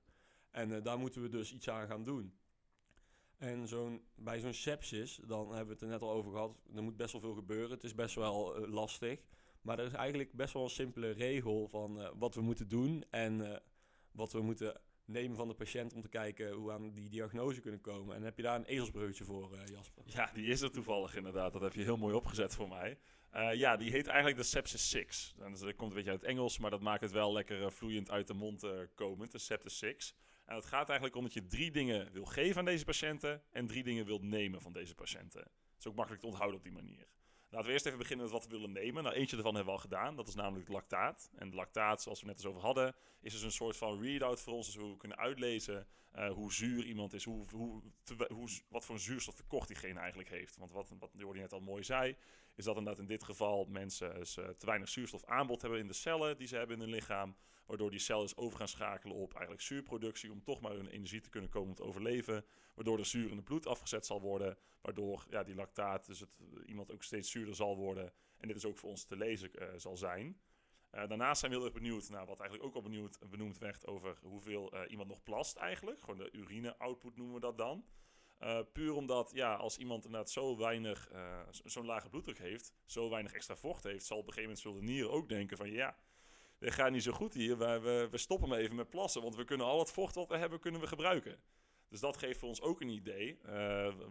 En 0.58 0.82
daar 0.82 0.98
moeten 0.98 1.22
we 1.22 1.28
dus 1.28 1.52
iets 1.52 1.68
aan 1.68 1.86
gaan 1.86 2.04
doen. 2.04 2.34
En 3.36 3.68
zo'n, 3.68 4.02
bij 4.14 4.40
zo'n 4.40 4.52
sepsis, 4.52 5.20
dan 5.26 5.48
hebben 5.48 5.66
we 5.66 5.72
het 5.72 5.82
er 5.82 5.88
net 5.88 6.02
al 6.02 6.10
over 6.10 6.30
gehad, 6.30 6.60
er 6.74 6.82
moet 6.82 6.96
best 6.96 7.12
wel 7.12 7.20
veel 7.20 7.34
gebeuren. 7.34 7.70
Het 7.70 7.84
is 7.84 7.94
best 7.94 8.14
wel 8.14 8.62
uh, 8.62 8.72
lastig. 8.72 9.20
Maar 9.62 9.78
er 9.78 9.86
is 9.86 9.92
eigenlijk 9.92 10.32
best 10.32 10.52
wel 10.52 10.62
een 10.62 10.70
simpele 10.70 11.10
regel 11.10 11.68
van 11.68 12.00
uh, 12.00 12.08
wat 12.14 12.34
we 12.34 12.40
moeten 12.40 12.68
doen 12.68 13.04
en 13.10 13.40
uh, 13.40 13.56
wat 14.12 14.32
we 14.32 14.40
moeten 14.40 14.80
nemen 15.04 15.36
van 15.36 15.48
de 15.48 15.54
patiënt 15.54 15.92
om 15.92 16.02
te 16.02 16.08
kijken 16.08 16.52
hoe 16.52 16.66
we 16.66 16.72
aan 16.72 16.92
die 16.92 17.08
diagnose 17.08 17.60
kunnen 17.60 17.80
komen. 17.80 18.16
En 18.16 18.22
heb 18.22 18.36
je 18.36 18.42
daar 18.42 18.56
een 18.56 18.64
ezelsbreukje 18.64 19.24
voor, 19.24 19.58
Jasper? 19.64 20.02
Ja, 20.06 20.30
die 20.34 20.46
is 20.46 20.60
er 20.60 20.70
toevallig 20.70 21.16
inderdaad. 21.16 21.52
Dat 21.52 21.62
heb 21.62 21.72
je 21.72 21.82
heel 21.82 21.96
mooi 21.96 22.14
opgezet 22.14 22.54
voor 22.54 22.68
mij. 22.68 22.98
ja, 23.54 23.76
die 23.76 23.90
heet 23.90 24.06
eigenlijk 24.06 24.36
de 24.36 24.42
Sepsis 24.46 24.90
6. 24.90 25.34
En 25.38 25.52
dat 25.52 25.76
komt 25.76 25.90
een 25.90 25.96
beetje 25.96 26.10
uit 26.10 26.20
het 26.20 26.30
Engels, 26.30 26.58
maar 26.58 26.70
dat 26.70 26.80
maakt 26.80 27.00
het 27.00 27.12
wel 27.12 27.32
lekker 27.32 27.72
vloeiend 27.72 28.10
uit 28.10 28.26
de 28.26 28.34
mond 28.34 28.66
komend, 28.94 29.32
de 29.32 29.38
Sepsis 29.38 29.78
6. 29.78 30.14
En 30.48 30.54
het 30.54 30.66
gaat 30.66 30.88
eigenlijk 30.88 31.16
om 31.16 31.22
dat 31.22 31.32
je 31.32 31.46
drie 31.46 31.70
dingen 31.70 32.12
wil 32.12 32.24
geven 32.24 32.58
aan 32.58 32.64
deze 32.64 32.84
patiënten 32.84 33.42
en 33.50 33.66
drie 33.66 33.82
dingen 33.82 34.06
wilt 34.06 34.22
nemen 34.22 34.60
van 34.60 34.72
deze 34.72 34.94
patiënten. 34.94 35.40
Het 35.40 35.78
is 35.78 35.86
ook 35.86 35.94
makkelijk 35.94 36.22
te 36.22 36.28
onthouden 36.28 36.58
op 36.58 36.64
die 36.64 36.72
manier. 36.72 37.06
Laten 37.50 37.66
we 37.66 37.72
eerst 37.72 37.86
even 37.86 37.98
beginnen 37.98 38.24
met 38.24 38.34
wat 38.34 38.44
we 38.44 38.50
willen 38.50 38.72
nemen. 38.72 39.02
Nou, 39.02 39.14
eentje 39.14 39.36
ervan 39.36 39.54
hebben 39.54 39.74
we 39.74 39.78
al 39.78 39.84
gedaan. 39.84 40.16
Dat 40.16 40.28
is 40.28 40.34
namelijk 40.34 40.66
het 40.66 40.74
lactaat. 40.74 41.30
En 41.34 41.54
lactaat, 41.54 42.02
zoals 42.02 42.20
we 42.20 42.26
net 42.26 42.36
eens 42.36 42.46
over 42.46 42.60
hadden, 42.60 42.94
is 43.20 43.32
dus 43.32 43.42
een 43.42 43.52
soort 43.52 43.76
van 43.76 44.02
readout 44.02 44.40
voor 44.40 44.52
ons. 44.52 44.66
Dus 44.66 44.76
hoe 44.76 44.90
we 44.90 44.96
kunnen 44.96 45.18
uitlezen 45.18 45.86
uh, 46.16 46.30
hoe 46.30 46.52
zuur 46.52 46.84
iemand 46.84 47.12
is, 47.12 47.24
hoe, 47.24 47.44
hoe, 47.50 47.82
hoe, 48.28 48.48
wat 48.68 48.84
voor 48.84 48.94
een 48.94 49.00
zuurstoftekort 49.00 49.68
diegene 49.68 50.00
eigenlijk 50.00 50.28
heeft. 50.28 50.56
Want 50.56 50.72
wat, 50.72 50.92
wat 50.98 51.10
Jordi 51.12 51.40
net 51.40 51.52
al 51.52 51.60
mooi 51.60 51.84
zei, 51.84 52.16
is 52.54 52.64
dat 52.64 52.98
in 52.98 53.06
dit 53.06 53.24
geval 53.24 53.64
mensen 53.64 54.16
uh, 54.16 54.22
te 54.22 54.66
weinig 54.66 54.88
zuurstofaanbod 54.88 55.62
hebben 55.62 55.80
in 55.80 55.86
de 55.86 55.92
cellen 55.92 56.36
die 56.36 56.46
ze 56.46 56.56
hebben 56.56 56.76
in 56.76 56.82
hun 56.82 56.90
lichaam. 56.90 57.36
Waardoor 57.68 57.90
die 57.90 57.98
cellen 57.98 58.36
over 58.36 58.58
gaan 58.58 58.68
schakelen 58.68 59.16
op 59.16 59.32
eigenlijk 59.32 59.62
zuurproductie 59.62 60.32
om 60.32 60.44
toch 60.44 60.60
maar 60.60 60.72
hun 60.72 60.88
energie 60.88 61.20
te 61.20 61.30
kunnen 61.30 61.50
komen 61.50 61.68
om 61.68 61.74
te 61.74 61.82
overleven. 61.82 62.44
Waardoor 62.74 62.96
de 62.96 63.04
zuur 63.04 63.30
in 63.30 63.36
het 63.36 63.44
bloed 63.44 63.66
afgezet 63.66 64.06
zal 64.06 64.20
worden. 64.20 64.58
Waardoor 64.80 65.26
ja, 65.30 65.42
die 65.42 65.54
lactaat, 65.54 66.06
dus 66.06 66.20
het, 66.20 66.38
iemand 66.66 66.92
ook 66.92 67.02
steeds 67.02 67.30
zuurder 67.30 67.54
zal 67.54 67.76
worden. 67.76 68.12
En 68.38 68.48
dit 68.48 68.56
is 68.56 68.64
ook 68.64 68.78
voor 68.78 68.90
ons 68.90 69.04
te 69.04 69.16
lezen 69.16 69.50
uh, 69.54 69.68
zal 69.76 69.96
zijn. 69.96 70.40
Uh, 70.92 71.08
daarnaast 71.08 71.40
zijn 71.40 71.50
we 71.52 71.56
heel 71.56 71.66
erg 71.66 71.74
benieuwd 71.74 72.08
naar 72.08 72.26
wat 72.26 72.40
eigenlijk 72.40 72.68
ook 72.68 72.74
al 72.74 72.90
benieuwd, 72.90 73.18
benoemd 73.30 73.58
werd 73.58 73.86
over 73.86 74.18
hoeveel 74.22 74.74
uh, 74.74 74.80
iemand 74.88 75.08
nog 75.08 75.22
plast 75.22 75.56
eigenlijk. 75.56 76.00
Gewoon 76.00 76.18
de 76.18 76.32
urine-output 76.32 77.16
noemen 77.16 77.34
we 77.34 77.40
dat 77.40 77.58
dan. 77.58 77.84
Puur 78.72 78.92
omdat, 78.92 79.30
ja, 79.34 79.54
als 79.54 79.78
iemand 79.78 80.04
inderdaad 80.04 80.30
zo 80.30 80.56
weinig, 80.56 81.10
zo'n 81.64 81.86
lage 81.86 82.08
bloeddruk 82.08 82.38
heeft, 82.38 82.72
zo 82.84 83.10
weinig 83.10 83.32
extra 83.32 83.56
vocht 83.56 83.84
heeft, 83.84 84.06
zal 84.06 84.18
op 84.18 84.26
een 84.26 84.32
gegeven 84.32 84.50
moment 84.50 84.60
zullen 84.60 84.86
de 84.86 84.92
nieren 84.92 85.10
ook 85.10 85.28
denken 85.28 85.56
van 85.56 85.70
ja, 85.70 85.96
dit 86.58 86.72
gaat 86.72 86.90
niet 86.90 87.02
zo 87.02 87.12
goed 87.12 87.34
hier, 87.34 87.58
we, 87.58 87.80
we, 87.80 88.08
we 88.10 88.18
stoppen 88.18 88.48
maar 88.48 88.58
even 88.58 88.76
met 88.76 88.90
plassen, 88.90 89.22
want 89.22 89.36
we 89.36 89.44
kunnen 89.44 89.66
al 89.66 89.78
het 89.78 89.90
vocht 89.90 90.14
wat 90.14 90.28
we 90.28 90.36
hebben, 90.36 90.60
kunnen 90.60 90.80
we 90.80 90.86
gebruiken. 90.86 91.40
Dus 91.88 92.00
dat 92.00 92.16
geeft 92.16 92.38
voor 92.38 92.48
ons 92.48 92.60
ook 92.60 92.80
een 92.80 92.88
idee 92.88 93.38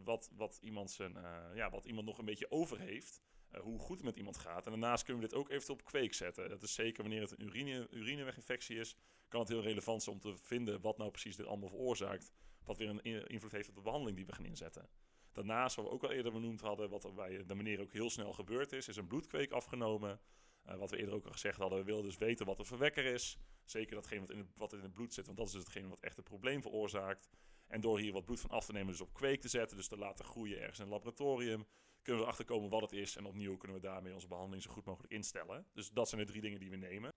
wat, 0.04 0.30
wat, 0.36 0.60
iemand 0.62 0.92
zijn, 0.92 1.18
ja, 1.56 1.70
wat 1.70 1.86
iemand 1.86 2.06
nog 2.06 2.18
een 2.18 2.26
beetje 2.26 2.52
over 2.52 2.80
heeft. 2.80 3.22
Uh, 3.56 3.62
hoe 3.62 3.80
goed 3.80 3.96
het 3.96 4.06
met 4.06 4.16
iemand 4.18 4.38
gaat. 4.38 4.66
En 4.66 4.72
daarnaast 4.72 5.04
kunnen 5.04 5.24
we 5.24 5.30
dit 5.30 5.38
ook 5.38 5.50
eventueel 5.50 5.78
op 5.78 5.86
kweek 5.86 6.14
zetten. 6.14 6.50
Dat 6.50 6.64
is 6.64 6.74
zeker 6.74 7.04
wanneer 7.04 7.22
het 7.22 7.32
een 7.32 7.46
urine, 7.46 7.88
urineweginfectie 7.92 8.80
is, 8.80 8.98
kan 9.28 9.40
het 9.40 9.50
heel 9.50 9.62
relevant 9.62 10.04
zijn 10.04 10.16
om 10.16 10.22
te 10.22 10.38
vinden 10.38 10.82
wat 10.82 10.98
nou 10.98 11.12
precies 11.12 11.36
dit 11.36 11.46
allemaal 11.46 11.70
veroorzaakt. 11.70 12.32
Wat 12.64 12.78
weer 12.78 12.90
een 12.90 13.28
invloed 13.28 13.52
heeft 13.52 13.70
op 13.70 13.76
de 13.76 13.82
behandeling 13.82 14.18
die 14.18 14.26
we 14.26 14.34
gaan 14.34 14.46
inzetten. 14.46 14.90
Daarnaast, 15.32 15.76
wat 15.76 15.86
we 15.86 15.92
ook 15.92 16.04
al 16.04 16.12
eerder 16.12 16.32
benoemd 16.32 16.62
hadden, 16.62 16.90
wat 16.90 17.16
bij 17.16 17.46
de 17.46 17.56
meneer 17.56 17.82
ook 17.82 17.94
heel 17.94 18.10
snel 18.10 18.34
gebeurd 18.34 18.72
is, 18.72 18.88
is 18.88 18.96
een 18.96 19.08
bloedkweek 19.08 19.52
afgenomen. 19.52 20.20
Eh, 20.68 20.76
wat 20.76 20.90
we 20.90 20.98
eerder 20.98 21.16
ook 21.16 21.26
al 21.26 21.32
gezegd 21.32 21.58
hadden, 21.58 21.80
we 21.80 21.86
willen 21.86 22.04
dus 22.04 22.18
weten 22.18 22.46
wat 22.46 22.58
de 22.58 22.64
verwekker 22.64 23.06
is. 23.06 23.38
Zeker 23.66 23.96
datgene 23.96 24.20
wat 24.20 24.30
in, 24.30 24.38
het, 24.38 24.48
wat 24.56 24.74
in 24.74 24.82
het 24.82 24.94
bloed 24.94 25.14
zit, 25.14 25.26
want 25.26 25.38
dat 25.38 25.48
is 25.48 25.54
dus 25.54 25.64
hetgene 25.64 25.88
wat 25.88 26.00
echt 26.00 26.16
het 26.16 26.26
probleem 26.26 26.62
veroorzaakt. 26.62 27.30
En 27.68 27.82
door 27.82 28.00
hier 28.00 28.14
wat 28.14 28.26
bloed 28.26 28.40
van 28.40 28.50
af 28.50 28.66
te 28.66 28.72
nemen, 28.72 28.92
dus 28.92 29.02
op 29.02 29.14
kweek 29.14 29.42
te 29.42 29.48
zetten, 29.48 29.78
dus 29.78 29.88
te 29.88 29.98
laten 29.98 30.26
groeien 30.26 30.60
ergens 30.60 30.80
in 30.80 30.86
een 30.86 30.92
laboratorium, 30.92 31.66
kunnen 32.02 32.22
we 32.22 32.28
erachter 32.28 32.46
komen 32.46 32.70
wat 32.70 32.82
het 32.82 32.92
is. 32.92 33.16
En 33.16 33.26
opnieuw 33.26 33.58
kunnen 33.58 33.78
we 33.78 33.84
daarmee 33.84 34.14
onze 34.14 34.28
behandeling 34.28 34.64
zo 34.64 34.72
goed 34.72 34.86
mogelijk 34.86 35.14
instellen. 35.14 35.68
Dus 35.74 35.90
dat 35.90 36.10
zijn 36.10 36.22
de 36.22 36.28
drie 36.28 36.42
dingen 36.42 36.60
die 36.60 36.70
we 36.70 36.76
nemen. 36.76 37.14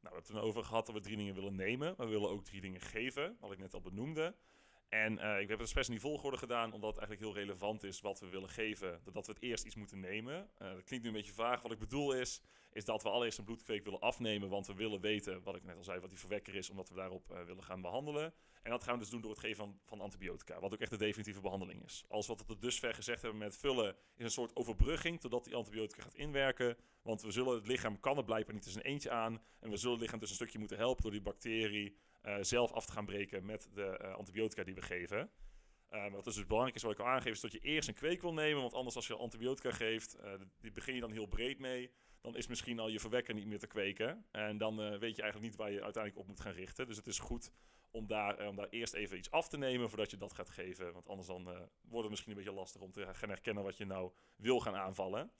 Nou, 0.00 0.16
we 0.16 0.22
hebben 0.22 0.36
het 0.36 0.44
over 0.44 0.64
gehad 0.64 0.86
dat 0.86 0.94
we 0.94 1.00
drie 1.00 1.16
dingen 1.16 1.34
willen 1.34 1.54
nemen. 1.54 1.94
Maar 1.96 2.06
we 2.06 2.12
willen 2.12 2.30
ook 2.30 2.44
drie 2.44 2.60
dingen 2.60 2.80
geven, 2.80 3.36
wat 3.40 3.52
ik 3.52 3.58
net 3.58 3.74
al 3.74 3.80
benoemde. 3.80 4.36
En 4.88 5.18
uh, 5.18 5.40
ik 5.40 5.48
heb 5.48 5.58
het 5.58 5.74
best 5.74 5.88
in 5.88 5.94
die 5.94 6.00
volgorde 6.00 6.36
gedaan, 6.36 6.72
omdat 6.72 6.90
het 6.90 6.98
eigenlijk 6.98 7.20
heel 7.20 7.44
relevant 7.44 7.82
is 7.82 8.00
wat 8.00 8.20
we 8.20 8.28
willen 8.28 8.48
geven. 8.48 9.00
Dat 9.12 9.26
we 9.26 9.32
het 9.32 9.42
eerst 9.42 9.64
iets 9.64 9.74
moeten 9.74 10.00
nemen. 10.00 10.34
Uh, 10.34 10.72
dat 10.72 10.84
klinkt 10.84 11.04
nu 11.04 11.10
een 11.10 11.16
beetje 11.16 11.32
vaag. 11.32 11.62
Wat 11.62 11.72
ik 11.72 11.78
bedoel 11.78 12.12
is, 12.12 12.40
is 12.72 12.84
dat 12.84 13.02
we 13.02 13.08
allereerst 13.08 13.38
een 13.38 13.44
bloedkweek 13.44 13.84
willen 13.84 14.00
afnemen. 14.00 14.48
Want 14.48 14.66
we 14.66 14.74
willen 14.74 15.00
weten, 15.00 15.42
wat 15.42 15.56
ik 15.56 15.64
net 15.64 15.76
al 15.76 15.84
zei, 15.84 16.00
wat 16.00 16.10
die 16.10 16.18
verwekker 16.18 16.54
is, 16.54 16.70
omdat 16.70 16.88
we 16.88 16.94
daarop 16.94 17.30
uh, 17.30 17.42
willen 17.42 17.64
gaan 17.64 17.80
behandelen. 17.80 18.34
En 18.62 18.70
dat 18.70 18.82
gaan 18.84 18.94
we 18.94 19.00
dus 19.00 19.10
doen 19.10 19.20
door 19.20 19.30
het 19.30 19.40
geven 19.40 19.56
van, 19.56 19.78
van, 19.84 20.00
antibiotica, 20.00 20.60
wat 20.60 20.72
ook 20.72 20.80
echt 20.80 20.90
de 20.90 20.96
definitieve 20.96 21.40
behandeling 21.40 21.84
is. 21.84 22.04
Als 22.08 22.26
wat 22.26 22.38
we 22.38 22.44
tot 22.44 22.60
dusver 22.60 22.94
gezegd 22.94 23.22
hebben 23.22 23.40
met 23.40 23.56
vullen, 23.56 23.96
is 24.16 24.24
een 24.24 24.30
soort 24.30 24.56
overbrugging 24.56 25.20
totdat 25.20 25.44
die 25.44 25.54
antibiotica 25.54 26.02
gaat 26.02 26.14
inwerken. 26.14 26.76
Want 27.02 27.22
we 27.22 27.30
zullen 27.30 27.54
het 27.54 27.66
lichaam 27.66 28.00
kan 28.00 28.16
er 28.16 28.24
blijkbaar 28.24 28.54
niet 28.54 28.66
eens 28.66 28.74
een 28.74 28.82
eentje 28.82 29.10
aan. 29.10 29.42
En 29.60 29.70
we 29.70 29.76
zullen 29.76 29.92
het 29.92 30.02
lichaam 30.02 30.18
dus 30.18 30.28
een 30.28 30.34
stukje 30.34 30.58
moeten 30.58 30.76
helpen 30.76 31.02
door 31.02 31.12
die 31.12 31.22
bacterie 31.22 31.96
zelf 32.40 32.72
af 32.72 32.86
te 32.86 32.92
gaan 32.92 33.04
breken 33.04 33.44
met 33.44 33.70
de 33.74 33.98
uh, 34.02 34.14
antibiotica 34.14 34.64
die 34.64 34.74
we 34.74 34.82
geven. 34.82 35.30
Uh, 35.90 36.12
wat 36.12 36.24
dus 36.24 36.46
belangrijk 36.46 36.76
is, 36.76 36.82
wat 36.82 36.92
ik 36.92 36.98
al 36.98 37.06
aangeef, 37.06 37.32
is 37.32 37.40
dat 37.40 37.52
je 37.52 37.58
eerst 37.58 37.88
een 37.88 37.94
kweek 37.94 38.22
wil 38.22 38.32
nemen. 38.32 38.60
Want 38.60 38.74
anders 38.74 38.96
als 38.96 39.06
je 39.06 39.14
antibiotica 39.14 39.70
geeft, 39.70 40.18
die 40.60 40.72
begin 40.72 40.94
je 40.94 41.00
dan 41.00 41.12
heel 41.12 41.26
breed 41.26 41.58
mee. 41.58 41.90
Dan 42.20 42.36
is 42.36 42.46
misschien 42.46 42.78
al 42.78 42.88
je 42.88 43.00
verwekker 43.00 43.34
niet 43.34 43.46
meer 43.46 43.58
te 43.58 43.66
kweken. 43.66 44.26
En 44.30 44.58
dan 44.58 44.76
weet 44.76 45.16
je 45.16 45.22
eigenlijk 45.22 45.40
niet 45.40 45.56
waar 45.56 45.70
je 45.70 45.82
uiteindelijk 45.82 46.22
op 46.22 46.26
moet 46.26 46.40
gaan 46.40 46.52
richten. 46.52 46.86
Dus 46.86 46.96
het 46.96 47.06
is 47.06 47.18
goed 47.18 47.52
om 47.90 48.06
daar, 48.06 48.48
om 48.48 48.56
daar 48.56 48.68
eerst 48.68 48.94
even 48.94 49.18
iets 49.18 49.30
af 49.30 49.48
te 49.48 49.58
nemen 49.58 49.88
voordat 49.88 50.10
je 50.10 50.16
dat 50.16 50.32
gaat 50.32 50.50
geven. 50.50 50.92
Want 50.92 51.08
anders 51.08 51.28
dan 51.28 51.44
wordt 51.80 52.02
het 52.02 52.10
misschien 52.10 52.30
een 52.30 52.36
beetje 52.36 52.52
lastig 52.52 52.80
om 52.80 52.92
te 52.92 53.06
gaan 53.14 53.28
herkennen 53.28 53.62
wat 53.64 53.76
je 53.76 53.84
nou 53.84 54.12
wil 54.36 54.60
gaan 54.60 54.76
aanvallen. 54.76 55.30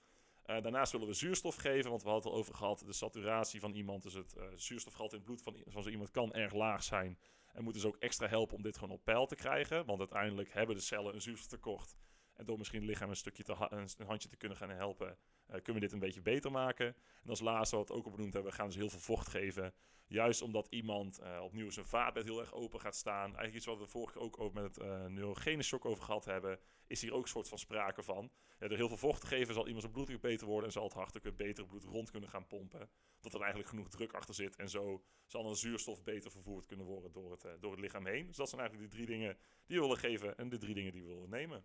Uh, 0.47 0.63
daarnaast 0.63 0.91
zullen 0.91 1.07
we 1.07 1.13
zuurstof 1.13 1.57
geven, 1.57 1.91
want 1.91 2.03
we 2.03 2.09
hadden 2.09 2.27
het 2.27 2.33
al 2.33 2.39
over 2.39 2.55
gehad. 2.55 2.83
De 2.87 2.93
saturatie 2.93 3.61
van 3.61 3.73
iemand, 3.73 4.03
dus 4.03 4.15
het 4.15 4.35
uh, 4.39 4.45
zuurstofgehalte 4.55 5.17
in 5.17 5.21
het 5.21 5.31
bloed 5.31 5.43
van, 5.43 5.63
van 5.67 5.83
zo 5.83 5.89
iemand 5.89 6.11
kan 6.11 6.33
erg 6.33 6.53
laag 6.53 6.83
zijn. 6.83 7.19
En 7.53 7.65
moet 7.65 7.75
dus 7.75 7.85
ook 7.85 7.97
extra 7.97 8.29
helpen 8.29 8.57
om 8.57 8.63
dit 8.63 8.79
gewoon 8.79 8.95
op 8.95 9.05
peil 9.05 9.27
te 9.27 9.35
krijgen. 9.35 9.87
Want 9.87 9.99
uiteindelijk 9.99 10.53
hebben 10.53 10.77
de 10.77 10.83
cellen 10.83 11.15
een 11.15 11.21
zuurstoftekort. 11.21 11.97
En 12.35 12.45
door 12.45 12.59
misschien 12.59 12.81
het 12.81 12.89
lichaam 12.89 13.09
een 13.09 13.17
stukje 13.17 13.43
te 13.43 13.69
een 13.99 14.07
handje 14.07 14.29
te 14.29 14.37
kunnen 14.37 14.59
gaan 14.59 14.71
helpen, 14.71 15.19
kunnen 15.63 15.75
we 15.75 15.89
dit 15.89 15.93
een 15.93 15.99
beetje 15.99 16.23
beter 16.23 16.51
maken. 16.51 16.87
En 17.23 17.31
als 17.31 17.41
laatste, 17.41 17.77
wat 17.77 17.89
we 17.89 17.95
ook 17.95 18.05
al 18.05 18.11
benoemd 18.11 18.33
hebben, 18.33 18.51
we 18.51 18.57
gaan 18.57 18.67
dus 18.67 18.77
heel 18.77 18.91
veel 18.91 19.01
vocht 19.01 19.29
geven. 19.29 19.75
Juist 20.07 20.43
omdat 20.43 20.67
iemand 20.71 21.21
uh, 21.21 21.41
opnieuw 21.43 21.71
zijn 21.71 21.87
vaatbed 21.87 22.25
heel 22.25 22.41
erg 22.41 22.53
open 22.53 22.81
gaat 22.81 22.97
staan. 22.97 23.25
Eigenlijk 23.25 23.55
iets 23.55 23.67
wat 23.67 23.79
we 23.79 23.87
vorige 23.87 24.13
keer 24.13 24.23
ook 24.23 24.41
over 24.41 24.63
met 24.63 24.75
het 24.75 24.85
uh, 24.85 25.07
neurogene 25.07 25.63
shock 25.63 25.85
over 25.85 26.05
gehad 26.05 26.25
hebben. 26.25 26.59
Is 26.87 27.01
hier 27.01 27.13
ook 27.13 27.23
een 27.23 27.29
soort 27.29 27.49
van 27.49 27.59
sprake 27.59 28.03
van. 28.03 28.31
Ja, 28.59 28.69
door 28.69 28.77
heel 28.77 28.89
veel 28.89 28.97
vocht 28.97 29.21
te 29.21 29.27
geven 29.27 29.55
zal 29.55 29.65
iemand 29.65 29.83
zijn 29.83 29.93
bloeddruk 29.93 30.21
beter 30.21 30.47
worden. 30.47 30.67
En 30.67 30.73
zal 30.73 30.85
het 30.85 30.93
hart 30.93 31.17
ook 31.17 31.23
weer 31.23 31.35
beter 31.35 31.67
bloed 31.67 31.85
rond 31.85 32.11
kunnen 32.11 32.29
gaan 32.29 32.47
pompen. 32.47 32.91
Dat 33.21 33.35
er 33.35 33.41
eigenlijk 33.41 33.69
genoeg 33.69 33.89
druk 33.89 34.13
achter 34.13 34.35
zit. 34.35 34.57
En 34.57 34.69
zo 34.69 35.05
zal 35.27 35.43
dan 35.43 35.57
zuurstof 35.57 36.03
beter 36.03 36.31
vervoerd 36.31 36.67
kunnen 36.67 36.87
worden 36.87 37.13
door 37.13 37.31
het, 37.31 37.47
door 37.61 37.71
het 37.71 37.81
lichaam 37.81 38.07
heen. 38.07 38.27
Dus 38.27 38.37
dat 38.37 38.49
zijn 38.49 38.61
eigenlijk 38.61 38.91
de 38.91 38.97
drie 38.97 39.09
dingen 39.09 39.39
die 39.67 39.77
we 39.77 39.83
willen 39.83 39.99
geven. 39.99 40.37
En 40.37 40.49
de 40.49 40.59
drie 40.59 40.75
dingen 40.75 40.93
die 40.93 41.03
we 41.03 41.09
willen 41.09 41.31
nemen. 41.31 41.65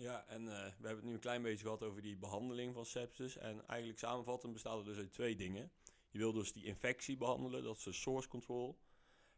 Ja, 0.00 0.24
en 0.26 0.42
uh, 0.42 0.48
we 0.48 0.86
hebben 0.86 0.96
het 0.96 1.04
nu 1.04 1.12
een 1.12 1.18
klein 1.18 1.42
beetje 1.42 1.64
gehad 1.64 1.82
over 1.82 2.02
die 2.02 2.16
behandeling 2.16 2.74
van 2.74 2.86
sepsis. 2.86 3.36
En 3.36 3.66
eigenlijk 3.66 3.98
samenvattend 3.98 4.52
bestaat 4.52 4.76
het 4.76 4.86
dus 4.86 4.96
uit 4.96 5.12
twee 5.12 5.36
dingen. 5.36 5.70
Je 6.10 6.18
wil 6.18 6.32
dus 6.32 6.52
die 6.52 6.64
infectie 6.64 7.16
behandelen, 7.16 7.62
dat 7.62 7.76
is 7.76 7.82
de 7.82 7.92
source 7.92 8.28
control. 8.28 8.78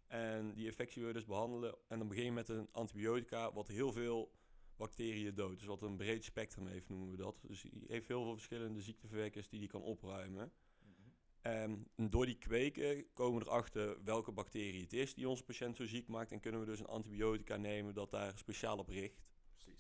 En 0.07 0.55
die 0.55 0.67
infectie 0.67 1.03
wil 1.03 1.11
je 1.11 1.17
dus 1.17 1.27
behandelen. 1.27 1.75
En 1.89 1.99
dan 1.99 2.09
begin 2.09 2.25
je 2.25 2.33
met 2.33 2.49
een 2.49 2.69
antibiotica, 2.73 3.53
wat 3.53 3.69
heel 3.69 3.93
veel 3.93 4.33
bacteriën 4.77 5.35
doodt. 5.35 5.59
Dus 5.59 5.69
wat 5.69 5.83
een 5.83 5.97
breed 5.97 6.25
spectrum 6.25 6.67
heeft, 6.67 6.89
noemen 6.89 7.11
we 7.11 7.17
dat. 7.17 7.41
Dus 7.47 7.61
die 7.61 7.85
heeft 7.87 8.09
heel 8.09 8.23
veel 8.23 8.35
verschillende 8.35 8.81
ziekteverwekkers 8.81 9.49
die 9.49 9.59
die 9.59 9.69
kan 9.69 9.83
opruimen. 9.83 10.53
-hmm. 10.79 11.15
En 11.41 11.87
door 11.97 12.27
die 12.27 12.39
kweken 12.39 13.13
komen 13.13 13.41
we 13.41 13.47
erachter 13.47 14.05
welke 14.05 14.33
bacterie 14.33 14.83
het 14.83 14.93
is 14.93 15.15
die 15.15 15.29
onze 15.29 15.45
patiënt 15.45 15.77
zo 15.77 15.87
ziek 15.87 16.09
maakt. 16.09 16.33
En 16.33 16.41
kunnen 16.41 16.61
we 16.61 16.67
dus 16.67 16.79
een 16.79 16.87
antibiotica 16.87 17.57
nemen 17.57 17.95
dat 17.95 18.11
daar 18.11 18.39
speciaal 18.39 18.79
op 18.79 18.89
richt. 18.89 19.32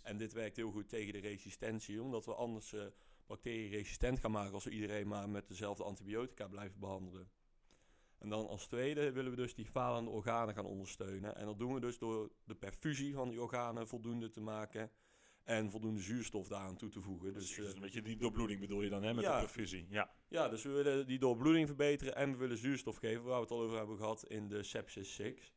En 0.03 0.17
dit 0.17 0.33
werkt 0.33 0.57
heel 0.57 0.71
goed 0.71 0.89
tegen 0.89 1.13
de 1.13 1.19
resistentie, 1.19 2.03
omdat 2.03 2.25
we 2.25 2.35
anders 2.35 2.73
uh, 2.73 2.83
bacteriën 3.27 3.71
resistent 3.71 4.19
gaan 4.19 4.31
maken 4.31 4.55
als 4.55 4.65
we 4.65 4.71
iedereen 4.71 5.09
maar 5.09 5.29
met 5.29 5.49
dezelfde 5.49 5.85
antibiotica 5.85 6.49
blijven 6.49 6.81
behandelen. 6.81 7.31
En 8.19 8.29
dan 8.29 8.49
als 8.49 8.67
tweede 8.67 9.13
willen 9.13 9.31
we 9.31 9.37
dus 9.37 9.55
die 9.55 9.67
falende 9.67 10.11
organen 10.11 10.55
gaan 10.55 10.65
ondersteunen. 10.65 11.37
En 11.37 11.47
dat 11.47 11.59
doen 11.59 11.75
we 11.75 11.81
dus 11.81 11.99
door 11.99 12.31
de 12.45 12.55
perfusie 12.55 13.15
van 13.15 13.29
die 13.29 13.43
organen 13.43 13.89
voldoende 13.89 14.31
te 14.31 14.41
maken. 14.41 14.91
En 15.45 15.71
voldoende 15.71 16.01
zuurstof 16.01 16.49
daaraan 16.49 16.77
toe 16.77 16.89
te 16.89 17.01
voegen. 17.01 17.33
Dus, 17.33 17.55
dus 17.55 17.75
een 17.75 17.81
beetje 17.81 18.03
die 18.03 18.17
doorbloeding 18.17 18.61
bedoel 18.61 18.83
je 18.83 18.89
dan, 18.89 19.03
hè, 19.03 19.15
met 19.15 19.25
ja, 19.25 19.35
de 19.35 19.41
perfusie. 19.41 19.87
Ja. 19.91 20.11
ja, 20.29 20.49
dus 20.49 20.63
we 20.63 20.71
willen 20.71 21.07
die 21.07 21.19
doorbloeding 21.19 21.67
verbeteren 21.67 22.17
en 22.17 22.31
we 22.31 22.37
willen 22.37 22.57
zuurstof 22.57 22.97
geven, 22.97 23.23
waar 23.23 23.35
we 23.35 23.43
het 23.43 23.51
al 23.51 23.61
over 23.61 23.77
hebben 23.77 23.97
gehad 23.97 24.25
in 24.29 24.49
de 24.49 24.63
sepsis 24.63 25.15
6. 25.15 25.53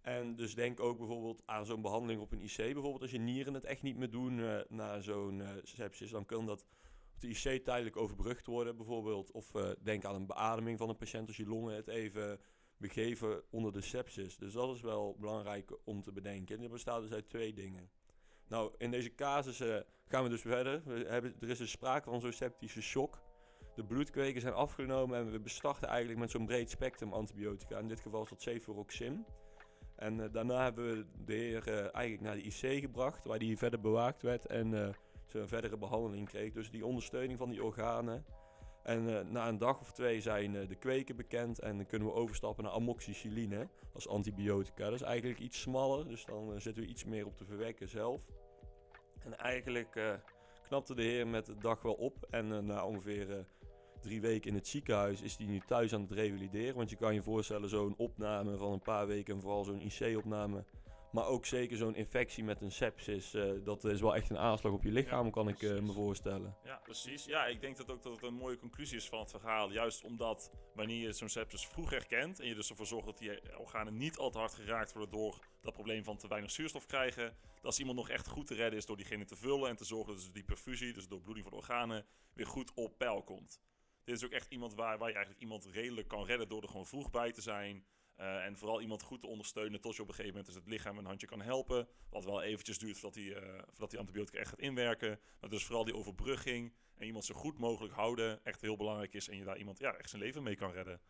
En 0.00 0.36
dus 0.36 0.54
denk 0.54 0.80
ook 0.80 0.98
bijvoorbeeld 0.98 1.42
aan 1.46 1.66
zo'n 1.66 1.82
behandeling 1.82 2.20
op 2.20 2.32
een 2.32 2.40
IC. 2.40 2.56
Bijvoorbeeld 2.56 3.02
als 3.02 3.10
je 3.10 3.18
nieren 3.18 3.54
het 3.54 3.64
echt 3.64 3.82
niet 3.82 3.96
meer 3.96 4.10
doen 4.10 4.38
uh, 4.38 4.58
na 4.68 5.00
zo'n 5.00 5.38
uh, 5.38 5.48
sepsis, 5.62 6.10
dan 6.10 6.26
kan 6.26 6.46
dat 6.46 6.66
op 7.14 7.20
de 7.20 7.28
IC 7.28 7.64
tijdelijk 7.64 7.96
overbrugd 7.96 8.46
worden 8.46 8.76
bijvoorbeeld. 8.76 9.30
Of 9.30 9.54
uh, 9.54 9.70
denk 9.82 10.04
aan 10.04 10.14
een 10.14 10.26
beademing 10.26 10.78
van 10.78 10.88
een 10.88 10.96
patiënt 10.96 11.28
als 11.28 11.36
je 11.36 11.46
longen 11.46 11.74
het 11.74 11.88
even 11.88 12.40
begeven 12.76 13.42
onder 13.50 13.72
de 13.72 13.80
sepsis. 13.80 14.36
Dus 14.36 14.52
dat 14.52 14.74
is 14.74 14.80
wel 14.80 15.16
belangrijk 15.18 15.78
om 15.84 16.02
te 16.02 16.12
bedenken. 16.12 16.54
En 16.54 16.62
dat 16.62 16.70
bestaat 16.70 17.02
dus 17.02 17.12
uit 17.12 17.28
twee 17.28 17.52
dingen. 17.52 17.90
Nou, 18.48 18.74
in 18.78 18.90
deze 18.90 19.14
casus 19.14 19.62
gaan 20.06 20.22
we 20.22 20.28
dus 20.28 20.40
verder. 20.40 20.82
We 20.84 21.04
hebben, 21.08 21.36
er 21.40 21.48
is 21.48 21.58
dus 21.58 21.70
sprake 21.70 22.10
van 22.10 22.20
zo'n 22.20 22.32
septische 22.32 22.82
shock. 22.82 23.22
De 23.74 23.84
bloedkweken 23.84 24.40
zijn 24.40 24.54
afgenomen 24.54 25.18
en 25.18 25.30
we 25.30 25.40
bestarten 25.40 25.88
eigenlijk 25.88 26.20
met 26.20 26.30
zo'n 26.30 26.46
breed 26.46 26.70
spectrum 26.70 27.12
antibiotica. 27.12 27.78
In 27.78 27.88
dit 27.88 28.00
geval 28.00 28.22
is 28.22 28.28
dat 28.28 28.42
cefuroxim. 28.42 29.24
En 29.98 30.18
uh, 30.18 30.24
daarna 30.32 30.62
hebben 30.62 30.90
we 30.90 31.04
de 31.24 31.32
heer 31.32 31.68
uh, 31.68 31.74
eigenlijk 31.74 32.20
naar 32.20 32.34
de 32.34 32.42
IC 32.42 32.80
gebracht, 32.80 33.24
waar 33.24 33.38
die 33.38 33.58
verder 33.58 33.80
bewaakt 33.80 34.22
werd 34.22 34.46
en 34.46 34.72
uh, 34.72 34.88
ze 35.26 35.38
een 35.38 35.48
verdere 35.48 35.76
behandeling 35.76 36.28
kreeg. 36.28 36.52
Dus 36.52 36.70
die 36.70 36.86
ondersteuning 36.86 37.38
van 37.38 37.50
die 37.50 37.64
organen. 37.64 38.24
En 38.82 39.32
na 39.32 39.48
een 39.48 39.58
dag 39.58 39.80
of 39.80 39.92
twee 39.92 40.20
zijn 40.20 40.52
de 40.52 40.74
kweken 40.74 41.16
bekend 41.16 41.58
en 41.58 41.86
kunnen 41.86 42.08
we 42.08 42.14
overstappen 42.14 42.64
naar 42.64 42.72
amoxicilline 42.72 43.68
als 43.94 44.08
antibiotica. 44.08 44.84
Dat 44.84 44.94
is 44.94 45.02
eigenlijk 45.02 45.40
iets 45.40 45.60
smaller, 45.60 46.08
dus 46.08 46.24
dan 46.24 46.60
zetten 46.60 46.82
we 46.82 46.88
iets 46.88 47.04
meer 47.04 47.26
op 47.26 47.38
de 47.38 47.44
verwekker 47.44 47.88
zelf. 47.88 48.22
En 49.18 49.38
eigenlijk 49.38 50.18
knapte 50.62 50.94
de 50.94 51.02
heer 51.02 51.26
met 51.26 51.46
de 51.46 51.58
dag 51.58 51.82
wel 51.82 51.94
op 51.94 52.26
en 52.30 52.66
na 52.66 52.84
ongeveer 52.84 53.46
drie 54.00 54.20
weken 54.20 54.50
in 54.50 54.56
het 54.56 54.68
ziekenhuis 54.68 55.20
is 55.20 55.36
hij 55.36 55.46
nu 55.46 55.60
thuis 55.66 55.94
aan 55.94 56.00
het 56.00 56.10
revalideren. 56.10 56.76
Want 56.76 56.90
je 56.90 56.96
kan 56.96 57.14
je 57.14 57.22
voorstellen, 57.22 57.68
zo'n 57.68 57.94
opname 57.96 58.56
van 58.56 58.72
een 58.72 58.82
paar 58.82 59.06
weken 59.06 59.34
en 59.34 59.40
vooral 59.40 59.64
zo'n 59.64 59.80
IC-opname. 59.80 60.64
Maar 61.12 61.26
ook 61.26 61.46
zeker 61.46 61.76
zo'n 61.76 61.94
infectie 61.94 62.44
met 62.44 62.60
een 62.60 62.72
sepsis. 62.72 63.34
Uh, 63.34 63.64
dat 63.64 63.84
is 63.84 64.00
wel 64.00 64.16
echt 64.16 64.30
een 64.30 64.38
aanslag 64.38 64.72
op 64.72 64.82
je 64.82 64.90
lichaam, 64.90 65.24
ja, 65.24 65.30
kan 65.30 65.48
ik 65.48 65.62
uh, 65.62 65.80
me 65.80 65.92
voorstellen. 65.92 66.56
Ja, 66.64 66.80
precies. 66.82 67.24
Ja, 67.24 67.46
ik 67.46 67.60
denk 67.60 67.76
dat 67.76 67.90
ook 67.90 68.02
dat 68.02 68.12
het 68.12 68.22
een 68.22 68.34
mooie 68.34 68.56
conclusie 68.56 68.96
is 68.96 69.08
van 69.08 69.18
het 69.18 69.30
verhaal. 69.30 69.70
Juist 69.70 70.04
omdat 70.04 70.50
wanneer 70.74 71.06
je 71.06 71.12
zo'n 71.12 71.28
sepsis 71.28 71.66
vroeg 71.66 71.90
herkent 71.90 72.40
en 72.40 72.46
je 72.46 72.54
dus 72.54 72.70
ervoor 72.70 72.86
zorgt 72.86 73.06
dat 73.06 73.18
die 73.18 73.58
organen 73.58 73.96
niet 73.96 74.18
al 74.18 74.30
te 74.30 74.38
hard 74.38 74.54
geraakt 74.54 74.92
worden 74.92 75.10
door 75.10 75.38
dat 75.60 75.72
probleem 75.72 76.04
van 76.04 76.16
te 76.16 76.28
weinig 76.28 76.50
zuurstof 76.50 76.86
krijgen. 76.86 77.36
Dat 77.54 77.64
als 77.64 77.78
iemand 77.78 77.96
nog 77.96 78.08
echt 78.08 78.28
goed 78.28 78.46
te 78.46 78.54
redden 78.54 78.78
is 78.78 78.86
door 78.86 78.96
diegene 78.96 79.24
te 79.24 79.36
vullen 79.36 79.68
en 79.68 79.76
te 79.76 79.84
zorgen 79.84 80.12
dat 80.12 80.22
dus 80.22 80.32
die 80.32 80.44
perfusie, 80.44 80.92
dus 80.92 81.08
door 81.08 81.20
bloeding 81.20 81.46
van 81.46 81.58
de 81.58 81.66
organen, 81.66 82.06
weer 82.34 82.46
goed 82.46 82.72
op 82.74 82.98
peil 82.98 83.22
komt. 83.22 83.60
Dit 84.08 84.16
is 84.16 84.24
ook 84.24 84.30
echt 84.30 84.50
iemand 84.50 84.74
waar, 84.74 84.98
waar 84.98 85.08
je 85.08 85.14
eigenlijk 85.14 85.42
iemand 85.42 85.64
redelijk 85.64 86.08
kan 86.08 86.24
redden 86.24 86.48
door 86.48 86.62
er 86.62 86.68
gewoon 86.68 86.86
vroeg 86.86 87.10
bij 87.10 87.32
te 87.32 87.40
zijn. 87.40 87.84
Uh, 88.20 88.44
en 88.44 88.56
vooral 88.56 88.80
iemand 88.80 89.02
goed 89.02 89.20
te 89.20 89.26
ondersteunen 89.26 89.80
tot 89.80 89.96
je 89.96 90.02
op 90.02 90.08
een 90.08 90.14
gegeven 90.14 90.36
moment 90.36 90.54
dus 90.54 90.62
het 90.62 90.72
lichaam 90.72 90.98
een 90.98 91.04
handje 91.04 91.26
kan 91.26 91.40
helpen. 91.40 91.88
Wat 92.10 92.24
wel 92.24 92.42
eventjes 92.42 92.78
duurt 92.78 92.98
voordat 92.98 93.14
die, 93.14 93.30
uh, 93.30 93.58
voordat 93.66 93.90
die 93.90 93.98
antibiotica 93.98 94.38
echt 94.38 94.48
gaat 94.48 94.58
inwerken. 94.58 95.20
Maar 95.40 95.50
dus 95.50 95.64
vooral 95.64 95.84
die 95.84 95.94
overbrugging 95.94 96.74
en 96.94 97.06
iemand 97.06 97.24
zo 97.24 97.34
goed 97.34 97.58
mogelijk 97.58 97.94
houden 97.94 98.44
echt 98.44 98.60
heel 98.60 98.76
belangrijk 98.76 99.14
is. 99.14 99.28
En 99.28 99.36
je 99.36 99.44
daar 99.44 99.58
iemand 99.58 99.78
ja, 99.78 99.96
echt 99.96 100.10
zijn 100.10 100.22
leven 100.22 100.42
mee 100.42 100.56
kan 100.56 100.72
redden. 100.72 101.00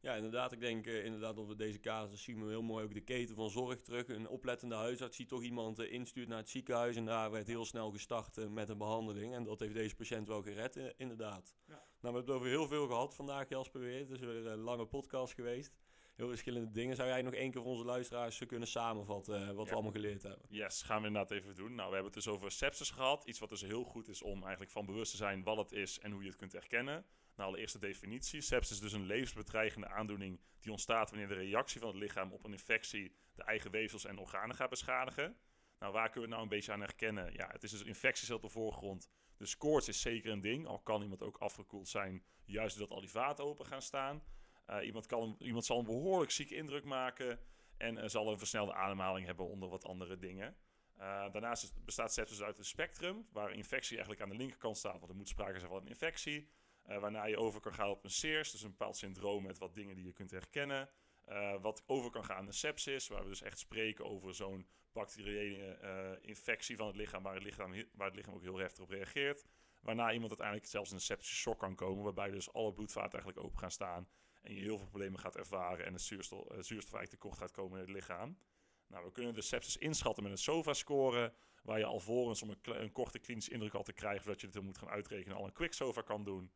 Ja, 0.00 0.14
inderdaad. 0.14 0.52
Ik 0.52 0.60
denk 0.60 0.86
uh, 0.86 1.04
inderdaad 1.04 1.36
dat 1.36 1.46
we 1.46 1.56
deze 1.56 1.80
casus 1.80 2.22
zien 2.22 2.44
we 2.44 2.48
heel 2.48 2.62
mooi 2.62 2.84
ook 2.84 2.94
de 2.94 3.00
keten 3.00 3.34
van 3.34 3.50
zorg 3.50 3.80
terug. 3.80 4.08
Een 4.08 4.28
oplettende 4.28 4.74
huisarts 4.74 5.16
die 5.16 5.26
toch 5.26 5.42
iemand 5.42 5.78
uh, 5.78 5.92
instuurt 5.92 6.28
naar 6.28 6.38
het 6.38 6.48
ziekenhuis. 6.48 6.96
En 6.96 7.04
daar 7.04 7.30
werd 7.30 7.46
heel 7.46 7.64
snel 7.64 7.90
gestart 7.90 8.36
uh, 8.36 8.46
met 8.46 8.68
een 8.68 8.78
behandeling. 8.78 9.34
En 9.34 9.44
dat 9.44 9.60
heeft 9.60 9.74
deze 9.74 9.94
patiënt 9.94 10.28
wel 10.28 10.42
gered, 10.42 10.94
inderdaad. 10.96 11.54
Ja. 11.66 11.87
Nou, 12.00 12.14
we 12.14 12.18
hebben 12.18 12.24
het 12.24 12.30
over 12.30 12.48
heel 12.58 12.68
veel 12.68 12.86
gehad 12.86 13.14
vandaag, 13.14 13.48
Jasper 13.48 13.80
weer. 13.80 13.98
Het 13.98 14.10
is 14.10 14.20
weer 14.20 14.46
een 14.46 14.58
lange 14.58 14.86
podcast 14.86 15.34
geweest. 15.34 15.72
heel 16.16 16.28
verschillende 16.28 16.70
dingen. 16.70 16.96
Zou 16.96 17.08
jij 17.08 17.22
nog 17.22 17.34
één 17.34 17.50
keer 17.50 17.62
voor 17.62 17.70
onze 17.70 17.84
luisteraars 17.84 18.46
kunnen 18.46 18.68
samenvatten 18.68 19.34
eh, 19.34 19.46
wat 19.54 19.64
Ja. 19.64 19.70
we 19.70 19.72
allemaal 19.74 19.92
geleerd 19.92 20.22
hebben? 20.22 20.46
Yes, 20.48 20.82
gaan 20.82 21.00
we 21.00 21.06
inderdaad 21.06 21.30
even 21.30 21.54
doen. 21.54 21.74
Nou, 21.74 21.88
we 21.88 21.94
hebben 21.94 22.12
het 22.14 22.24
dus 22.24 22.28
over 22.28 22.50
sepsis 22.50 22.90
gehad. 22.90 23.24
Iets 23.24 23.38
wat 23.38 23.48
dus 23.48 23.60
heel 23.60 23.84
goed 23.84 24.08
is 24.08 24.22
om 24.22 24.40
eigenlijk 24.40 24.70
van 24.70 24.86
bewust 24.86 25.10
te 25.10 25.16
zijn 25.16 25.42
wat 25.42 25.56
het 25.56 25.72
is 25.72 25.98
en 25.98 26.10
hoe 26.10 26.22
je 26.22 26.28
het 26.28 26.36
kunt 26.38 26.52
herkennen. 26.52 27.04
Nou, 27.36 27.48
allereerst 27.48 27.72
de 27.72 27.86
definitie. 27.86 28.40
Sepsis 28.40 28.76
is 28.76 28.82
dus 28.82 28.92
een 28.92 29.06
levensbedreigende 29.06 29.88
aandoening 29.88 30.40
die 30.60 30.70
ontstaat 30.72 31.10
wanneer 31.10 31.28
de 31.28 31.34
reactie 31.34 31.80
van 31.80 31.88
het 31.88 31.98
lichaam 31.98 32.32
op 32.32 32.44
een 32.44 32.52
infectie 32.52 33.12
de 33.34 33.42
eigen 33.42 33.70
weefsels 33.70 34.04
en 34.04 34.18
organen 34.18 34.56
gaat 34.56 34.70
beschadigen. 34.70 35.36
Nou, 35.78 35.92
waar 35.92 36.10
kunnen 36.10 36.14
we 36.14 36.20
het 36.20 36.30
nou 36.30 36.42
een 36.42 36.48
beetje 36.48 36.72
aan 36.72 36.80
herkennen? 36.80 37.32
Ja, 37.32 37.48
het 37.52 37.62
is 37.62 37.70
dus 37.70 37.82
infecties 37.82 38.30
op 38.30 38.42
de 38.42 38.48
voorgrond. 38.48 39.08
Dus 39.38 39.56
koorts 39.56 39.88
is 39.88 40.00
zeker 40.00 40.32
een 40.32 40.40
ding, 40.40 40.66
al 40.66 40.78
kan 40.78 41.02
iemand 41.02 41.22
ook 41.22 41.36
afgekoeld 41.36 41.88
zijn, 41.88 42.22
juist 42.44 42.78
doordat 42.78 42.96
al 42.96 43.02
die 43.02 43.10
vaten 43.10 43.44
open 43.44 43.66
gaan 43.66 43.82
staan. 43.82 44.22
Eh, 44.66 44.86
iemand, 44.86 45.06
kan, 45.06 45.36
iemand 45.38 45.64
zal 45.64 45.78
een 45.78 45.84
behoorlijk 45.84 46.30
zieke 46.30 46.54
indruk 46.54 46.84
maken 46.84 47.40
en 47.76 47.98
eh, 47.98 48.08
zal 48.08 48.30
een 48.30 48.38
versnelde 48.38 48.74
ademhaling 48.74 49.26
hebben 49.26 49.48
onder 49.48 49.68
wat 49.68 49.84
andere 49.84 50.18
dingen. 50.18 50.56
Eh, 50.96 51.32
daarnaast 51.32 51.84
bestaat 51.84 52.12
sepsis 52.12 52.42
uit 52.42 52.58
een 52.58 52.64
spectrum, 52.64 53.26
waar 53.32 53.52
infectie 53.52 53.96
eigenlijk 53.96 54.22
aan 54.22 54.28
de 54.28 54.36
linkerkant 54.36 54.76
staat, 54.76 54.98
want 54.98 55.10
er 55.10 55.16
moet 55.16 55.28
sprake 55.28 55.58
zijn 55.58 55.70
van 55.70 55.80
een 55.80 55.88
infectie. 55.88 56.48
Waarna 56.82 57.24
je 57.24 57.36
over 57.36 57.60
kan 57.60 57.74
gaan 57.74 57.90
op 57.90 58.04
een 58.04 58.10
SEERS, 58.10 58.50
dus 58.50 58.62
een 58.62 58.70
bepaald 58.70 58.96
syndroom 58.96 59.42
met 59.42 59.58
wat 59.58 59.74
dingen 59.74 59.94
die 59.94 60.04
je 60.04 60.12
kunt 60.12 60.30
herkennen. 60.30 60.88
Eh, 61.28 61.60
wat 61.60 61.82
over 61.86 62.10
kan 62.10 62.24
gaan 62.24 62.44
naar 62.44 62.54
sepsis, 62.54 63.08
waar 63.08 63.22
we 63.22 63.28
dus 63.28 63.42
echt 63.42 63.58
spreken 63.58 64.04
over 64.04 64.34
zo'n 64.34 64.66
bacteriële 64.92 65.64
eh, 65.64 66.28
infectie 66.28 66.76
van 66.76 66.86
het 66.86 66.96
lichaam 66.96 67.22
waar, 67.22 67.34
het 67.34 67.42
lichaam, 67.42 67.72
waar 67.92 68.06
het 68.06 68.16
lichaam 68.16 68.34
ook 68.34 68.42
heel 68.42 68.56
heftig 68.56 68.82
op 68.82 68.90
reageert. 68.90 69.44
Waarna 69.82 70.12
iemand 70.12 70.30
uiteindelijk 70.30 70.68
zelfs 70.68 70.90
in 70.90 70.96
een 70.96 71.02
septische 71.02 71.34
shock 71.34 71.58
kan 71.58 71.74
komen, 71.74 72.04
waarbij 72.04 72.30
dus 72.30 72.52
alle 72.52 72.72
bloedvaten 72.72 73.12
eigenlijk 73.12 73.46
open 73.46 73.58
gaan 73.58 73.70
staan 73.70 74.08
en 74.42 74.54
je 74.54 74.60
heel 74.60 74.78
veel 74.78 74.86
problemen 74.86 75.20
gaat 75.20 75.36
ervaren 75.36 75.86
en 75.86 75.92
een 75.92 76.00
zuurstof, 76.00 76.46
eh, 76.46 76.58
zuurstof 76.60 76.94
eigenlijk 76.94 77.36
gaat 77.36 77.52
komen 77.52 77.78
in 77.78 77.84
het 77.84 77.94
lichaam. 77.94 78.38
Nou, 78.86 79.04
we 79.04 79.12
kunnen 79.12 79.34
de 79.34 79.42
sepsis 79.42 79.76
inschatten 79.76 80.22
met 80.22 80.32
een 80.32 80.38
SOFA-score, 80.38 81.34
waar 81.62 81.78
je 81.78 81.84
alvorens 81.84 82.42
om 82.42 82.50
een, 82.50 82.82
een 82.82 82.92
korte 82.92 83.18
klinische 83.18 83.52
indruk 83.52 83.74
al 83.74 83.82
te 83.82 83.92
krijgen, 83.92 84.22
voordat 84.22 84.40
je 84.40 84.46
het 84.46 84.62
moet 84.62 84.78
gaan 84.78 84.88
uitrekenen, 84.88 85.36
al 85.36 85.44
een 85.44 85.52
quick 85.52 85.72
SOFA 85.72 86.02
kan 86.02 86.24
doen. 86.24 86.52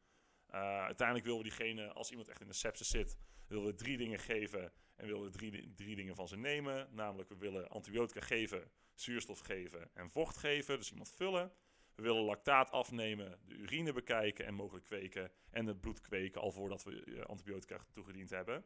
Uh, 0.54 0.84
uiteindelijk 0.84 1.26
willen 1.26 1.42
we 1.42 1.48
diegene, 1.48 1.92
als 1.92 2.10
iemand 2.10 2.28
echt 2.28 2.40
in 2.40 2.46
de 2.46 2.52
sepsis 2.52 2.88
zit, 2.88 3.16
willen 3.46 3.64
we 3.64 3.74
drie 3.74 3.96
dingen 3.96 4.18
geven 4.18 4.72
en 4.96 5.06
willen 5.06 5.22
we 5.22 5.30
drie, 5.30 5.74
drie 5.74 5.96
dingen 5.96 6.14
van 6.14 6.28
ze 6.28 6.36
nemen. 6.36 6.88
Namelijk, 6.90 7.28
we 7.28 7.36
willen 7.36 7.68
antibiotica 7.68 8.20
geven, 8.20 8.70
zuurstof 8.94 9.38
geven 9.38 9.90
en 9.94 10.10
vocht 10.10 10.36
geven, 10.36 10.78
dus 10.78 10.90
iemand 10.90 11.10
vullen. 11.10 11.52
We 11.94 12.02
willen 12.02 12.22
lactaat 12.22 12.70
afnemen, 12.70 13.38
de 13.46 13.54
urine 13.54 13.92
bekijken 13.92 14.46
en 14.46 14.54
mogelijk 14.54 14.84
kweken. 14.84 15.30
En 15.50 15.66
het 15.66 15.80
bloed 15.80 16.00
kweken 16.00 16.40
al 16.40 16.50
voordat 16.50 16.84
we 16.84 17.04
eh, 17.04 17.24
antibiotica 17.24 17.86
toegediend 17.92 18.30
hebben. 18.30 18.64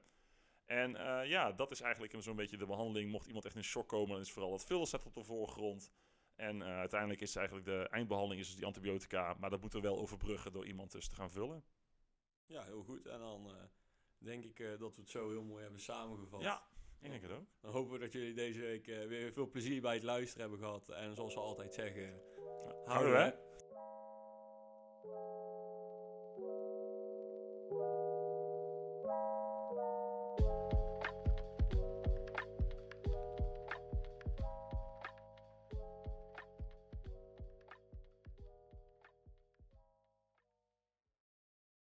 En 0.65 0.91
uh, 0.91 1.21
ja, 1.25 1.53
dat 1.53 1.71
is 1.71 1.81
eigenlijk 1.81 2.15
zo'n 2.19 2.37
beetje 2.37 2.57
de 2.57 2.67
behandeling. 2.67 3.11
Mocht 3.11 3.27
iemand 3.27 3.45
echt 3.45 3.57
in 3.57 3.65
shock 3.65 3.89
komen, 3.89 4.11
dan 4.11 4.21
is 4.21 4.33
vooral 4.33 4.53
het 4.53 4.65
vullen 4.65 4.87
staat 4.87 5.07
op 5.07 5.15
de 5.15 5.25
voorgrond. 5.25 5.93
En 6.35 6.65
uiteindelijk 6.65 7.21
is 7.21 7.37
eigenlijk 7.37 7.67
de 7.67 7.89
eindbehandeling 7.91 8.41
is 8.41 8.47
dus 8.47 8.57
die 8.57 8.67
antibiotica. 8.67 9.37
Maar 9.39 9.51
dat 9.51 9.61
moeten 9.61 9.81
we 9.81 9.89
wel 9.89 9.99
overbruggen 9.99 10.53
door 10.53 10.67
iemand 10.67 10.93
dus 10.93 11.09
te 11.09 11.15
gaan 11.15 11.31
vullen. 11.31 11.65
Ja, 12.47 12.65
heel 12.65 12.83
goed. 12.83 13.07
En 13.07 13.19
dan 13.19 13.47
uh, 13.47 13.53
denk 14.19 14.45
ik 14.45 14.59
uh, 14.59 14.79
dat 14.79 14.95
we 14.95 15.01
het 15.01 15.11
zo 15.11 15.29
heel 15.31 15.45
mooi 15.45 15.63
hebben 15.63 15.81
samengevat. 15.81 16.43
Ja, 16.43 16.63
ik 17.01 17.11
denk 17.11 17.23
het 17.23 17.31
ook. 17.31 17.47
Dan 17.61 17.73
hopen 17.73 17.93
we 17.93 17.99
dat 17.99 18.13
jullie 18.13 18.35
deze 18.35 18.61
week 18.61 18.87
uh, 18.87 19.07
weer 19.07 19.33
veel 19.33 19.51
plezier 19.51 19.81
bij 19.81 19.95
het 19.95 20.03
luisteren 20.03 20.41
hebben 20.41 20.67
gehad. 20.67 20.89
En 20.89 21.15
zoals 21.15 21.35
we 21.35 21.41
altijd 21.41 21.75
zeggen, 21.75 22.21
houden 22.85 23.13
we. 23.13 23.19
we. 23.19 23.45